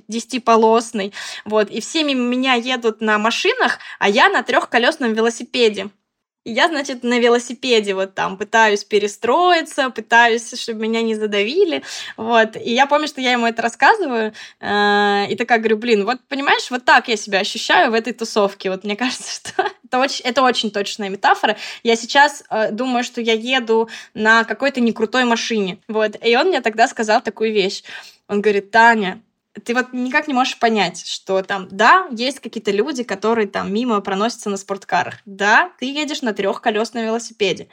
десятиполосный, 0.07 1.13
вот, 1.45 1.69
и 1.69 1.79
все 1.79 2.03
мимо 2.03 2.21
меня 2.21 2.53
едут 2.55 3.01
на 3.01 3.17
машинах, 3.17 3.79
а 3.99 4.09
я 4.09 4.29
на 4.29 4.43
трехколесном 4.43 5.13
велосипеде. 5.13 5.89
Я, 6.45 6.69
значит, 6.69 7.03
на 7.03 7.19
велосипеде 7.19 7.93
вот 7.93 8.15
там 8.15 8.37
пытаюсь 8.37 8.85
перестроиться, 8.85 9.89
пытаюсь, 9.89 10.57
чтобы 10.59 10.81
меня 10.81 11.01
не 11.01 11.13
задавили, 11.13 11.83
вот. 12.15 12.55
И 12.55 12.73
я 12.73 12.87
помню, 12.87 13.07
что 13.07 13.19
я 13.19 13.33
ему 13.33 13.45
это 13.45 13.61
рассказываю, 13.61 14.33
э, 14.61 15.25
и 15.29 15.35
такая 15.35 15.59
говорю, 15.59 15.77
блин, 15.77 16.05
вот 16.05 16.19
понимаешь, 16.29 16.71
вот 16.71 16.85
так 16.85 17.09
я 17.09 17.17
себя 17.17 17.39
ощущаю 17.39 17.91
в 17.91 17.93
этой 17.93 18.13
тусовке. 18.13 18.69
Вот 18.69 18.85
мне 18.85 18.95
кажется, 18.97 19.35
что 19.35 19.69
это 19.85 19.99
очень, 19.99 20.23
это 20.25 20.41
очень 20.41 20.71
точная 20.71 21.09
метафора. 21.09 21.57
Я 21.83 21.97
сейчас 21.97 22.43
э, 22.49 22.71
думаю, 22.71 23.03
что 23.03 23.19
я 23.19 23.33
еду 23.33 23.89
на 24.13 24.45
какой-то 24.45 24.79
некрутой 24.79 25.25
машине, 25.25 25.79
вот. 25.89 26.15
И 26.23 26.35
он 26.37 26.47
мне 26.47 26.61
тогда 26.61 26.87
сказал 26.87 27.21
такую 27.21 27.51
вещь. 27.51 27.83
Он 28.29 28.41
говорит, 28.41 28.71
Таня, 28.71 29.21
ты 29.63 29.73
вот 29.73 29.93
никак 29.93 30.27
не 30.27 30.33
можешь 30.33 30.59
понять, 30.59 31.05
что 31.05 31.41
там, 31.41 31.67
да, 31.71 32.07
есть 32.11 32.39
какие-то 32.39 32.71
люди, 32.71 33.03
которые 33.03 33.47
там 33.47 33.73
мимо 33.73 33.99
проносятся 34.01 34.49
на 34.49 34.57
спорткарах. 34.57 35.15
Да, 35.25 35.71
ты 35.79 35.85
едешь 35.85 36.21
на 36.21 36.33
трехколесном 36.33 37.03
велосипеде. 37.03 37.67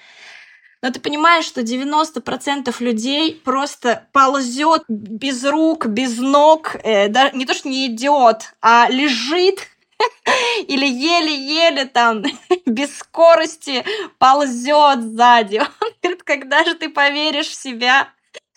Но 0.82 0.90
ты 0.90 1.00
понимаешь, 1.00 1.46
что 1.46 1.62
90% 1.62 2.74
людей 2.80 3.34
просто 3.34 4.08
ползет 4.12 4.84
без 4.88 5.44
рук, 5.44 5.86
без 5.86 6.18
ног, 6.18 6.76
э, 6.82 7.08
да, 7.08 7.30
не 7.30 7.46
то 7.46 7.54
что 7.54 7.68
не 7.68 7.86
идет, 7.86 8.54
а 8.60 8.88
лежит 8.90 9.68
или 10.68 10.86
еле-еле 10.86 11.86
там 11.86 12.22
без 12.66 12.96
скорости 12.98 13.84
ползет 14.18 15.02
сзади. 15.02 15.58
Он 15.80 15.90
говорит, 16.02 16.22
когда 16.22 16.64
же 16.64 16.74
ты 16.74 16.88
поверишь 16.88 17.48
в 17.48 17.54
себя, 17.54 18.08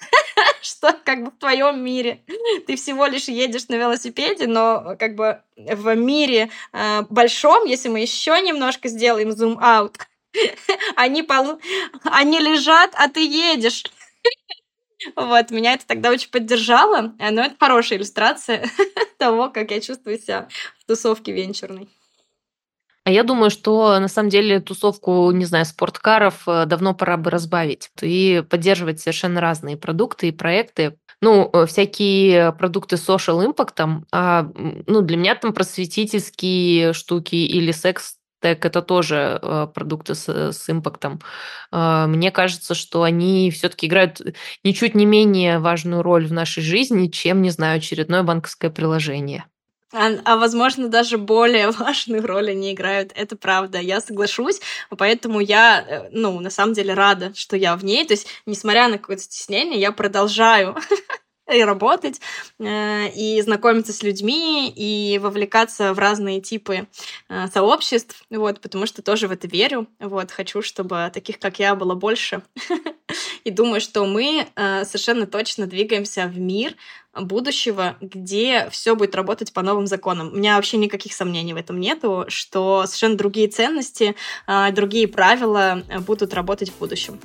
что 0.61 0.93
как 1.03 1.23
бы 1.23 1.31
в 1.31 1.37
твоем 1.37 1.83
мире 1.83 2.21
ты 2.67 2.75
всего 2.75 3.05
лишь 3.05 3.27
едешь 3.27 3.67
на 3.67 3.75
велосипеде, 3.75 4.47
но 4.47 4.95
как 4.97 5.15
бы 5.15 5.41
в 5.55 5.95
мире 5.95 6.49
э, 6.73 7.01
большом, 7.09 7.65
если 7.65 7.89
мы 7.89 7.99
еще 8.01 8.39
немножко 8.41 8.87
сделаем 8.89 9.31
зум-аут, 9.31 9.97
они, 10.95 11.23
пол... 11.23 11.59
они 12.03 12.39
лежат, 12.39 12.91
а 12.95 13.07
ты 13.09 13.25
едешь. 13.25 13.83
Вот, 15.15 15.49
меня 15.51 15.75
это 15.75 15.87
тогда 15.87 16.09
очень 16.09 16.29
поддержало, 16.29 17.15
но 17.17 17.43
это 17.43 17.55
хорошая 17.57 17.97
иллюстрация 17.97 18.69
того, 19.17 19.49
как 19.49 19.71
я 19.71 19.79
чувствую 19.79 20.19
себя 20.19 20.49
в 20.77 20.83
тусовке 20.83 21.31
венчурной. 21.31 21.87
А 23.09 23.11
я 23.11 23.23
думаю, 23.23 23.49
что 23.49 23.99
на 23.99 24.07
самом 24.07 24.29
деле 24.29 24.59
тусовку, 24.59 25.31
не 25.31 25.45
знаю, 25.45 25.65
спорткаров 25.65 26.43
э, 26.45 26.67
давно 26.67 26.93
пора 26.93 27.17
бы 27.17 27.31
разбавить 27.31 27.89
и 28.03 28.43
поддерживать 28.47 28.99
совершенно 28.99 29.41
разные 29.41 29.77
продукты 29.77 30.27
и 30.27 30.31
проекты. 30.31 30.95
Ну, 31.19 31.49
э, 31.51 31.65
всякие 31.65 32.51
продукты 32.51 32.97
social 32.97 33.43
impact, 33.43 34.03
а, 34.11 34.51
ну, 34.85 35.01
для 35.01 35.17
меня 35.17 35.33
там 35.33 35.53
просветительские 35.53 36.93
штуки 36.93 37.33
или 37.33 37.71
секс 37.71 38.17
так 38.41 38.63
это 38.63 38.83
тоже 38.83 39.39
э, 39.41 39.67
продукты 39.73 40.13
с, 40.13 40.29
с 40.29 40.69
импактом. 40.69 41.19
Э, 41.71 42.05
мне 42.07 42.29
кажется, 42.29 42.75
что 42.75 43.01
они 43.01 43.49
все-таки 43.49 43.87
играют 43.87 44.21
ничуть 44.63 44.93
не 44.93 45.07
менее 45.07 45.57
важную 45.57 46.03
роль 46.03 46.27
в 46.27 46.31
нашей 46.31 46.61
жизни, 46.61 47.07
чем, 47.07 47.41
не 47.41 47.49
знаю, 47.49 47.77
очередное 47.77 48.21
банковское 48.21 48.69
приложение. 48.69 49.45
А, 49.91 50.09
а 50.23 50.37
возможно, 50.37 50.87
даже 50.87 51.17
более 51.17 51.71
важную 51.71 52.25
роль 52.25 52.51
они 52.51 52.73
играют. 52.73 53.11
Это 53.15 53.35
правда. 53.35 53.79
Я 53.79 54.01
соглашусь. 54.01 54.61
Поэтому 54.89 55.39
я, 55.39 55.81
э, 55.81 56.09
ну, 56.11 56.39
на 56.39 56.49
самом 56.49 56.73
деле 56.73 56.93
рада, 56.93 57.33
что 57.35 57.57
я 57.57 57.75
в 57.75 57.83
ней. 57.83 58.05
То 58.05 58.13
есть, 58.13 58.27
несмотря 58.45 58.87
на 58.87 58.97
какое-то 58.97 59.23
стеснение, 59.23 59.79
я 59.79 59.91
продолжаю 59.91 60.75
и 61.53 61.63
работать, 61.63 62.21
э, 62.59 63.09
и 63.09 63.41
знакомиться 63.41 63.93
с 63.93 64.03
людьми, 64.03 64.71
и 64.75 65.19
вовлекаться 65.19 65.93
в 65.93 65.99
разные 65.99 66.41
типы 66.41 66.87
э, 67.29 67.47
сообществ, 67.53 68.23
вот, 68.29 68.61
потому 68.61 68.85
что 68.85 69.01
тоже 69.01 69.27
в 69.27 69.31
это 69.31 69.47
верю, 69.47 69.87
вот, 69.99 70.31
хочу, 70.31 70.61
чтобы 70.61 71.09
таких, 71.13 71.39
как 71.39 71.59
я, 71.59 71.75
было 71.75 71.95
больше, 71.95 72.41
и 73.43 73.51
думаю, 73.51 73.81
что 73.81 74.05
мы 74.05 74.47
совершенно 74.55 75.25
точно 75.25 75.65
двигаемся 75.65 76.27
в 76.27 76.37
мир, 76.37 76.75
будущего, 77.15 77.97
где 78.01 78.69
все 78.69 78.95
будет 78.95 79.15
работать 79.15 79.51
по 79.51 79.61
новым 79.61 79.87
законам. 79.87 80.31
У 80.31 80.35
меня 80.35 80.55
вообще 80.55 80.77
никаких 80.77 81.13
сомнений 81.13 81.53
в 81.53 81.57
этом 81.57 81.79
нету, 81.79 82.25
что 82.27 82.83
совершенно 82.85 83.17
другие 83.17 83.47
ценности, 83.47 84.15
другие 84.71 85.07
правила 85.07 85.83
будут 86.05 86.33
работать 86.33 86.69
в 86.69 86.77
будущем. 86.77 87.19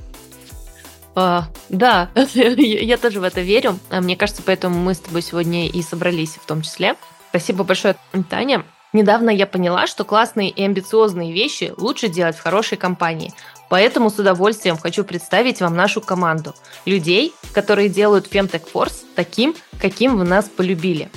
А, 1.15 1.45
да, 1.69 2.11
я 2.35 2.97
тоже 2.97 3.21
в 3.21 3.25
это 3.25 3.41
верю. 3.41 3.79
А, 3.91 4.01
мне 4.01 4.17
кажется, 4.17 4.43
поэтому 4.45 4.79
мы 4.79 4.95
с 4.95 4.99
тобой 4.99 5.23
сегодня 5.23 5.69
и 5.69 5.83
собрались 5.83 6.35
в 6.35 6.47
том 6.47 6.63
числе. 6.63 6.97
Спасибо 7.31 7.65
большое, 7.65 7.97
Таня. 8.31 8.65
Недавно 8.93 9.31
я 9.31 9.47
поняла, 9.47 9.89
что 9.89 10.05
классные 10.05 10.51
и 10.51 10.63
амбициозные 10.63 11.33
вещи 11.33 11.73
лучше 11.77 12.09
делать 12.09 12.37
в 12.37 12.43
хорошей 12.43 12.79
компании. 12.79 13.35
Поэтому 13.69 14.09
с 14.09 14.19
удовольствием 14.21 14.77
хочу 14.77 15.03
представить 15.03 15.61
вам 15.61 15.75
нашу 15.75 16.01
команду. 16.01 16.55
Людей, 16.85 17.35
которые 17.53 17.89
делают 17.89 18.33
Femtech 18.33 18.63
Force 18.73 19.05
таким, 19.17 19.57
каким 19.81 20.17
вы 20.17 20.25
нас 20.25 20.49
полюбили. 20.49 21.11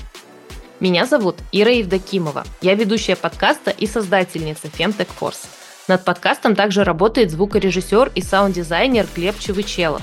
Меня 0.79 1.05
зовут 1.05 1.37
Ира 1.51 1.71
Евдокимова. 1.71 2.45
Я 2.61 2.73
ведущая 2.73 3.15
подкаста 3.15 3.69
и 3.71 3.85
создательница 3.85 4.67
Femtech 4.67 5.09
Force. 5.19 5.45
Над 5.87 6.03
подкастом 6.03 6.55
также 6.55 6.83
работает 6.83 7.31
звукорежиссер 7.31 8.11
и 8.15 8.21
саунд-дизайнер 8.21 9.07
Глеб 9.15 9.39
Чевычелов. 9.39 10.01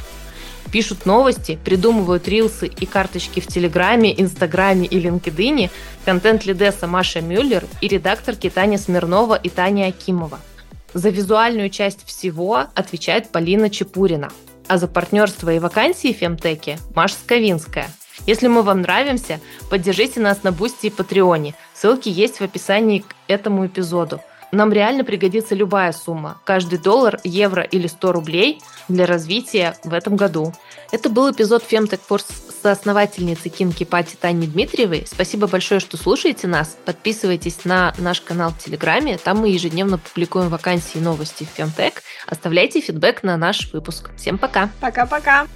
Пишут 0.73 1.07
новости, 1.07 1.59
придумывают 1.65 2.27
рилсы 2.27 2.67
и 2.67 2.87
карточки 2.87 3.41
в 3.41 3.47
Телеграме, 3.47 4.19
Инстаграме 4.21 4.87
и 4.87 5.01
LinkedIn 5.01 5.71
контент-лидесса 6.05 6.87
Маша 6.87 7.21
Мюллер 7.21 7.65
и 7.81 7.89
редакторки 7.89 8.51
Таня 8.51 8.79
Смирнова 8.79 9.35
и 9.35 9.49
Таня 9.49 9.87
Акимова– 9.87 10.41
за 10.95 11.09
визуальную 11.09 11.71
часть 11.71 12.07
всего 12.07 12.67
отвечает 12.75 13.31
Полина 13.31 13.69
Чепурина, 13.69 14.31
а 14.69 14.79
за 14.79 14.87
партнерство 14.87 15.53
и 15.53 15.59
вакансии 15.59 16.13
в 16.13 16.19
Femtech 16.19 16.71
е 16.71 16.79
Маша 16.95 17.17
Сковинская. 17.17 17.89
Если 18.27 18.47
мы 18.47 18.63
вам 18.63 18.83
нравимся, 18.83 19.41
поддержите 19.69 20.21
нас 20.21 20.45
на 20.45 20.53
Boosty 20.53 20.87
и 20.87 20.91
Patreon 20.91 21.42
е. 21.42 21.57
Ссылки 21.75 22.09
есть 22.09 22.37
в 22.39 22.43
описании 22.43 23.01
к 23.01 23.17
этому 23.27 23.67
эпизоду. 23.67 24.21
Нам 24.55 24.73
реально 24.73 25.05
пригодится 25.05 25.55
любая 25.55 25.93
сумма. 25.93 26.39
Каждый 26.45 26.79
доллар, 26.79 27.19
евро 27.25 27.63
или 27.63 27.87
100 27.87 28.13
рублей 28.13 28.63
для 28.89 29.07
развития 29.07 29.77
в 29.85 29.93
этом 29.93 30.17
году. 30.17 30.53
Это 30.93 31.09
был 31.09 31.31
эпизод 31.31 31.65
Femtech 31.69 32.01
Force 32.09 32.27
соосновательницы 32.63 33.51
Кинки 33.51 33.85
Пати 33.85 34.17
Тани 34.17 34.47
Дмитриевой. 34.47 35.05
Спасибо 35.07 35.47
большое, 35.47 35.81
что 35.81 35.97
слушаете 35.97 36.47
нас. 36.47 36.79
Подписывайтесь 36.85 37.65
на 37.65 37.93
наш 37.99 38.21
канал 38.21 38.53
в 38.53 38.59
Телеграме. 38.59 39.19
Там 39.19 39.39
мы 39.39 39.49
ежедневно 39.49 39.99
публикуем 39.99 40.49
вакансии 40.49 40.99
и 40.99 41.01
новости 41.01 41.45
в 41.45 41.59
Femtech. 41.59 41.95
Оставляйте 42.27 42.81
фидбэк 42.81 43.23
на 43.23 43.37
наш 43.37 43.73
выпуск. 43.73 44.11
Всем 44.17 44.39
пока. 44.39 44.71
Пока-пока. 44.81 45.47